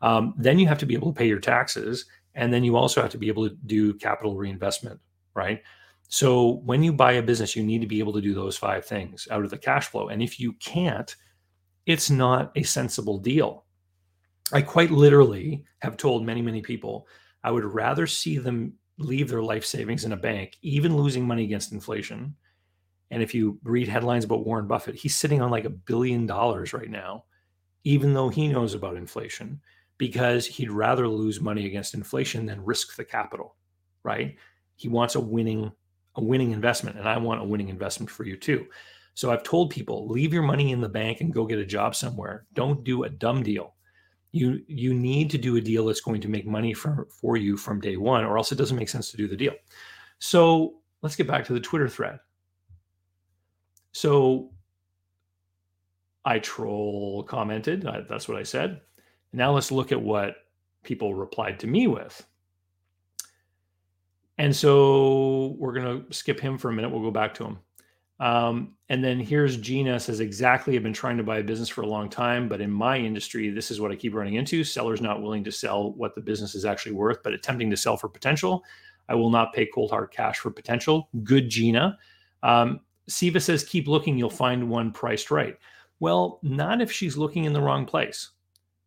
Um, 0.03 0.35
then 0.37 0.59
you 0.59 0.67
have 0.67 0.79
to 0.79 0.87
be 0.87 0.95
able 0.95 1.13
to 1.13 1.19
pay 1.19 1.27
your 1.29 1.41
taxes. 1.41 2.07
And 2.35 2.53
then 2.53 2.65
you 2.65 2.77
also 2.77 3.01
have 3.01 3.11
to 3.13 3.19
be 3.19 3.29
able 3.29 3.49
to 3.49 3.57
do 3.67 3.95
capital 3.95 4.37
reinvestment, 4.37 5.01
right? 5.35 5.63
So 6.09 6.61
when 6.65 6.83
you 6.83 6.93
buy 6.93 7.13
a 7.13 7.23
business, 7.23 7.57
you 7.57 7.63
need 7.63 7.81
to 7.81 7.87
be 7.87 7.99
able 7.99 8.13
to 8.13 8.21
do 8.21 8.35
those 8.35 8.57
five 8.57 8.85
things 8.85 9.27
out 9.31 9.45
of 9.45 9.51
the 9.51 9.59
cash 9.59 9.89
flow. 9.89 10.09
And 10.09 10.23
if 10.23 10.39
you 10.39 10.53
can't, 10.55 11.15
it's 11.87 12.11
not 12.11 12.53
a 12.57 12.63
sensible 12.63 13.19
deal. 13.19 13.65
I 14.53 14.63
quite 14.63 14.91
literally 14.91 15.65
have 15.81 15.97
told 15.97 16.25
many, 16.25 16.43
many 16.43 16.63
people 16.63 17.09
I 17.43 17.51
would 17.51 17.65
rather 17.65 18.07
see 18.07 18.39
them 18.39 18.75
leave 18.99 19.29
their 19.29 19.43
life 19.43 19.65
savings 19.65 20.05
in 20.05 20.13
a 20.13 20.17
bank, 20.17 20.57
even 20.63 20.97
losing 20.97 21.27
money 21.27 21.45
against 21.45 21.73
inflation. 21.73 22.35
And 23.11 23.23
if 23.23 23.35
you 23.35 23.59
read 23.63 23.89
headlines 23.89 24.25
about 24.25 24.45
Warren 24.45 24.67
Buffett, 24.67 24.97
he's 24.97 25.17
sitting 25.17 25.41
on 25.41 25.51
like 25.51 25.65
a 25.65 25.71
billion 25.71 26.27
dollars 26.27 26.73
right 26.73 26.91
now, 26.91 27.25
even 27.85 28.15
though 28.15 28.29
he 28.29 28.49
knows 28.49 28.75
about 28.75 28.97
inflation, 28.97 29.61
because 29.99 30.47
he'd 30.47 30.71
rather 30.71 31.09
lose 31.09 31.41
money 31.41 31.67
against 31.67 31.95
inflation 31.95 32.47
than 32.47 32.65
risk 32.65 32.97
the 32.97 33.05
capital, 33.05 33.57
right? 34.03 34.37
He 34.75 34.89
wants 34.89 35.15
a 35.15 35.21
winning 35.21 35.73
a 36.19 36.23
winning 36.23 36.53
investment 36.53 36.97
and 36.99 37.07
I 37.07 37.19
want 37.19 37.43
a 37.43 37.45
winning 37.45 37.69
investment 37.69 38.11
for 38.11 38.25
you 38.25 38.39
too. 38.39 38.67
So 39.13 39.31
I've 39.31 39.43
told 39.43 39.71
people, 39.71 40.09
leave 40.09 40.33
your 40.33 40.43
money 40.43 40.73
in 40.73 40.81
the 40.81 40.89
bank 40.89 41.21
and 41.21 41.33
go 41.33 41.45
get 41.45 41.59
a 41.59 41.67
job 41.67 41.95
somewhere. 41.95 42.47
Don't 42.55 42.85
do 42.85 43.05
a 43.05 43.11
dumb 43.11 43.43
deal 43.43 43.77
you 44.37 44.63
you 44.67 44.93
need 44.93 45.31
to 45.31 45.39
do 45.39 45.57
a 45.57 45.61
deal 45.61 45.87
that's 45.87 46.01
going 46.01 46.21
to 46.21 46.29
make 46.29 46.47
money 46.47 46.75
for 46.75 47.09
for 47.11 47.37
you 47.37 47.57
from 47.57 47.81
day 47.81 47.97
one 47.97 48.25
or 48.25 48.37
else 48.37 48.53
it 48.53 48.57
doesn't 48.57 48.77
make 48.77 48.89
sense 48.89 49.11
to 49.11 49.17
do 49.17 49.27
the 49.27 49.37
deal 49.37 49.55
so 50.19 50.75
let's 51.03 51.17
get 51.17 51.27
back 51.27 51.45
to 51.45 51.53
the 51.53 51.61
twitter 51.61 51.89
thread 51.89 52.19
so 53.93 54.51
i 56.25 56.39
troll 56.39 57.23
commented 57.23 57.83
that's 58.09 58.29
what 58.29 58.37
i 58.37 58.43
said 58.43 58.81
now 59.33 59.53
let's 59.53 59.73
look 59.73 59.93
at 59.93 60.01
what 60.01 60.37
people 60.83 61.15
replied 61.15 61.59
to 61.61 61.67
me 61.67 61.87
with 61.87 62.25
and 64.39 64.55
so 64.55 65.57
we're 65.59 65.73
going 65.73 66.05
to 66.05 66.15
skip 66.15 66.39
him 66.39 66.59
for 66.59 66.71
a 66.71 66.73
minute 66.73 66.91
we'll 66.91 67.03
go 67.03 67.11
back 67.11 67.35
to 67.35 67.45
him 67.45 67.59
um, 68.19 68.75
and 68.89 69.05
then 69.05 69.21
here's 69.21 69.57
Gina 69.57 70.01
says, 70.01 70.21
exactly. 70.21 70.77
I've 70.77 70.83
been 70.83 70.93
trying 70.93 71.17
to 71.19 71.23
buy 71.23 71.39
a 71.39 71.43
business 71.43 71.69
for 71.69 71.83
a 71.83 71.87
long 71.87 72.09
time, 72.09 72.49
but 72.49 72.61
in 72.61 72.71
my 72.71 72.97
industry, 72.97 73.51
this 73.51 73.71
is 73.71 73.81
what 73.81 73.93
I 73.93 73.97
keep 73.97 74.15
running 74.15 74.35
into. 74.35 74.65
Sellers 74.65 75.01
not 75.03 75.23
willing 75.23 75.45
to 75.45 75.53
sell 75.53 75.93
what 75.93 76.15
the 76.15 76.21
business 76.21 76.55
is 76.55 76.65
actually 76.65 76.93
worth, 76.93 77.23
but 77.23 77.35
attempting 77.35 77.71
to 77.71 77.77
sell 77.77 77.97
for 77.97 78.09
potential. 78.09 78.65
I 79.09 79.15
will 79.15 79.31
not 79.31 79.53
pay 79.53 79.67
cold 79.67 79.91
hard 79.91 80.11
cash 80.11 80.39
for 80.39 80.51
potential. 80.51 81.09
Good, 81.23 81.51
Gina. 81.51 81.99
Um, 82.43 82.81
Sieva 83.09 83.41
says, 83.41 83.63
keep 83.63 83.87
looking. 83.87 84.17
You'll 84.17 84.31
find 84.31 84.69
one 84.69 84.93
priced 84.93 85.31
right. 85.31 85.57
Well, 86.01 86.41
not 86.43 86.81
if 86.81 86.91
she's 86.91 87.17
looking 87.17 87.45
in 87.45 87.53
the 87.53 87.61
wrong 87.61 87.87
place, 87.87 88.31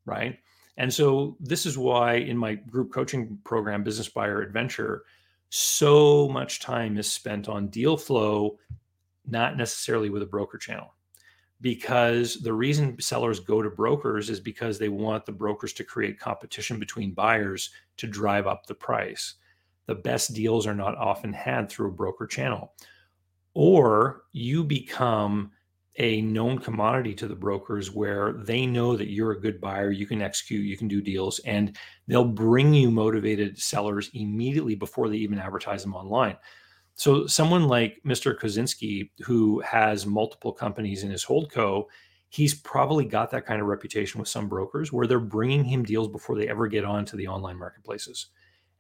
right? 0.10 0.40
And 0.78 0.94
so 0.94 1.38
this 1.40 1.66
is 1.66 1.78
why 1.78 2.16
in 2.16 2.38
my 2.38 2.56
group 2.56 2.92
coaching 2.92 3.38
program, 3.44 3.84
Business 3.84 4.10
Buyer 4.10 4.42
Adventure, 4.42 5.04
so 5.50 6.28
much 6.30 6.60
time 6.60 6.98
is 6.98 7.12
spent 7.12 7.48
on 7.48 7.68
deal 7.68 7.98
flow 7.98 8.58
not 9.26 9.58
necessarily 9.58 10.10
with 10.10 10.24
a 10.24 10.28
broker 10.28 10.58
channel 10.58 10.94
because 11.62 12.36
the 12.36 12.54
reason 12.54 13.00
sellers 13.00 13.40
go 13.40 13.62
to 13.62 13.70
brokers 13.70 14.30
is 14.30 14.40
because 14.40 14.78
they 14.78 14.90
want 14.90 15.26
the 15.26 15.32
brokers 15.32 15.74
to 15.74 15.84
create 15.84 16.20
competition 16.20 16.80
between 16.80 17.12
buyers 17.12 17.72
to 17.98 18.08
drive 18.08 18.48
up 18.48 18.66
the 18.66 18.76
price. 18.76 19.36
The 19.86 19.96
best 19.96 20.34
deals 20.34 20.66
are 20.66 20.76
not 20.76 20.98
often 20.98 21.34
had 21.34 21.70
through 21.70 21.90
a 21.90 21.94
broker 21.94 22.28
channel. 22.28 22.74
Or 23.54 24.24
you 24.32 24.64
become 24.64 25.52
a 26.00 26.22
known 26.22 26.58
commodity 26.58 27.14
to 27.14 27.28
the 27.28 27.36
brokers 27.36 27.92
where 27.92 28.34
they 28.34 28.66
know 28.66 28.96
that 28.96 29.10
you're 29.10 29.34
a 29.34 29.42
good 29.42 29.60
buyer, 29.60 29.92
you 29.92 30.08
can 30.08 30.22
execute, 30.22 30.66
you 30.66 30.78
can 30.78 30.88
do 30.88 31.02
deals, 31.02 31.40
and 31.40 31.78
they'll 32.08 32.26
bring 32.26 32.74
you 32.74 32.90
motivated 32.90 33.60
sellers 33.60 34.10
immediately 34.14 34.76
before 34.76 35.10
they 35.10 35.18
even 35.18 35.40
advertise 35.40 35.84
them 35.84 35.96
online. 35.96 36.38
So 36.96 37.28
someone 37.28 37.68
like 37.68 38.02
Mr. 38.06 38.38
Kozinsky, 38.38 39.10
who 39.20 39.60
has 39.62 40.06
multiple 40.06 40.54
companies 40.54 41.04
in 41.04 41.12
his 41.12 41.26
holdco, 41.26 41.86
he's 42.30 42.54
probably 42.54 43.06
got 43.06 43.32
that 43.32 43.46
kind 43.46 43.62
of 43.62 43.68
reputation 43.68 44.20
with 44.20 44.30
some 44.30 44.48
brokers 44.48 44.94
where 44.94 45.08
they're 45.08 45.20
bringing 45.20 45.64
him 45.64 45.84
deals 45.84 46.08
before 46.08 46.38
they 46.38 46.48
ever 46.48 46.68
get 46.68 46.86
onto 46.86 47.18
the 47.18 47.28
online 47.28 47.58
marketplaces. 47.58 48.28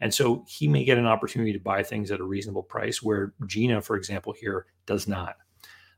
And 0.01 0.13
so 0.13 0.45
he 0.47 0.67
may 0.67 0.85
get 0.85 0.97
an 0.97 1.05
opportunity 1.05 1.51
to 1.51 1.59
buy 1.59 1.83
things 1.83 2.11
at 2.11 2.21
a 2.21 2.23
reasonable 2.23 2.63
price 2.63 3.03
where 3.03 3.33
Gina, 3.45 3.81
for 3.81 3.97
example, 3.97 4.33
here 4.33 4.67
does 4.85 5.07
not. 5.07 5.35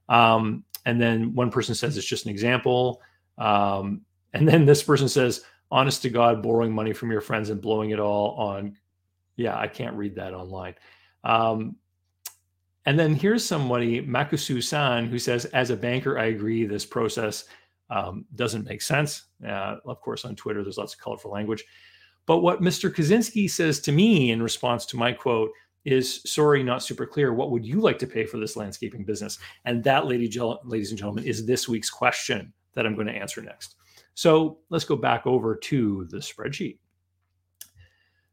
Um, 0.10 0.64
and 0.86 1.00
then 1.00 1.34
one 1.36 1.52
person 1.52 1.76
says 1.76 1.98
it's 1.98 2.08
just 2.08 2.26
an 2.26 2.32
example. 2.32 3.02
Um, 3.38 4.02
and 4.34 4.48
then 4.48 4.66
this 4.66 4.84
person 4.84 5.10
says, 5.10 5.44
honest 5.70 6.02
to 6.04 6.10
God, 6.10 6.44
borrowing 6.44 6.74
money 6.74 6.94
from 6.94 7.12
your 7.12 7.22
friends 7.22 7.50
and 7.50 7.62
blowing 7.62 7.92
it 7.92 8.00
all 8.00 8.32
on. 8.36 8.78
Yeah, 9.36 9.58
I 9.58 9.68
can't 9.68 9.96
read 9.96 10.16
that 10.16 10.34
online. 10.34 10.76
Um, 11.24 11.76
and 12.86 13.00
then 13.00 13.16
here's 13.16 13.46
somebody, 13.46 14.02
Makusu 14.02 14.64
san, 14.64 15.06
who 15.08 15.20
says, 15.20 15.46
as 15.46 15.70
a 15.70 15.78
banker, 15.78 16.18
I 16.18 16.26
agree 16.26 16.66
this 16.66 16.86
process 16.86 17.46
um, 17.90 18.26
doesn't 18.36 18.68
make 18.68 18.82
sense. 18.82 19.26
Uh, 19.46 19.76
of 19.86 20.02
course, 20.02 20.26
on 20.26 20.36
Twitter, 20.36 20.64
there's 20.64 20.78
lots 20.78 20.94
of 20.94 21.00
colorful 21.00 21.32
language. 21.32 21.64
But 22.26 22.40
what 22.40 22.62
Mr. 22.62 22.94
Kozinsky 22.94 23.50
says 23.50 23.80
to 23.82 23.92
me 23.92 24.32
in 24.32 24.42
response 24.42 24.86
to 24.88 24.98
my 24.98 25.12
quote 25.12 25.52
is, 25.86 26.22
sorry, 26.26 26.64
not 26.64 26.84
super 26.84 27.06
clear. 27.06 27.34
What 27.34 27.52
would 27.52 27.66
you 27.66 27.80
like 27.82 27.98
to 28.00 28.08
pay 28.08 28.26
for 28.26 28.38
this 28.38 28.56
landscaping 28.56 29.04
business? 29.04 29.40
And 29.66 29.84
that, 29.84 30.06
lady, 30.08 30.32
ladies 30.64 30.92
and 30.92 30.98
gentlemen, 30.98 31.24
is 31.24 31.46
this 31.46 31.68
week's 31.68 31.90
question 31.90 32.54
that 32.74 32.86
I'm 32.86 32.96
going 32.96 33.08
to 33.08 33.14
answer 33.14 33.42
next. 33.42 33.76
So 34.14 34.60
let's 34.70 34.86
go 34.86 34.96
back 34.96 35.26
over 35.26 35.56
to 35.56 36.06
the 36.10 36.18
spreadsheet. 36.18 36.78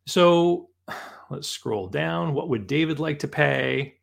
So 0.07 0.70
let's 1.30 1.49
scroll 1.49 1.88
down. 1.88 2.34
What 2.34 2.49
would 2.49 2.66
David 2.66 2.99
like 2.99 3.18
to 3.20 3.28
pay? 3.28 3.94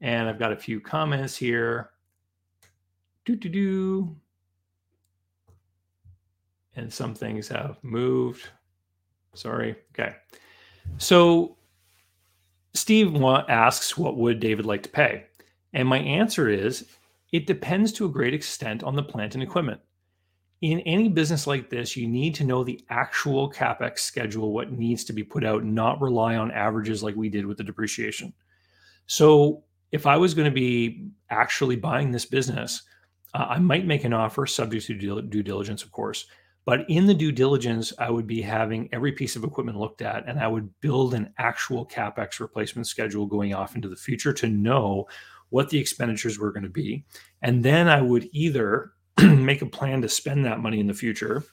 And 0.00 0.28
I've 0.28 0.38
got 0.38 0.52
a 0.52 0.56
few 0.56 0.80
comments 0.80 1.36
here. 1.36 1.90
Do 3.24 3.36
do 3.36 3.48
do. 3.48 4.16
And 6.74 6.92
some 6.92 7.14
things 7.14 7.46
have 7.48 7.78
moved. 7.82 8.48
Sorry. 9.34 9.76
Okay. 9.92 10.16
So 10.98 11.56
Steve 12.74 13.14
asks, 13.22 13.96
what 13.98 14.16
would 14.16 14.40
David 14.40 14.66
like 14.66 14.82
to 14.82 14.88
pay? 14.88 15.24
And 15.72 15.88
my 15.88 15.98
answer 15.98 16.48
is, 16.48 16.86
it 17.32 17.46
depends 17.46 17.92
to 17.92 18.06
a 18.06 18.10
great 18.10 18.34
extent 18.34 18.82
on 18.82 18.94
the 18.94 19.02
plant 19.02 19.34
and 19.34 19.42
equipment. 19.42 19.80
In 20.60 20.80
any 20.80 21.08
business 21.08 21.46
like 21.46 21.70
this, 21.70 21.96
you 21.96 22.06
need 22.06 22.34
to 22.36 22.44
know 22.44 22.62
the 22.62 22.84
actual 22.88 23.50
capex 23.50 24.00
schedule, 24.00 24.52
what 24.52 24.70
needs 24.70 25.02
to 25.04 25.12
be 25.12 25.24
put 25.24 25.44
out, 25.44 25.64
not 25.64 26.00
rely 26.00 26.36
on 26.36 26.52
averages 26.52 27.02
like 27.02 27.16
we 27.16 27.28
did 27.28 27.44
with 27.44 27.58
the 27.58 27.64
depreciation. 27.64 28.32
So, 29.06 29.64
if 29.90 30.06
I 30.06 30.16
was 30.16 30.32
going 30.32 30.46
to 30.46 30.54
be 30.54 31.08
actually 31.30 31.76
buying 31.76 32.12
this 32.12 32.24
business, 32.24 32.82
uh, 33.34 33.46
I 33.50 33.58
might 33.58 33.86
make 33.86 34.04
an 34.04 34.12
offer 34.12 34.46
subject 34.46 34.86
to 34.86 35.22
due 35.22 35.42
diligence, 35.42 35.82
of 35.82 35.90
course. 35.90 36.26
But 36.64 36.88
in 36.88 37.06
the 37.06 37.14
due 37.14 37.32
diligence, 37.32 37.92
I 37.98 38.10
would 38.10 38.26
be 38.26 38.40
having 38.40 38.88
every 38.92 39.12
piece 39.12 39.34
of 39.34 39.42
equipment 39.42 39.78
looked 39.78 40.00
at 40.00 40.28
and 40.28 40.38
I 40.38 40.46
would 40.46 40.68
build 40.80 41.14
an 41.14 41.32
actual 41.38 41.84
capex 41.84 42.38
replacement 42.38 42.86
schedule 42.86 43.26
going 43.26 43.52
off 43.52 43.74
into 43.74 43.88
the 43.88 43.96
future 43.96 44.32
to 44.34 44.48
know 44.48 45.06
what 45.50 45.68
the 45.68 45.78
expenditures 45.78 46.38
were 46.38 46.52
going 46.52 46.62
to 46.62 46.68
be. 46.68 47.04
And 47.42 47.64
then 47.64 47.88
I 47.88 48.00
would 48.00 48.28
either 48.32 48.92
make 49.22 49.62
a 49.62 49.66
plan 49.66 50.02
to 50.02 50.08
spend 50.08 50.44
that 50.44 50.60
money 50.60 50.78
in 50.78 50.86
the 50.86 50.94
future 50.94 51.44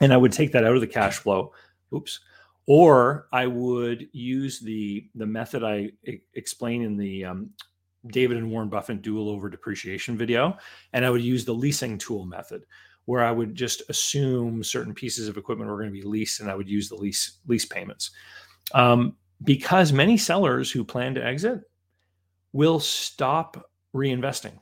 and 0.00 0.12
I 0.12 0.16
would 0.16 0.32
take 0.32 0.52
that 0.52 0.64
out 0.64 0.74
of 0.74 0.80
the 0.80 0.86
cash 0.86 1.18
flow. 1.18 1.52
Oops. 1.94 2.20
Or 2.66 3.28
I 3.32 3.46
would 3.46 4.08
use 4.12 4.60
the 4.60 5.08
the 5.14 5.26
method 5.26 5.62
I 5.62 5.92
explain 6.34 6.82
in 6.82 6.96
the 6.96 7.24
um, 7.24 7.50
David 8.08 8.38
and 8.38 8.50
Warren 8.50 8.68
Buffett 8.68 9.02
duel 9.02 9.28
over 9.28 9.48
depreciation 9.48 10.16
video, 10.16 10.56
and 10.92 11.04
I 11.04 11.10
would 11.10 11.22
use 11.22 11.44
the 11.44 11.54
leasing 11.54 11.96
tool 11.96 12.26
method, 12.26 12.64
where 13.06 13.24
I 13.24 13.30
would 13.30 13.54
just 13.54 13.82
assume 13.88 14.62
certain 14.62 14.94
pieces 14.94 15.28
of 15.28 15.36
equipment 15.36 15.70
were 15.70 15.78
going 15.78 15.92
to 15.92 16.00
be 16.00 16.06
leased, 16.06 16.40
and 16.40 16.50
I 16.50 16.54
would 16.54 16.68
use 16.68 16.88
the 16.88 16.96
lease 16.96 17.38
lease 17.46 17.64
payments. 17.64 18.10
Um, 18.74 19.16
because 19.42 19.92
many 19.92 20.16
sellers 20.16 20.70
who 20.70 20.84
plan 20.84 21.14
to 21.14 21.24
exit 21.24 21.60
will 22.52 22.80
stop 22.80 23.70
reinvesting 23.94 24.58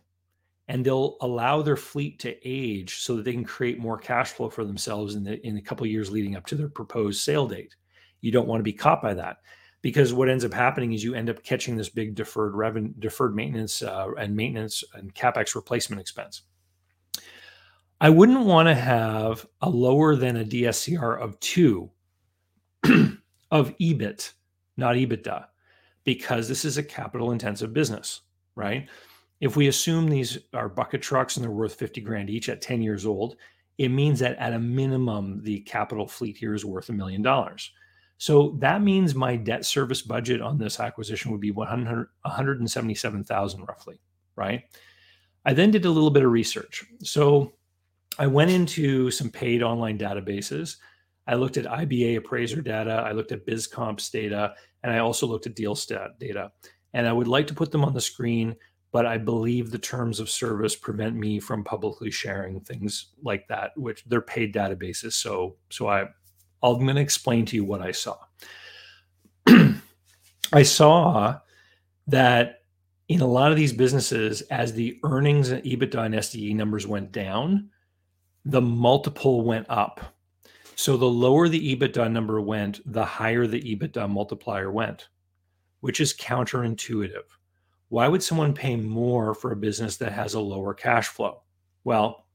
and 0.69 0.85
they'll 0.85 1.17
allow 1.21 1.63
their 1.63 1.77
fleet 1.77 2.19
to 2.21 2.37
age 2.49 2.99
so 2.99 3.17
that 3.17 3.25
they 3.25 3.33
can 3.33 3.45
create 3.45 3.79
more 3.79 3.99
cash 3.99 4.31
flow 4.31 4.49
for 4.49 4.65
themselves 4.65 5.15
in 5.15 5.25
the 5.25 5.45
in 5.47 5.57
a 5.57 5.63
couple 5.63 5.87
years 5.87 6.11
leading 6.11 6.37
up 6.37 6.47
to 6.47 6.55
their 6.55 6.69
proposed 6.69 7.21
sale 7.21 7.47
date. 7.47 7.75
You 8.21 8.33
don't 8.33 8.49
want 8.49 8.61
to 8.61 8.65
be 8.65 8.73
caught 8.73 9.03
by 9.03 9.15
that 9.15 9.39
because 9.83 10.15
what 10.15 10.31
ends 10.31 10.45
up 10.45 10.55
happening 10.55 10.93
is 10.93 11.05
you 11.05 11.15
end 11.15 11.29
up 11.29 11.43
catching 11.43 11.77
this 11.77 11.91
big 11.91 12.15
deferred 12.15 12.55
revenue, 12.55 12.93
deferred 12.99 13.37
maintenance 13.37 13.83
uh, 13.83 14.09
and 14.19 14.35
maintenance 14.35 14.83
and 14.95 15.15
capex 15.15 15.55
replacement 15.55 16.01
expense. 16.01 16.43
I 18.05 18.11
wouldn't 18.11 18.45
want 18.45 18.69
to 18.69 18.75
have 18.75 19.47
a 19.63 19.71
lower 19.71 20.15
than 20.15 20.37
a 20.37 20.45
DSCR 20.45 21.19
of 21.19 21.41
two 21.41 21.91
of 23.51 23.75
EBIT, 23.79 24.31
not 24.77 24.97
EBITDA, 24.97 25.47
because 26.05 26.47
this 26.47 26.67
is 26.67 26.77
a 26.77 26.83
capital 26.83 27.33
intensive 27.33 27.73
business, 27.73 28.21
right? 28.57 28.91
If 29.41 29.57
we 29.57 29.69
assume 29.69 30.07
these 30.07 30.37
are 30.53 30.69
bucket 30.69 31.01
trucks 31.01 31.39
and 31.39 31.45
they're 31.45 31.51
worth 31.51 31.77
50 31.77 32.03
grand 32.03 32.29
each 32.29 32.51
at 32.51 32.61
10 32.61 32.83
years 32.83 33.07
old, 33.07 33.37
it 33.79 33.89
means 33.89 34.19
that 34.19 34.37
at 34.37 34.53
a 34.53 34.59
minimum, 34.59 35.43
the 35.43 35.61
capital 35.61 36.07
fleet 36.07 36.37
here 36.37 36.53
is 36.53 36.63
worth 36.63 36.91
a 36.91 36.93
million 36.93 37.23
dollars. 37.23 37.73
So 38.19 38.59
that 38.59 38.83
means 38.83 39.15
my 39.15 39.35
debt 39.35 39.65
service 39.65 40.03
budget 40.03 40.43
on 40.43 40.59
this 40.59 40.79
acquisition 40.79 41.33
would 41.33 41.41
be 41.41 41.53
100, 41.53 42.09
177,000 42.21 43.65
roughly, 43.65 43.99
right? 44.37 44.65
I 45.47 45.55
then 45.55 45.71
did 45.71 45.87
a 45.87 45.91
little 45.91 46.11
bit 46.11 46.23
of 46.23 46.33
research. 46.33 46.85
So 47.03 47.55
I 48.19 48.27
went 48.27 48.51
into 48.51 49.11
some 49.11 49.31
paid 49.31 49.63
online 49.63 49.99
databases. 49.99 50.77
I 51.27 51.35
looked 51.35 51.57
at 51.57 51.65
IBA 51.65 52.17
appraiser 52.19 52.61
data, 52.61 52.93
I 52.93 53.13
looked 53.13 53.33
at 53.33 53.47
BizComps 53.47 54.11
data, 54.11 54.55
and 54.83 54.93
I 54.93 54.99
also 54.99 55.27
looked 55.27 55.47
at 55.47 55.57
Dealstat 55.57 56.19
data. 56.19 56.53
And 56.93 57.09
I 57.09 57.13
would 57.13 57.29
like 57.29 57.47
to 57.49 57.55
put 57.55 57.73
them 57.73 57.85
on 57.85 57.95
the 57.95 58.01
screen, 58.01 58.55
but 58.93 59.07
I 59.07 59.19
believe 59.19 59.71
the 59.71 59.79
terms 59.79 60.21
of 60.21 60.31
service 60.31 60.77
prevent 60.77 61.17
me 61.17 61.41
from 61.41 61.65
publicly 61.65 62.11
sharing 62.11 62.61
things 62.61 63.07
like 63.23 63.49
that, 63.49 63.71
which 63.77 64.05
they're 64.05 64.21
paid 64.21 64.55
databases. 64.55 65.15
So, 65.15 65.57
so 65.71 65.89
I, 65.89 66.03
I'm 66.63 66.85
going 66.85 66.95
to 66.95 67.01
explain 67.01 67.47
to 67.47 67.57
you 67.57 67.65
what 67.65 67.83
I 67.83 67.91
saw. 67.91 68.19
I 70.53 70.63
saw 70.63 71.39
that 72.07 72.61
in 73.09 73.21
a 73.21 73.27
lot 73.27 73.51
of 73.51 73.57
these 73.57 73.73
businesses, 73.73 74.43
as 74.43 74.73
the 74.73 74.99
earnings 75.05 75.51
and 75.51 75.63
EBITDA 75.65 76.07
and 76.07 76.15
SDE 76.15 76.55
numbers 76.55 76.87
went 76.87 77.11
down, 77.11 77.71
the 78.45 78.61
multiple 78.61 79.43
went 79.43 79.67
up. 79.69 80.01
So 80.77 80.97
the 80.97 81.07
lower 81.07 81.49
the 81.49 81.77
EBITDA 81.77 82.11
number 82.11 82.41
went, 82.41 82.81
the 82.91 83.05
higher 83.05 83.47
the 83.47 83.61
EBITDA 83.61 84.09
multiplier 84.09 84.71
went, 84.71 85.09
which 85.81 86.01
is 86.01 86.15
counterintuitive. 86.15 87.23
Why 87.89 88.09
would 88.09 88.23
someone 88.23 88.55
pay 88.55 88.77
more 88.77 89.35
for 89.35 89.53
a 89.53 89.57
business 89.57 89.97
that 89.99 90.13
has 90.13 90.35
a 90.35 90.41
lower 90.41 90.75
cash 90.75 91.09
flow? 91.09 91.43
Well, 91.85 92.27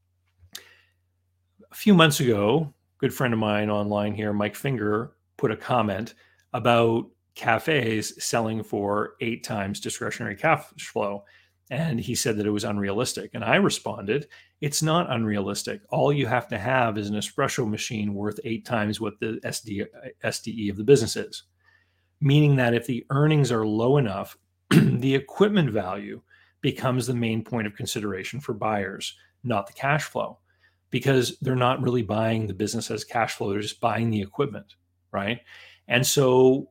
a 1.70 1.74
few 1.74 1.92
months 1.92 2.20
ago, 2.20 2.72
a 2.96 2.98
good 2.98 3.14
friend 3.14 3.34
of 3.34 3.40
mine 3.40 3.68
online 3.68 4.14
here, 4.14 4.32
Mike 4.32 4.56
Finger, 4.56 5.12
put 5.36 5.50
a 5.50 5.56
comment 5.56 6.14
about 6.52 7.10
cafes 7.34 8.22
selling 8.22 8.62
for 8.62 9.14
eight 9.20 9.44
times 9.44 9.80
discretionary 9.80 10.36
cash 10.36 10.64
flow. 10.78 11.24
And 11.70 12.00
he 12.00 12.14
said 12.14 12.36
that 12.38 12.46
it 12.46 12.50
was 12.50 12.64
unrealistic. 12.64 13.30
And 13.34 13.44
I 13.44 13.56
responded, 13.56 14.26
it's 14.60 14.82
not 14.82 15.10
unrealistic. 15.10 15.80
All 15.88 16.12
you 16.12 16.26
have 16.26 16.48
to 16.48 16.58
have 16.58 16.98
is 16.98 17.08
an 17.08 17.16
espresso 17.16 17.68
machine 17.68 18.14
worth 18.14 18.38
eight 18.44 18.66
times 18.66 19.00
what 19.00 19.18
the 19.18 19.40
SD, 19.44 19.86
SDE 20.22 20.70
of 20.70 20.76
the 20.76 20.84
business 20.84 21.16
is. 21.16 21.44
Meaning 22.20 22.56
that 22.56 22.74
if 22.74 22.86
the 22.86 23.06
earnings 23.10 23.50
are 23.50 23.66
low 23.66 23.96
enough, 23.96 24.36
the 24.70 25.14
equipment 25.14 25.70
value 25.70 26.20
becomes 26.60 27.06
the 27.06 27.14
main 27.14 27.42
point 27.42 27.66
of 27.66 27.74
consideration 27.74 28.38
for 28.38 28.52
buyers, 28.52 29.16
not 29.42 29.66
the 29.66 29.72
cash 29.72 30.04
flow, 30.04 30.38
because 30.90 31.38
they're 31.38 31.56
not 31.56 31.80
really 31.80 32.02
buying 32.02 32.46
the 32.46 32.52
business 32.52 32.90
as 32.90 33.02
cash 33.02 33.34
flow, 33.34 33.50
they're 33.50 33.60
just 33.60 33.80
buying 33.80 34.10
the 34.10 34.20
equipment, 34.20 34.74
right? 35.10 35.40
And 35.88 36.06
so 36.06 36.68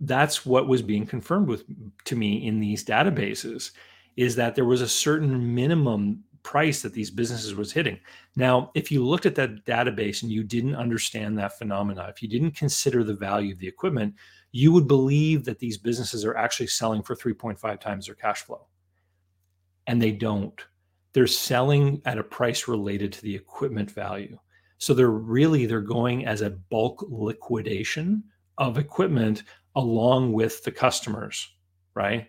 that's 0.00 0.44
what 0.44 0.68
was 0.68 0.82
being 0.82 1.06
confirmed 1.06 1.48
with 1.48 1.64
to 2.04 2.16
me 2.16 2.46
in 2.46 2.60
these 2.60 2.84
databases 2.84 3.70
is 4.16 4.36
that 4.36 4.54
there 4.54 4.64
was 4.66 4.82
a 4.82 4.88
certain 4.88 5.54
minimum 5.54 6.24
price 6.42 6.82
that 6.82 6.92
these 6.92 7.10
businesses 7.10 7.54
was 7.54 7.72
hitting. 7.72 7.98
Now, 8.36 8.70
if 8.74 8.90
you 8.90 9.04
looked 9.04 9.26
at 9.26 9.34
that 9.36 9.64
database 9.64 10.22
and 10.22 10.30
you 10.30 10.42
didn't 10.42 10.76
understand 10.76 11.38
that 11.38 11.58
phenomena, 11.58 12.06
if 12.08 12.22
you 12.22 12.28
didn't 12.28 12.56
consider 12.56 13.04
the 13.04 13.14
value 13.14 13.52
of 13.52 13.58
the 13.58 13.68
equipment, 13.68 14.14
you 14.52 14.72
would 14.72 14.88
believe 14.88 15.44
that 15.44 15.58
these 15.58 15.78
businesses 15.78 16.24
are 16.24 16.36
actually 16.36 16.66
selling 16.66 17.02
for 17.02 17.14
3.5 17.14 17.80
times 17.80 18.06
their 18.06 18.14
cash 18.14 18.42
flow. 18.42 18.66
And 19.86 20.00
they 20.00 20.12
don't. 20.12 20.60
They're 21.12 21.26
selling 21.26 22.02
at 22.04 22.18
a 22.18 22.24
price 22.24 22.68
related 22.68 23.12
to 23.14 23.22
the 23.22 23.34
equipment 23.34 23.90
value. 23.90 24.38
So 24.78 24.94
they're 24.94 25.10
really 25.10 25.66
they're 25.66 25.80
going 25.80 26.26
as 26.26 26.40
a 26.40 26.50
bulk 26.50 27.04
liquidation 27.08 28.24
of 28.58 28.78
equipment 28.78 29.42
along 29.76 30.32
with 30.32 30.62
the 30.64 30.72
customers, 30.72 31.48
right? 31.94 32.28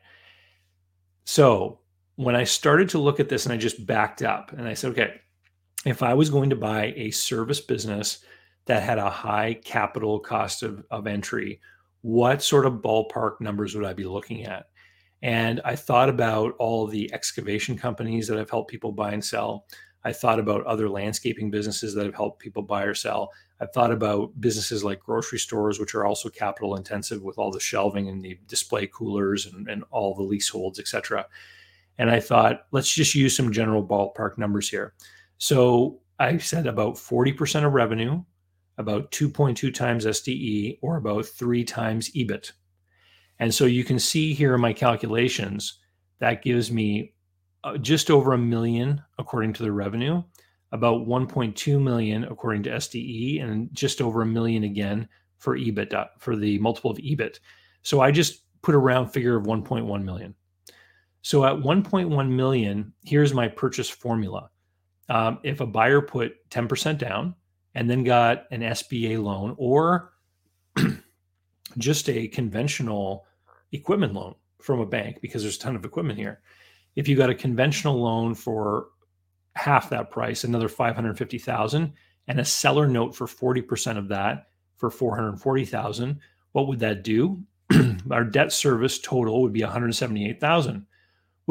So 1.26 1.81
when 2.22 2.36
I 2.36 2.43
started 2.43 2.88
to 2.89 2.99
look 2.99 3.19
at 3.19 3.30
this 3.30 3.45
and 3.45 3.53
I 3.53 3.57
just 3.57 3.86
backed 3.88 4.22
up 4.22 4.51
and 4.51 4.67
I 4.67 4.76
said, 4.76 4.91
okay, 4.91 5.22
if 5.86 6.03
I 6.03 6.13
was 6.13 6.30
going 6.30 6.51
to 6.51 6.55
buy 6.55 6.93
a 6.95 7.09
service 7.09 7.59
business 7.59 8.19
that 8.65 8.84
had 8.84 8.99
a 8.99 9.09
high 9.09 9.55
capital 9.65 10.19
cost 10.19 10.61
of, 10.61 10.86
of 10.91 11.07
entry, 11.07 11.59
what 12.01 12.43
sort 12.43 12.67
of 12.67 12.74
ballpark 12.74 13.41
numbers 13.41 13.74
would 13.74 13.86
I 13.86 13.93
be 13.93 14.03
looking 14.03 14.45
at? 14.45 14.67
And 15.24 15.61
I 15.65 15.76
thought 15.76 16.09
about 16.09 16.53
all 16.59 16.86
the 16.86 17.11
excavation 17.11 17.76
companies 17.76 18.28
that 18.28 18.38
have 18.38 18.51
helped 18.51 18.69
people 18.69 18.91
buy 18.91 19.13
and 19.13 19.26
sell. 19.26 19.65
I 20.03 20.13
thought 20.13 20.39
about 20.39 20.65
other 20.65 20.89
landscaping 20.89 21.49
businesses 21.49 21.95
that 21.95 22.05
have 22.05 22.15
helped 22.15 22.39
people 22.39 22.61
buy 22.61 22.84
or 22.84 22.93
sell. 22.93 23.32
I 23.59 23.65
thought 23.65 23.91
about 23.91 24.39
businesses 24.39 24.84
like 24.84 24.99
grocery 24.99 25.39
stores, 25.39 25.80
which 25.80 25.95
are 25.95 26.05
also 26.05 26.30
capital 26.30 26.76
intensive 26.76 27.24
with 27.24 27.39
all 27.39 27.51
the 27.51 27.59
shelving 27.59 28.09
and 28.09 28.24
the 28.24 28.39
display 28.47 28.86
coolers 28.88 29.47
and, 29.47 29.67
and 29.67 29.84
all 29.89 30.13
the 30.13 30.24
leaseholds, 30.24 30.80
et 30.80 30.88
cetera. 30.88 31.26
And 31.98 32.10
I 32.10 32.20
thought, 32.20 32.66
let's 32.72 32.92
just 32.92 33.16
use 33.16 33.36
some 33.36 33.52
general 33.52 33.86
ballpark 33.86 34.38
numbers 34.38 34.70
here. 34.70 34.94
So 35.38 36.02
I 36.20 36.38
said 36.38 36.68
about 36.68 36.96
40% 36.96 37.66
of 37.66 37.74
revenue, 37.74 38.24
about 38.78 39.12
2.2 39.12 39.74
times 39.74 40.06
SDE, 40.06 40.80
or 40.82 40.98
about 40.98 41.26
three 41.26 41.64
times 41.64 42.12
EBIT. 42.12 42.52
And 43.39 43.54
so 43.54 43.66
you 43.66 43.84
can 43.84 44.00
see 44.00 44.34
here 44.34 44.54
in 44.54 44.62
my 44.62 44.74
calculations, 44.74 45.80
that 46.20 46.44
gives 46.44 46.72
me 46.72 47.14
uh, 47.64 47.78
just 47.78 48.12
over 48.12 48.34
a 48.34 48.38
million 48.38 49.02
according 49.18 49.54
to 49.54 49.64
the 49.64 49.72
revenue, 49.72 50.24
about 50.72 51.08
1.2 51.08 51.82
million 51.82 52.24
according 52.26 52.64
to 52.64 52.70
SDE, 52.70 53.44
and 53.44 53.70
just 53.74 54.02
over 54.02 54.22
a 54.22 54.28
million 54.28 54.64
again 54.64 55.08
for 55.38 55.58
EBITDA, 55.58 56.08
for 56.20 56.36
the 56.36 56.60
multiple 56.60 56.92
of 56.92 56.98
EBIT. 56.98 57.39
So 57.82 58.00
I 58.00 58.12
just 58.12 58.44
put 58.62 58.76
a 58.76 58.80
round 58.80 59.12
figure 59.12 59.36
of 59.36 59.46
1.1 59.46 60.04
million. 60.04 60.36
So 61.22 61.45
at 61.45 61.53
1.1 61.55 62.30
million, 62.30 62.93
here's 63.03 63.34
my 63.34 63.47
purchase 63.47 63.89
formula. 63.89 64.49
Um, 65.09 65.39
if 65.43 65.59
a 65.59 65.65
buyer 65.65 66.01
put 66.01 66.49
10% 66.49 66.97
down 66.97 67.36
and 67.76 67.89
then 67.89 68.03
got 68.03 68.45
an 68.51 68.61
SBA 68.61 69.22
loan 69.22 69.55
or 69.57 70.13
just 71.78 72.09
a 72.09 72.28
conventional 72.28 73.26
equipment 73.72 74.13
loan 74.13 74.36
from 74.61 74.80
a 74.80 74.86
bank, 74.86 75.19
because 75.22 75.41
there's 75.41 75.57
a 75.57 75.59
ton 75.59 75.76
of 75.76 75.86
equipment 75.86 76.17
here. 76.17 76.41
If 76.95 77.07
you 77.07 77.15
got 77.15 77.30
a 77.30 77.36
conventional 77.36 78.01
loan 78.01 78.36
for 78.36 78.88
half 79.55 79.89
that 79.89 80.11
price, 80.11 80.43
another 80.43 80.69
550,000, 80.69 81.93
and 82.28 82.39
a 82.39 82.45
seller 82.45 82.88
note 82.88 83.15
for 83.15 83.28
40% 83.28 83.97
of 83.97 84.07
that 84.09 84.47
for 84.78 84.89
440,000, 84.89 86.19
what 86.51 86.67
would 86.67 86.80
that 86.80 87.03
do? 87.03 87.43
Our 88.11 88.24
debt 88.24 88.51
service 88.51 88.99
total 88.99 89.41
would 89.41 89.53
be 89.53 89.63
178,000 89.63 90.86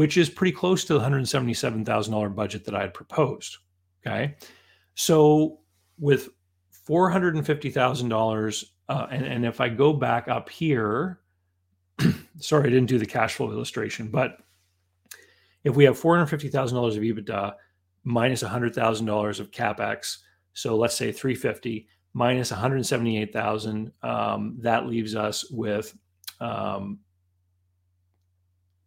which 0.01 0.17
is 0.17 0.31
pretty 0.31 0.51
close 0.51 0.83
to 0.87 0.95
the 0.95 0.99
$177,000 0.99 2.35
budget 2.35 2.65
that 2.65 2.75
I 2.75 2.81
had 2.81 2.95
proposed. 2.95 3.59
Okay. 4.01 4.35
So 4.95 5.59
with 5.99 6.31
$450,000, 6.89 8.65
uh, 8.89 9.07
and, 9.11 9.27
and 9.27 9.45
if 9.45 9.61
I 9.61 9.69
go 9.69 9.93
back 9.93 10.27
up 10.27 10.49
here, 10.49 11.21
sorry, 12.39 12.69
I 12.69 12.71
didn't 12.71 12.89
do 12.89 12.99
the 12.99 13.05
cash 13.05 13.35
flow 13.35 13.53
illustration, 13.53 14.09
but 14.09 14.39
if 15.65 15.77
we 15.77 15.85
have 15.85 16.01
$450,000 16.01 16.49
of 16.97 17.03
EBITDA 17.03 17.53
minus 18.05 18.43
$100,000 18.43 19.41
of 19.41 19.51
CapEx, 19.51 20.17
so 20.55 20.79
let's 20.79 20.97
say 20.97 21.13
350 21.13 21.87
minus 22.15 22.51
178,000, 22.53 23.93
um, 24.03 24.57
that 24.63 24.87
leaves 24.87 25.15
us 25.15 25.51
with 25.51 25.95
um, 26.41 27.01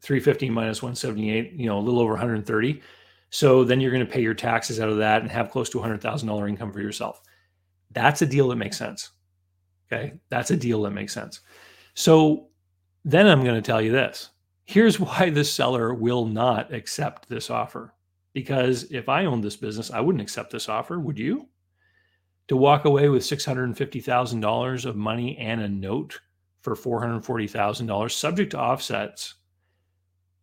350 0.03 0.49
minus 0.49 0.81
178, 0.81 1.53
you 1.53 1.65
know, 1.65 1.77
a 1.77 1.79
little 1.79 2.01
over 2.01 2.11
130. 2.11 2.81
So 3.29 3.63
then 3.63 3.79
you're 3.79 3.91
going 3.91 4.05
to 4.05 4.11
pay 4.11 4.21
your 4.21 4.33
taxes 4.33 4.79
out 4.79 4.89
of 4.89 4.97
that 4.97 5.21
and 5.21 5.31
have 5.31 5.49
close 5.49 5.69
to 5.71 5.79
$100,000 5.79 6.49
income 6.49 6.73
for 6.73 6.81
yourself. 6.81 7.21
That's 7.91 8.21
a 8.21 8.25
deal 8.25 8.49
that 8.49 8.57
makes 8.57 8.77
sense. 8.77 9.11
Okay. 9.91 10.13
That's 10.29 10.51
a 10.51 10.57
deal 10.57 10.81
that 10.83 10.91
makes 10.91 11.13
sense. 11.13 11.39
So 11.93 12.49
then 13.05 13.27
I'm 13.27 13.43
going 13.43 13.55
to 13.55 13.61
tell 13.61 13.81
you 13.81 13.91
this. 13.91 14.29
Here's 14.65 14.99
why 14.99 15.29
the 15.29 15.43
seller 15.43 15.93
will 15.93 16.25
not 16.25 16.73
accept 16.73 17.29
this 17.29 17.49
offer. 17.49 17.93
Because 18.33 18.83
if 18.91 19.07
I 19.07 19.25
owned 19.25 19.43
this 19.43 19.55
business, 19.55 19.89
I 19.89 20.01
wouldn't 20.01 20.21
accept 20.21 20.51
this 20.51 20.67
offer. 20.67 20.99
Would 20.99 21.17
you? 21.17 21.47
To 22.49 22.57
walk 22.57 22.83
away 22.83 23.07
with 23.07 23.23
$650,000 23.23 24.85
of 24.85 24.95
money 24.97 25.37
and 25.37 25.61
a 25.61 25.69
note 25.69 26.19
for 26.59 26.75
$440,000 26.75 28.11
subject 28.11 28.51
to 28.51 28.59
offsets 28.59 29.35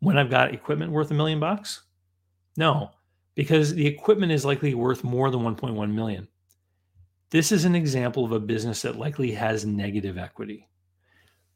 when 0.01 0.19
I've 0.19 0.31
got 0.31 0.53
equipment 0.53 0.93
worth 0.93 1.11
a 1.11 1.15
million 1.15 1.41
bucks? 1.41 1.83
No, 2.57 2.91
because 3.35 3.75
the 3.75 3.87
equipment 3.87 4.33
is 4.33 4.45
likely 4.45 4.75
worth 4.75 5.05
more 5.05 5.31
than 5.31 5.41
1.1 5.41 5.93
million. 5.93 6.27
This 7.31 7.53
is 7.53 7.65
an 7.65 7.77
example 7.77 8.25
of 8.25 8.33
a 8.33 8.41
business 8.41 8.83
that 8.83 8.99
likely 8.99 9.31
has 9.33 9.65
negative 9.65 10.19
equity. 10.19 10.69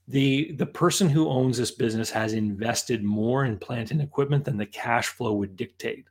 The, 0.06 0.52
the 0.52 0.66
person 0.66 1.08
who 1.08 1.28
owns 1.28 1.56
this 1.56 1.72
business 1.72 2.10
has 2.10 2.34
invested 2.34 3.02
more 3.02 3.44
in 3.44 3.58
plant 3.58 3.90
and 3.90 4.00
equipment 4.00 4.44
than 4.44 4.56
the 4.56 4.66
cash 4.66 5.08
flow 5.08 5.32
would 5.32 5.56
dictate. 5.56 6.06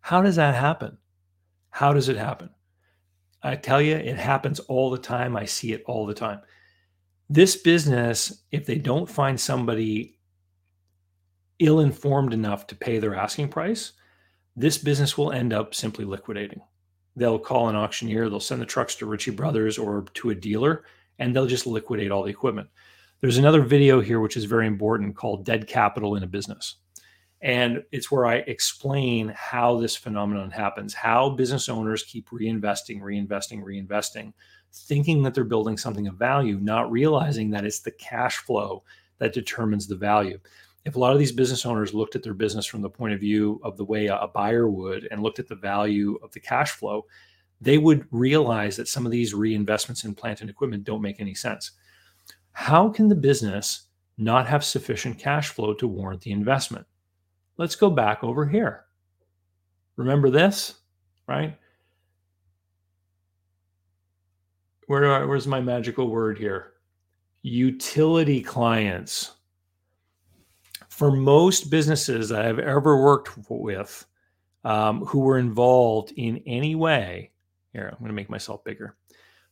How 0.00 0.22
does 0.22 0.36
that 0.36 0.54
happen? 0.54 0.96
How 1.70 1.92
does 1.92 2.08
it 2.08 2.16
happen? 2.16 2.50
I 3.42 3.56
tell 3.56 3.82
you, 3.82 3.96
it 3.96 4.16
happens 4.16 4.60
all 4.60 4.90
the 4.90 4.98
time. 4.98 5.36
I 5.36 5.44
see 5.44 5.72
it 5.72 5.82
all 5.86 6.06
the 6.06 6.14
time. 6.14 6.40
This 7.28 7.56
business, 7.56 8.44
if 8.52 8.64
they 8.64 8.76
don't 8.76 9.10
find 9.10 9.38
somebody 9.38 10.18
ill 11.58 11.80
informed 11.80 12.32
enough 12.32 12.66
to 12.68 12.76
pay 12.76 12.98
their 12.98 13.14
asking 13.14 13.48
price, 13.48 13.92
this 14.56 14.78
business 14.78 15.16
will 15.16 15.32
end 15.32 15.52
up 15.52 15.74
simply 15.74 16.04
liquidating. 16.04 16.60
They'll 17.16 17.38
call 17.38 17.68
an 17.68 17.76
auctioneer, 17.76 18.28
they'll 18.28 18.40
send 18.40 18.60
the 18.60 18.66
trucks 18.66 18.94
to 18.96 19.06
Ritchie 19.06 19.32
Brothers 19.32 19.78
or 19.78 20.04
to 20.14 20.30
a 20.30 20.34
dealer, 20.34 20.84
and 21.18 21.34
they'll 21.34 21.46
just 21.46 21.66
liquidate 21.66 22.10
all 22.10 22.22
the 22.22 22.30
equipment. 22.30 22.68
There's 23.20 23.38
another 23.38 23.62
video 23.62 24.00
here 24.00 24.20
which 24.20 24.36
is 24.36 24.44
very 24.44 24.66
important 24.66 25.14
called 25.14 25.44
Dead 25.44 25.66
Capital 25.66 26.16
in 26.16 26.22
a 26.22 26.26
Business. 26.26 26.76
And 27.40 27.82
it's 27.90 28.10
where 28.10 28.26
I 28.26 28.36
explain 28.36 29.32
how 29.36 29.80
this 29.80 29.96
phenomenon 29.96 30.50
happens, 30.50 30.94
how 30.94 31.30
business 31.30 31.68
owners 31.68 32.04
keep 32.04 32.28
reinvesting, 32.30 33.00
reinvesting, 33.00 33.62
reinvesting, 33.62 34.32
thinking 34.72 35.22
that 35.22 35.34
they're 35.34 35.44
building 35.44 35.76
something 35.76 36.06
of 36.06 36.14
value, 36.14 36.58
not 36.60 36.90
realizing 36.90 37.50
that 37.50 37.64
it's 37.64 37.80
the 37.80 37.90
cash 37.90 38.38
flow 38.38 38.84
that 39.18 39.32
determines 39.32 39.86
the 39.86 39.96
value 39.96 40.38
if 40.84 40.96
a 40.96 40.98
lot 40.98 41.12
of 41.12 41.18
these 41.18 41.32
business 41.32 41.64
owners 41.64 41.94
looked 41.94 42.16
at 42.16 42.22
their 42.22 42.34
business 42.34 42.66
from 42.66 42.82
the 42.82 42.90
point 42.90 43.14
of 43.14 43.20
view 43.20 43.60
of 43.62 43.76
the 43.76 43.84
way 43.84 44.06
a 44.06 44.28
buyer 44.34 44.68
would 44.68 45.06
and 45.10 45.22
looked 45.22 45.38
at 45.38 45.48
the 45.48 45.54
value 45.54 46.18
of 46.22 46.32
the 46.32 46.40
cash 46.40 46.72
flow, 46.72 47.06
they 47.60 47.78
would 47.78 48.06
realize 48.10 48.76
that 48.76 48.88
some 48.88 49.06
of 49.06 49.12
these 49.12 49.32
reinvestments 49.34 50.04
in 50.04 50.14
plant 50.14 50.40
and 50.40 50.50
equipment 50.50 50.82
don't 50.82 51.02
make 51.02 51.20
any 51.20 51.34
sense. 51.34 51.72
How 52.50 52.88
can 52.88 53.08
the 53.08 53.14
business 53.14 53.86
not 54.18 54.48
have 54.48 54.64
sufficient 54.64 55.18
cash 55.18 55.50
flow 55.50 55.72
to 55.74 55.86
warrant 55.86 56.20
the 56.22 56.32
investment? 56.32 56.86
Let's 57.56 57.76
go 57.76 57.88
back 57.88 58.24
over 58.24 58.44
here. 58.44 58.86
Remember 59.96 60.30
this, 60.30 60.74
right? 61.28 61.56
Where, 64.88 65.26
where's 65.28 65.46
my 65.46 65.60
magical 65.60 66.10
word 66.10 66.38
here? 66.38 66.72
Utility 67.42 68.42
clients 68.42 69.32
for 70.92 71.10
most 71.10 71.70
businesses 71.70 72.28
that 72.28 72.44
I've 72.44 72.58
ever 72.58 73.02
worked 73.02 73.30
with 73.48 74.04
um, 74.62 75.02
who 75.06 75.20
were 75.20 75.38
involved 75.38 76.12
in 76.18 76.42
any 76.46 76.74
way, 76.74 77.30
here, 77.72 77.88
I'm 77.90 77.98
going 77.98 78.08
to 78.08 78.14
make 78.14 78.28
myself 78.28 78.62
bigger. 78.62 78.94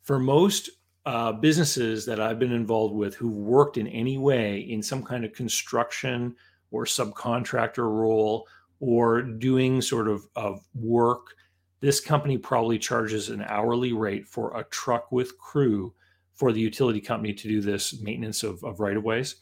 For 0.03 0.19
most 0.19 0.69
uh, 1.07 1.33
businesses 1.33 2.05
that 2.05 2.21
I've 2.21 2.39
been 2.39 2.53
involved 2.53 2.95
with 2.95 3.15
who've 3.15 3.35
worked 3.35 3.79
in 3.79 3.87
any 3.87 4.19
way 4.19 4.59
in 4.59 4.83
some 4.83 5.03
kind 5.03 5.25
of 5.25 5.33
construction 5.33 6.37
or 6.73 6.85
subcontractor 6.85 7.91
role 7.91 8.47
or 8.79 9.23
doing 9.23 9.81
sort 9.81 10.09
of, 10.09 10.27
of 10.37 10.61
work, 10.75 11.37
this 11.81 12.01
company 12.01 12.37
probably 12.37 12.79
charges 12.79 13.31
an 13.31 13.43
hourly 13.49 13.95
rate 13.95 14.29
for 14.29 14.59
a 14.59 14.65
truck 14.65 15.11
with 15.11 15.39
crew 15.39 15.95
for 16.35 16.53
the 16.53 16.61
utility 16.61 17.01
company 17.01 17.33
to 17.33 17.49
do 17.49 17.63
this 17.63 17.99
maintenance 18.03 18.43
of, 18.43 18.63
of 18.63 18.79
right 18.79 18.99
of 18.99 19.05
ways. 19.05 19.37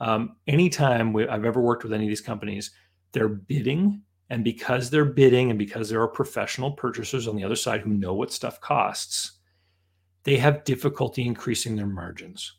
Um, 0.00 0.36
anytime 0.46 1.12
we, 1.12 1.26
I've 1.26 1.44
ever 1.44 1.60
worked 1.60 1.82
with 1.82 1.92
any 1.92 2.04
of 2.04 2.08
these 2.08 2.20
companies, 2.20 2.70
they're 3.12 3.28
bidding. 3.28 4.02
And 4.30 4.44
because 4.44 4.90
they're 4.90 5.04
bidding 5.04 5.50
and 5.50 5.58
because 5.58 5.88
there 5.88 6.02
are 6.02 6.08
professional 6.08 6.72
purchasers 6.72 7.26
on 7.26 7.36
the 7.36 7.44
other 7.44 7.56
side 7.56 7.80
who 7.80 7.90
know 7.90 8.14
what 8.14 8.32
stuff 8.32 8.60
costs, 8.60 9.32
they 10.24 10.36
have 10.36 10.64
difficulty 10.64 11.26
increasing 11.26 11.76
their 11.76 11.86
margins. 11.86 12.52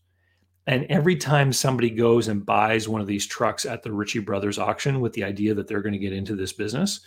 And 0.67 0.85
every 0.89 1.15
time 1.15 1.53
somebody 1.53 1.89
goes 1.89 2.27
and 2.27 2.45
buys 2.45 2.87
one 2.87 3.01
of 3.01 3.07
these 3.07 3.25
trucks 3.25 3.65
at 3.65 3.83
the 3.83 3.91
Ritchie 3.91 4.19
Brothers 4.19 4.59
auction 4.59 4.99
with 4.99 5.13
the 5.13 5.23
idea 5.23 5.53
that 5.53 5.67
they're 5.67 5.81
going 5.81 5.93
to 5.93 5.99
get 5.99 6.13
into 6.13 6.35
this 6.35 6.53
business, 6.53 7.01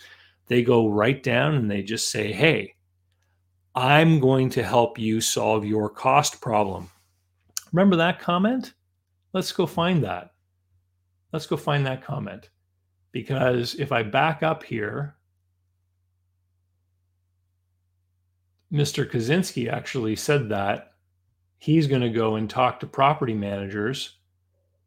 they 0.47 0.63
go 0.63 0.87
right 0.89 1.21
down 1.21 1.55
and 1.55 1.69
they 1.69 1.81
just 1.81 2.09
say, 2.09 2.31
Hey, 2.31 2.75
I'm 3.75 4.19
going 4.19 4.49
to 4.51 4.63
help 4.63 4.99
you 4.99 5.21
solve 5.21 5.65
your 5.65 5.89
cost 5.89 6.41
problem. 6.41 6.89
Remember 7.71 7.95
that 7.95 8.19
comment? 8.19 8.73
Let's 9.33 9.51
go 9.51 9.65
find 9.65 10.03
that. 10.03 10.33
Let's 11.31 11.47
go 11.47 11.57
find 11.57 11.85
that 11.85 12.03
comment. 12.03 12.49
Because 13.11 13.75
if 13.75 13.91
I 13.91 14.03
back 14.03 14.43
up 14.43 14.63
here, 14.63 15.15
Mr. 18.71 19.09
Kozinsky 19.09 19.71
actually 19.71 20.15
said 20.15 20.49
that 20.49 20.93
he's 21.57 21.87
going 21.87 22.01
to 22.01 22.09
go 22.09 22.35
and 22.35 22.49
talk 22.49 22.79
to 22.79 22.87
property 22.87 23.33
managers 23.33 24.17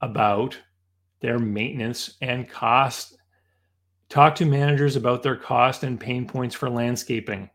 about 0.01 0.59
their 1.21 1.39
maintenance 1.39 2.17
and 2.21 2.49
cost. 2.49 3.17
Talk 4.09 4.35
to 4.37 4.45
managers 4.45 4.95
about 4.95 5.23
their 5.23 5.37
cost 5.37 5.83
and 5.83 5.99
pain 5.99 6.27
points 6.27 6.55
for 6.55 6.71
landscaping. 6.71 7.51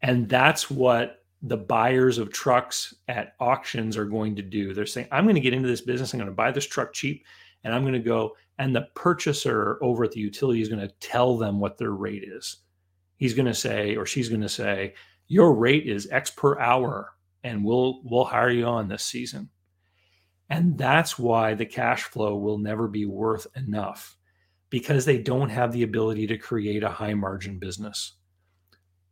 And 0.00 0.28
that's 0.28 0.70
what 0.70 1.17
the 1.42 1.56
buyers 1.56 2.18
of 2.18 2.32
trucks 2.32 2.94
at 3.06 3.34
auctions 3.38 3.96
are 3.96 4.04
going 4.04 4.34
to 4.36 4.42
do. 4.42 4.74
They're 4.74 4.86
saying, 4.86 5.08
I'm 5.12 5.24
going 5.24 5.36
to 5.36 5.40
get 5.40 5.54
into 5.54 5.68
this 5.68 5.80
business. 5.80 6.12
I'm 6.12 6.18
going 6.18 6.30
to 6.30 6.34
buy 6.34 6.50
this 6.50 6.66
truck 6.66 6.92
cheap 6.92 7.24
and 7.64 7.74
I'm 7.74 7.82
going 7.82 7.92
to 7.92 8.00
go. 8.00 8.34
And 8.58 8.74
the 8.74 8.88
purchaser 8.94 9.78
over 9.82 10.04
at 10.04 10.12
the 10.12 10.20
utility 10.20 10.60
is 10.60 10.68
going 10.68 10.86
to 10.86 10.94
tell 11.00 11.36
them 11.36 11.60
what 11.60 11.78
their 11.78 11.92
rate 11.92 12.24
is. 12.24 12.56
He's 13.16 13.34
going 13.34 13.46
to 13.46 13.54
say, 13.54 13.94
or 13.94 14.04
she's 14.04 14.28
going 14.28 14.40
to 14.40 14.48
say, 14.48 14.94
your 15.28 15.54
rate 15.54 15.86
is 15.86 16.08
X 16.10 16.30
per 16.30 16.58
hour 16.58 17.12
and 17.44 17.64
we'll 17.64 18.00
we'll 18.04 18.24
hire 18.24 18.50
you 18.50 18.64
on 18.64 18.88
this 18.88 19.04
season. 19.04 19.50
And 20.50 20.78
that's 20.78 21.18
why 21.18 21.54
the 21.54 21.66
cash 21.66 22.04
flow 22.04 22.36
will 22.36 22.58
never 22.58 22.88
be 22.88 23.04
worth 23.04 23.46
enough 23.54 24.16
because 24.70 25.04
they 25.04 25.18
don't 25.18 25.50
have 25.50 25.72
the 25.72 25.82
ability 25.82 26.26
to 26.26 26.38
create 26.38 26.82
a 26.82 26.88
high 26.88 27.14
margin 27.14 27.58
business 27.58 28.14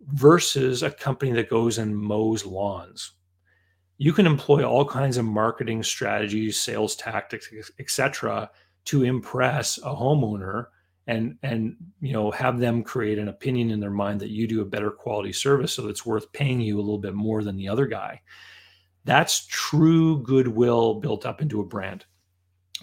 versus 0.06 0.82
a 0.82 0.90
company 0.90 1.32
that 1.32 1.50
goes 1.50 1.78
and 1.78 1.96
mows 1.96 2.46
lawns. 2.46 3.12
you 3.98 4.12
can 4.12 4.26
employ 4.26 4.62
all 4.62 4.84
kinds 4.84 5.16
of 5.16 5.24
marketing 5.24 5.82
strategies, 5.82 6.60
sales 6.60 6.94
tactics, 6.96 7.48
etc., 7.78 8.50
to 8.84 9.02
impress 9.02 9.78
a 9.78 9.94
homeowner 9.94 10.66
and 11.06 11.36
and 11.42 11.76
you 12.00 12.12
know 12.12 12.30
have 12.30 12.58
them 12.58 12.82
create 12.82 13.18
an 13.18 13.28
opinion 13.28 13.70
in 13.70 13.80
their 13.80 13.90
mind 13.90 14.20
that 14.20 14.30
you 14.30 14.46
do 14.46 14.60
a 14.60 14.64
better 14.64 14.90
quality 14.90 15.32
service 15.32 15.72
so 15.72 15.88
it's 15.88 16.06
worth 16.06 16.32
paying 16.32 16.60
you 16.60 16.76
a 16.76 16.82
little 16.82 16.98
bit 16.98 17.14
more 17.14 17.42
than 17.42 17.56
the 17.56 17.68
other 17.68 17.86
guy 17.86 18.20
that's 19.04 19.46
true 19.46 20.22
goodwill 20.22 20.94
built 20.94 21.24
up 21.24 21.40
into 21.40 21.60
a 21.60 21.64
brand 21.64 22.04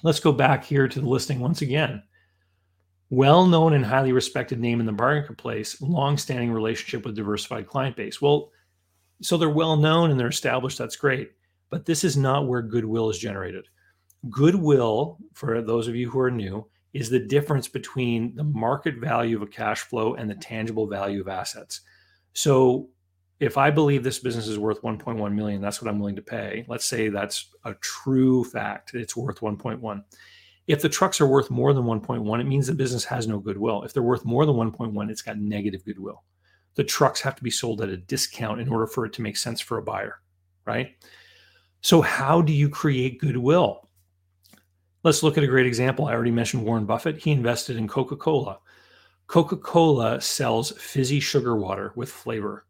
let's 0.04 0.20
go 0.20 0.32
back 0.32 0.64
here 0.64 0.88
to 0.88 1.02
the 1.02 1.08
listing 1.08 1.40
once 1.40 1.62
again 1.62 2.02
well 3.16 3.46
known 3.46 3.74
and 3.74 3.86
highly 3.86 4.12
respected 4.12 4.60
name 4.60 4.80
in 4.80 4.86
the 4.86 4.92
marketplace 4.92 5.82
long-standing 5.82 6.52
relationship 6.52 7.06
with 7.06 7.16
diversified 7.16 7.68
client 7.68 7.96
base 7.96 8.22
well 8.22 8.52
so 9.22 9.38
they're 9.38 9.50
well 9.50 9.78
known 9.78 10.12
and 10.12 10.20
they're 10.20 10.28
established 10.28 10.78
that's 10.78 10.96
great 10.96 11.32
but 11.70 11.86
this 11.86 12.04
is 12.04 12.18
not 12.18 12.48
where 12.48 12.62
goodwill 12.62 13.10
is 13.10 13.18
generated 13.18 13.68
goodwill 14.30 15.18
for 15.34 15.62
those 15.62 15.88
of 15.88 15.96
you 15.96 16.10
who 16.10 16.20
are 16.20 16.32
new 16.32 16.66
is 16.94 17.10
the 17.10 17.20
difference 17.20 17.68
between 17.68 18.36
the 18.36 18.44
market 18.44 18.96
value 18.98 19.36
of 19.36 19.42
a 19.42 19.48
cash 19.48 19.82
flow 19.82 20.14
and 20.14 20.30
the 20.30 20.36
tangible 20.36 20.88
value 20.88 21.22
of 21.22 21.28
assets. 21.28 21.82
So 22.34 22.90
if 23.40 23.58
I 23.58 23.72
believe 23.72 24.04
this 24.04 24.20
business 24.20 24.48
is 24.48 24.60
worth 24.60 24.82
1.1 24.84 25.34
million, 25.34 25.60
that's 25.60 25.82
what 25.82 25.90
I'm 25.90 26.00
willing 26.00 26.16
to 26.16 26.22
pay. 26.22 26.66
Let's 26.68 26.86
say 26.86 27.10
that's 27.10 27.50
a 27.66 27.74
true 27.76 28.44
fact. 28.44 28.94
It's 28.94 29.18
worth 29.18 29.40
1.1. 29.40 30.04
If 30.68 30.82
the 30.82 30.90
trucks 30.90 31.20
are 31.20 31.28
worth 31.28 31.50
more 31.50 31.74
than 31.74 31.84
1.1, 31.84 32.40
it 32.40 32.46
means 32.46 32.68
the 32.68 32.74
business 32.74 33.04
has 33.06 33.28
no 33.28 33.40
goodwill. 33.40 33.84
If 33.84 33.94
they're 33.94 34.02
worth 34.02 34.24
more 34.24 34.46
than 34.46 34.56
1.1, 34.56 35.10
it's 35.10 35.22
got 35.22 35.38
negative 35.38 35.84
goodwill. 35.84 36.24
The 36.76 36.84
trucks 36.84 37.22
have 37.22 37.36
to 37.36 37.44
be 37.44 37.52
sold 37.52 37.82
at 37.82 37.90
a 37.90 37.98
discount 37.98 38.62
in 38.62 38.70
order 38.70 38.88
for 38.88 39.06
it 39.06 39.14
to 39.14 39.22
make 39.22 39.38
sense 39.38 39.60
for 39.60 39.78
a 39.78 39.84
buyer, 39.84 40.22
right? 40.66 40.96
So 41.82 42.02
how 42.02 42.42
do 42.42 42.54
you 42.54 42.70
create 42.70 43.20
goodwill? 43.20 43.90
Let's 45.04 45.22
look 45.22 45.38
at 45.38 45.44
a 45.44 45.48
great 45.48 45.66
example. 45.66 46.06
I 46.06 46.14
already 46.14 46.32
mentioned 46.32 46.64
Warren 46.64 46.86
Buffett. 46.86 47.18
He 47.18 47.32
invested 47.32 47.76
in 47.76 47.90
Coca 47.90 48.16
Cola. 48.16 48.60
Coca 49.28 49.58
Cola 49.58 50.22
sells 50.22 50.72
fizzy 50.72 51.20
sugar 51.20 51.58
water 51.58 51.92
with 51.96 52.10
flavor, 52.10 52.66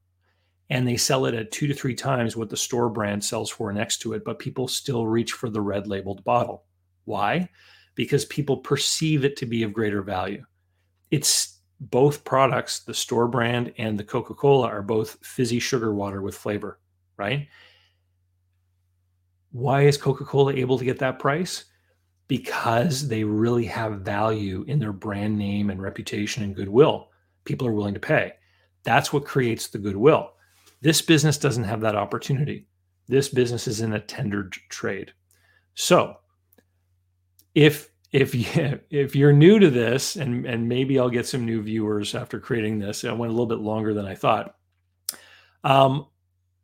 and 0.69 0.87
they 0.87 0.97
sell 0.97 1.27
it 1.27 1.35
at 1.35 1.51
two 1.51 1.67
to 1.67 1.73
three 1.75 1.93
times 1.93 2.35
what 2.35 2.49
the 2.49 2.57
store 2.57 2.89
brand 2.89 3.23
sells 3.23 3.51
for 3.51 3.71
next 3.71 3.99
to 3.99 4.13
it, 4.13 4.23
but 4.25 4.39
people 4.39 4.67
still 4.67 5.05
reach 5.05 5.33
for 5.33 5.49
the 5.49 5.61
red 5.61 5.85
labeled 5.85 6.23
bottle. 6.23 6.65
Why? 7.05 7.49
Because 7.95 8.25
people 8.25 8.57
perceive 8.57 9.23
it 9.23 9.37
to 9.37 9.45
be 9.45 9.63
of 9.63 9.73
greater 9.73 10.01
value. 10.01 10.43
It's 11.11 11.59
both 11.79 12.23
products, 12.23 12.79
the 12.79 12.93
store 12.93 13.27
brand 13.27 13.73
and 13.77 13.99
the 13.99 14.03
Coca 14.03 14.33
Cola, 14.33 14.67
are 14.67 14.81
both 14.81 15.17
fizzy 15.21 15.59
sugar 15.59 15.93
water 15.93 16.21
with 16.21 16.35
flavor, 16.35 16.79
right? 17.17 17.47
Why 19.51 19.83
is 19.83 19.97
Coca 19.97 20.25
Cola 20.25 20.53
able 20.53 20.79
to 20.79 20.85
get 20.85 20.99
that 20.99 21.19
price? 21.19 21.65
because 22.27 23.07
they 23.07 23.23
really 23.23 23.65
have 23.65 24.01
value 24.01 24.63
in 24.67 24.79
their 24.79 24.93
brand 24.93 25.37
name 25.37 25.69
and 25.69 25.81
reputation 25.81 26.43
and 26.43 26.55
goodwill. 26.55 27.09
People 27.45 27.67
are 27.67 27.73
willing 27.73 27.93
to 27.93 27.99
pay. 27.99 28.33
That's 28.83 29.13
what 29.13 29.25
creates 29.25 29.67
the 29.67 29.77
goodwill. 29.77 30.31
This 30.81 31.01
business 31.01 31.37
doesn't 31.37 31.63
have 31.63 31.81
that 31.81 31.95
opportunity. 31.95 32.67
This 33.07 33.29
business 33.29 33.67
is 33.67 33.81
in 33.81 33.93
a 33.93 33.99
tendered 33.99 34.53
trade. 34.69 35.13
So, 35.75 36.15
if 37.55 37.89
if 38.11 38.35
you, 38.55 38.79
if 38.89 39.15
you're 39.15 39.33
new 39.33 39.59
to 39.59 39.69
this, 39.69 40.15
and 40.15 40.45
and 40.45 40.67
maybe 40.67 40.99
I'll 40.99 41.09
get 41.09 41.27
some 41.27 41.45
new 41.45 41.61
viewers 41.61 42.15
after 42.15 42.39
creating 42.39 42.79
this. 42.79 43.03
I 43.03 43.11
went 43.13 43.31
a 43.31 43.33
little 43.33 43.45
bit 43.45 43.59
longer 43.59 43.93
than 43.93 44.05
I 44.05 44.15
thought. 44.15 44.55
Um, 45.63 46.07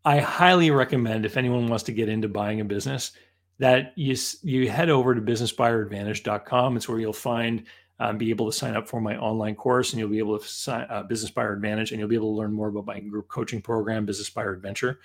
I 0.06 0.20
highly 0.20 0.72
recommend 0.72 1.26
if 1.26 1.38
anyone 1.38 1.68
wants 1.68 1.84
to 1.86 1.92
get 1.92 2.10
into 2.10 2.28
buying 2.28 2.62
a 2.62 2.66
business, 2.66 3.12
that 3.60 3.94
you 3.96 4.16
you 4.44 4.70
head 4.70 4.90
over 4.90 5.14
to 5.14 5.22
businessbuyeradvantage.com. 5.22 6.78
It's 6.78 6.88
where 6.90 7.00
you'll 7.00 7.14
find 7.14 7.66
um, 8.00 8.18
be 8.18 8.30
able 8.30 8.50
to 8.50 8.58
sign 8.58 8.76
up 8.76 8.88
for 8.88 9.02
my 9.02 9.18
online 9.18 9.56
course, 9.56 9.92
and 9.92 10.00
you'll 10.00 10.10
be 10.10 10.20
able 10.20 10.40
to 10.40 10.48
sign 10.48 10.88
uh, 10.90 11.04
Business 11.04 11.32
Buyer 11.32 11.54
Advantage, 11.54 11.92
and 11.92 12.00
you'll 12.00 12.10
be 12.10 12.16
able 12.16 12.34
to 12.34 12.38
learn 12.38 12.54
more 12.54 12.70
about 12.70 12.86
my 12.86 13.00
group 13.00 13.28
coaching 13.28 13.62
program, 13.62 14.06
Business 14.06 14.30
Buyer 14.30 14.54
Adventure. 14.54 15.00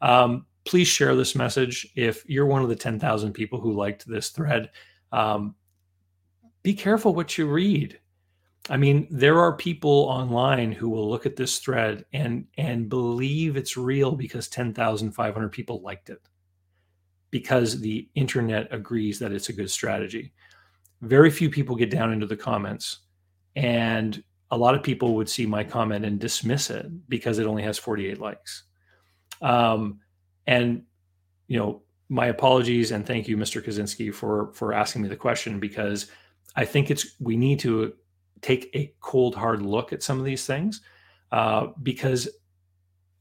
Um, 0.00 0.46
please 0.64 0.88
share 0.88 1.16
this 1.16 1.34
message 1.34 1.88
if 1.96 2.24
you're 2.28 2.46
one 2.46 2.62
of 2.62 2.68
the 2.68 2.76
10,000 2.76 3.32
people 3.32 3.60
who 3.60 3.72
liked 3.72 4.06
this 4.06 4.30
thread. 4.30 4.70
Um, 5.12 5.54
be 6.62 6.74
careful 6.74 7.14
what 7.14 7.38
you 7.38 7.46
read. 7.46 8.00
I 8.68 8.76
mean, 8.76 9.06
there 9.10 9.38
are 9.38 9.56
people 9.56 9.90
online 9.90 10.72
who 10.72 10.88
will 10.88 11.08
look 11.08 11.26
at 11.26 11.36
this 11.36 11.58
thread 11.58 12.04
and 12.12 12.46
and 12.58 12.88
believe 12.88 13.56
it's 13.56 13.76
real 13.76 14.12
because 14.12 14.48
10,500 14.48 15.48
people 15.50 15.80
liked 15.82 16.10
it 16.10 16.20
because 17.30 17.80
the 17.80 18.08
internet 18.14 18.66
agrees 18.72 19.18
that 19.18 19.32
it's 19.32 19.48
a 19.48 19.52
good 19.52 19.70
strategy. 19.70 20.32
Very 21.02 21.30
few 21.30 21.50
people 21.50 21.76
get 21.76 21.90
down 21.90 22.12
into 22.12 22.26
the 22.26 22.36
comments, 22.36 23.00
and 23.54 24.22
a 24.50 24.56
lot 24.56 24.74
of 24.74 24.82
people 24.82 25.14
would 25.14 25.28
see 25.28 25.46
my 25.46 25.62
comment 25.62 26.04
and 26.04 26.18
dismiss 26.18 26.70
it 26.70 26.86
because 27.08 27.38
it 27.38 27.46
only 27.46 27.62
has 27.62 27.78
48 27.78 28.20
likes. 28.20 28.64
Um, 29.42 30.00
and 30.46 30.82
you 31.46 31.58
know, 31.58 31.82
my 32.08 32.26
apologies 32.26 32.92
and 32.92 33.06
thank 33.06 33.28
you, 33.28 33.36
Mr. 33.36 33.64
Kozinsky, 33.64 34.14
for 34.14 34.52
for 34.52 34.72
asking 34.72 35.02
me 35.02 35.08
the 35.08 35.16
question 35.16 35.58
because 35.58 36.10
I 36.54 36.64
think 36.64 36.90
it's 36.90 37.16
we 37.20 37.36
need 37.36 37.60
to 37.60 37.94
take 38.42 38.70
a 38.74 38.92
cold 39.00 39.34
hard 39.34 39.62
look 39.62 39.92
at 39.92 40.02
some 40.02 40.18
of 40.18 40.24
these 40.24 40.46
things 40.46 40.82
uh, 41.32 41.68
because 41.82 42.28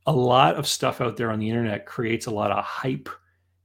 a 0.06 0.12
lot 0.12 0.56
of 0.56 0.68
stuff 0.68 1.02
out 1.02 1.18
there 1.18 1.32
on 1.32 1.40
the 1.40 1.50
internet 1.50 1.86
creates 1.86 2.28
a 2.28 2.32
lot 2.32 2.52
of 2.52 2.64
hype 2.64 3.10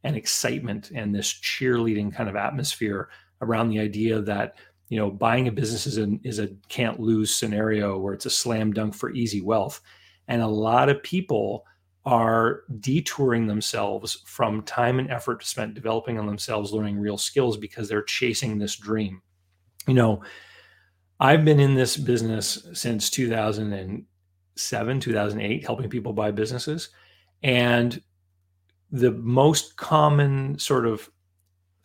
and 0.03 0.17
excitement 0.17 0.91
and 0.95 1.15
this 1.15 1.33
cheerleading 1.33 2.15
kind 2.15 2.29
of 2.29 2.37
atmosphere 2.37 3.11
around 3.43 3.69
the 3.69 3.79
idea 3.79 4.21
that 4.21 4.57
you 4.89 4.99
know 4.99 5.11
buying 5.11 5.49
a 5.49 5.53
business 5.53 5.87
is, 5.87 5.99
an, 5.99 6.19
is 6.25 6.39
a 6.39 6.49
can't 6.69 6.99
lose 6.99 7.35
scenario 7.35 7.99
where 7.99 8.15
it's 8.15 8.27
a 8.27 8.31
slam 8.31 8.73
dunk 8.73 8.95
for 8.95 9.11
easy 9.11 9.43
wealth 9.43 9.81
and 10.29 10.41
a 10.41 10.47
lot 10.47 10.89
of 10.89 11.03
people 11.03 11.67
are 12.07 12.63
detouring 12.81 13.47
themselves 13.47 14.23
from 14.25 14.63
time 14.63 14.99
and 14.99 15.11
effort 15.11 15.45
spent 15.45 15.75
developing 15.75 16.19
on 16.19 16.27
themselves 16.27 16.73
learning 16.73 16.99
real 16.99 17.19
skills 17.19 17.57
because 17.57 17.89
they're 17.89 18.03
chasing 18.03 18.59
this 18.59 18.77
dream. 18.77 19.23
You 19.87 19.95
know 19.95 20.23
i've 21.23 21.45
been 21.45 21.61
in 21.61 21.75
this 21.75 21.99
business 21.99 22.67
since 22.73 23.11
2007 23.11 25.01
2008 25.01 25.65
helping 25.65 25.89
people 25.89 26.13
buy 26.13 26.31
businesses. 26.31 26.91
And 27.43 28.03
the 28.91 29.13
most 29.13 29.77
common 29.77 30.59
sort 30.59 30.87
of 30.87 31.11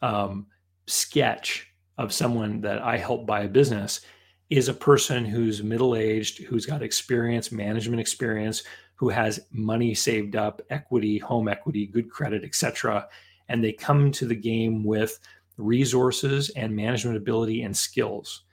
um, 0.01 0.47
sketch 0.87 1.67
of 1.97 2.11
someone 2.11 2.61
that 2.61 2.81
I 2.81 2.97
help 2.97 3.25
buy 3.25 3.41
a 3.41 3.47
business 3.47 4.01
is 4.49 4.67
a 4.67 4.73
person 4.73 5.25
who's 5.25 5.63
middle 5.63 5.95
aged, 5.95 6.43
who's 6.43 6.65
got 6.65 6.83
experience, 6.83 7.51
management 7.51 7.99
experience, 7.99 8.63
who 8.95 9.09
has 9.09 9.39
money 9.51 9.93
saved 9.93 10.35
up, 10.35 10.61
equity, 10.69 11.17
home 11.17 11.47
equity, 11.47 11.85
good 11.85 12.09
credit, 12.09 12.43
etc. 12.43 13.07
And 13.49 13.63
they 13.63 13.73
come 13.73 14.11
to 14.13 14.25
the 14.25 14.35
game 14.35 14.83
with 14.83 15.19
resources 15.57 16.49
and 16.51 16.75
management 16.75 17.17
ability 17.17 17.63
and 17.63 17.75
skills. 17.75 18.43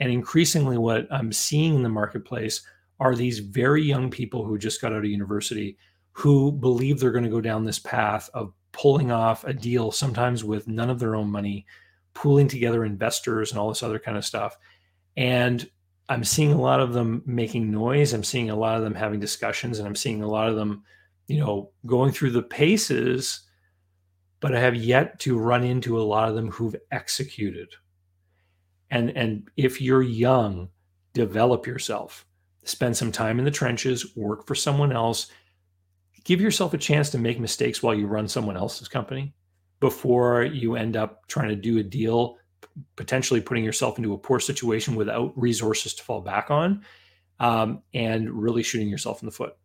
And 0.00 0.10
increasingly, 0.10 0.78
what 0.78 1.06
I'm 1.10 1.32
seeing 1.32 1.76
in 1.76 1.82
the 1.82 1.88
marketplace 1.88 2.62
are 3.00 3.14
these 3.14 3.38
very 3.38 3.82
young 3.82 4.10
people 4.10 4.44
who 4.44 4.58
just 4.58 4.80
got 4.80 4.92
out 4.92 4.98
of 4.98 5.04
university 5.04 5.76
who 6.12 6.52
believe 6.52 7.00
they're 7.00 7.10
going 7.10 7.24
to 7.24 7.30
go 7.30 7.40
down 7.40 7.64
this 7.64 7.80
path 7.80 8.30
of 8.34 8.52
pulling 8.72 9.10
off 9.10 9.44
a 9.44 9.52
deal, 9.52 9.90
sometimes 9.90 10.44
with 10.44 10.68
none 10.68 10.90
of 10.90 10.98
their 10.98 11.16
own 11.16 11.28
money, 11.28 11.66
pooling 12.14 12.48
together 12.48 12.84
investors 12.84 13.50
and 13.50 13.58
all 13.58 13.68
this 13.68 13.82
other 13.82 13.98
kind 13.98 14.16
of 14.16 14.24
stuff. 14.24 14.56
And 15.16 15.68
I'm 16.08 16.24
seeing 16.24 16.52
a 16.52 16.60
lot 16.60 16.80
of 16.80 16.92
them 16.92 17.22
making 17.24 17.70
noise. 17.70 18.12
I'm 18.12 18.24
seeing 18.24 18.50
a 18.50 18.56
lot 18.56 18.76
of 18.76 18.82
them 18.82 18.94
having 18.94 19.20
discussions, 19.20 19.78
and 19.78 19.88
I'm 19.88 19.96
seeing 19.96 20.22
a 20.22 20.28
lot 20.28 20.48
of 20.48 20.56
them, 20.56 20.82
you 21.28 21.40
know, 21.40 21.70
going 21.86 22.12
through 22.12 22.30
the 22.30 22.42
paces. 22.42 23.40
But 24.40 24.54
I 24.54 24.60
have 24.60 24.74
yet 24.74 25.18
to 25.20 25.38
run 25.38 25.64
into 25.64 25.98
a 25.98 26.04
lot 26.04 26.28
of 26.28 26.34
them 26.34 26.50
who've 26.50 26.76
executed. 26.90 27.68
And 28.90 29.10
and 29.16 29.48
if 29.56 29.80
you're 29.80 30.02
young, 30.02 30.68
develop 31.14 31.66
yourself. 31.66 32.26
Spend 32.64 32.96
some 32.96 33.12
time 33.12 33.38
in 33.38 33.44
the 33.44 33.50
trenches, 33.50 34.14
work 34.16 34.46
for 34.46 34.54
someone 34.54 34.92
else, 34.92 35.30
give 36.24 36.40
yourself 36.40 36.74
a 36.74 36.78
chance 36.78 37.10
to 37.10 37.18
make 37.18 37.38
mistakes 37.38 37.82
while 37.82 37.94
you 37.94 38.06
run 38.06 38.28
someone 38.28 38.56
else's 38.56 38.88
company 38.88 39.34
before 39.80 40.42
you 40.42 40.76
end 40.76 40.96
up 40.96 41.26
trying 41.28 41.48
to 41.48 41.56
do 41.56 41.78
a 41.78 41.82
deal 41.82 42.36
potentially 42.96 43.40
putting 43.40 43.64
yourself 43.64 43.98
into 43.98 44.14
a 44.14 44.18
poor 44.18 44.40
situation 44.40 44.94
without 44.94 45.32
resources 45.36 45.94
to 45.94 46.02
fall 46.02 46.20
back 46.20 46.50
on 46.50 46.84
um, 47.40 47.82
and 47.94 48.30
really 48.30 48.62
shooting 48.62 48.88
yourself 48.88 49.22
in 49.22 49.26
the 49.26 49.32
foot 49.32 49.56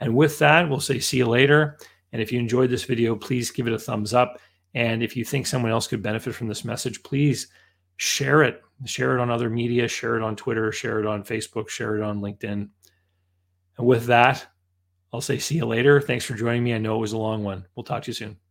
and 0.00 0.14
with 0.14 0.38
that 0.38 0.68
we'll 0.68 0.80
say 0.80 0.98
see 0.98 1.18
you 1.18 1.26
later 1.26 1.78
and 2.12 2.20
if 2.20 2.32
you 2.32 2.38
enjoyed 2.38 2.70
this 2.70 2.84
video 2.84 3.16
please 3.16 3.50
give 3.50 3.66
it 3.66 3.72
a 3.72 3.78
thumbs 3.78 4.14
up 4.14 4.38
and 4.74 5.02
if 5.02 5.16
you 5.16 5.24
think 5.24 5.46
someone 5.46 5.72
else 5.72 5.86
could 5.86 6.02
benefit 6.02 6.34
from 6.34 6.48
this 6.48 6.64
message 6.64 7.02
please 7.02 7.48
share 7.96 8.42
it 8.42 8.62
share 8.84 9.16
it 9.16 9.20
on 9.20 9.30
other 9.30 9.50
media 9.50 9.86
share 9.86 10.16
it 10.16 10.22
on 10.22 10.36
twitter 10.36 10.72
share 10.72 11.00
it 11.00 11.06
on 11.06 11.22
facebook 11.22 11.68
share 11.68 11.96
it 11.96 12.02
on 12.02 12.20
linkedin 12.20 12.68
and 13.78 13.86
with 13.86 14.06
that 14.06 14.46
I'll 15.12 15.20
say 15.20 15.38
see 15.38 15.56
you 15.56 15.66
later. 15.66 16.00
Thanks 16.00 16.24
for 16.24 16.34
joining 16.34 16.64
me. 16.64 16.74
I 16.74 16.78
know 16.78 16.96
it 16.96 17.00
was 17.00 17.12
a 17.12 17.18
long 17.18 17.44
one. 17.44 17.66
We'll 17.74 17.84
talk 17.84 18.02
to 18.04 18.10
you 18.10 18.14
soon. 18.14 18.41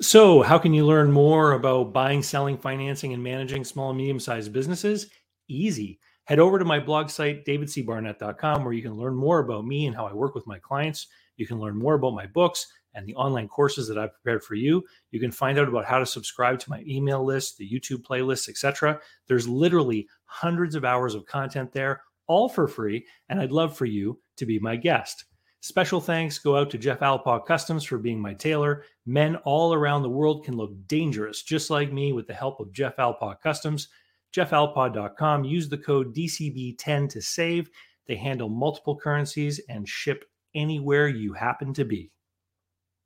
So, 0.00 0.42
how 0.42 0.58
can 0.58 0.74
you 0.74 0.84
learn 0.84 1.10
more 1.10 1.52
about 1.52 1.94
buying, 1.94 2.22
selling, 2.22 2.58
financing, 2.58 3.14
and 3.14 3.22
managing 3.22 3.64
small 3.64 3.88
and 3.88 3.96
medium 3.96 4.20
sized 4.20 4.52
businesses? 4.52 5.08
Easy. 5.48 5.98
Head 6.24 6.38
over 6.38 6.58
to 6.58 6.66
my 6.66 6.78
blog 6.78 7.08
site, 7.08 7.46
davidcbarnett.com, 7.46 8.62
where 8.62 8.74
you 8.74 8.82
can 8.82 8.94
learn 8.94 9.14
more 9.14 9.38
about 9.38 9.64
me 9.64 9.86
and 9.86 9.96
how 9.96 10.06
I 10.06 10.12
work 10.12 10.34
with 10.34 10.46
my 10.46 10.58
clients. 10.58 11.06
You 11.38 11.46
can 11.46 11.58
learn 11.58 11.78
more 11.78 11.94
about 11.94 12.14
my 12.14 12.26
books 12.26 12.66
and 12.94 13.06
the 13.06 13.14
online 13.14 13.48
courses 13.48 13.88
that 13.88 13.96
I've 13.96 14.12
prepared 14.12 14.44
for 14.44 14.54
you. 14.54 14.84
You 15.12 15.20
can 15.20 15.30
find 15.30 15.58
out 15.58 15.68
about 15.68 15.86
how 15.86 15.98
to 15.98 16.04
subscribe 16.04 16.58
to 16.58 16.70
my 16.70 16.82
email 16.86 17.24
list, 17.24 17.56
the 17.56 17.70
YouTube 17.70 18.02
playlists, 18.02 18.50
etc. 18.50 19.00
There's 19.28 19.48
literally 19.48 20.08
hundreds 20.24 20.74
of 20.74 20.84
hours 20.84 21.14
of 21.14 21.24
content 21.24 21.72
there, 21.72 22.02
all 22.26 22.48
for 22.50 22.68
free, 22.68 23.06
and 23.28 23.40
I'd 23.40 23.52
love 23.52 23.76
for 23.76 23.86
you 23.86 24.20
to 24.36 24.44
be 24.44 24.58
my 24.58 24.76
guest. 24.76 25.25
Special 25.66 26.00
thanks 26.00 26.38
go 26.38 26.56
out 26.56 26.70
to 26.70 26.78
Jeff 26.78 27.00
Alpaw 27.00 27.44
Customs 27.44 27.82
for 27.82 27.98
being 27.98 28.20
my 28.20 28.34
tailor. 28.34 28.84
Men 29.04 29.34
all 29.44 29.74
around 29.74 30.02
the 30.02 30.08
world 30.08 30.44
can 30.44 30.56
look 30.56 30.70
dangerous 30.86 31.42
just 31.42 31.70
like 31.70 31.92
me 31.92 32.12
with 32.12 32.28
the 32.28 32.34
help 32.34 32.60
of 32.60 32.70
Jeff 32.70 32.94
Alpaw 32.98 33.40
Customs. 33.42 33.88
JeffAlpaw.com. 34.32 35.42
Use 35.42 35.68
the 35.68 35.76
code 35.76 36.14
DCB10 36.14 37.08
to 37.08 37.20
save. 37.20 37.68
They 38.06 38.14
handle 38.14 38.48
multiple 38.48 38.96
currencies 38.96 39.60
and 39.68 39.88
ship 39.88 40.26
anywhere 40.54 41.08
you 41.08 41.32
happen 41.32 41.74
to 41.74 41.84
be. 41.84 42.12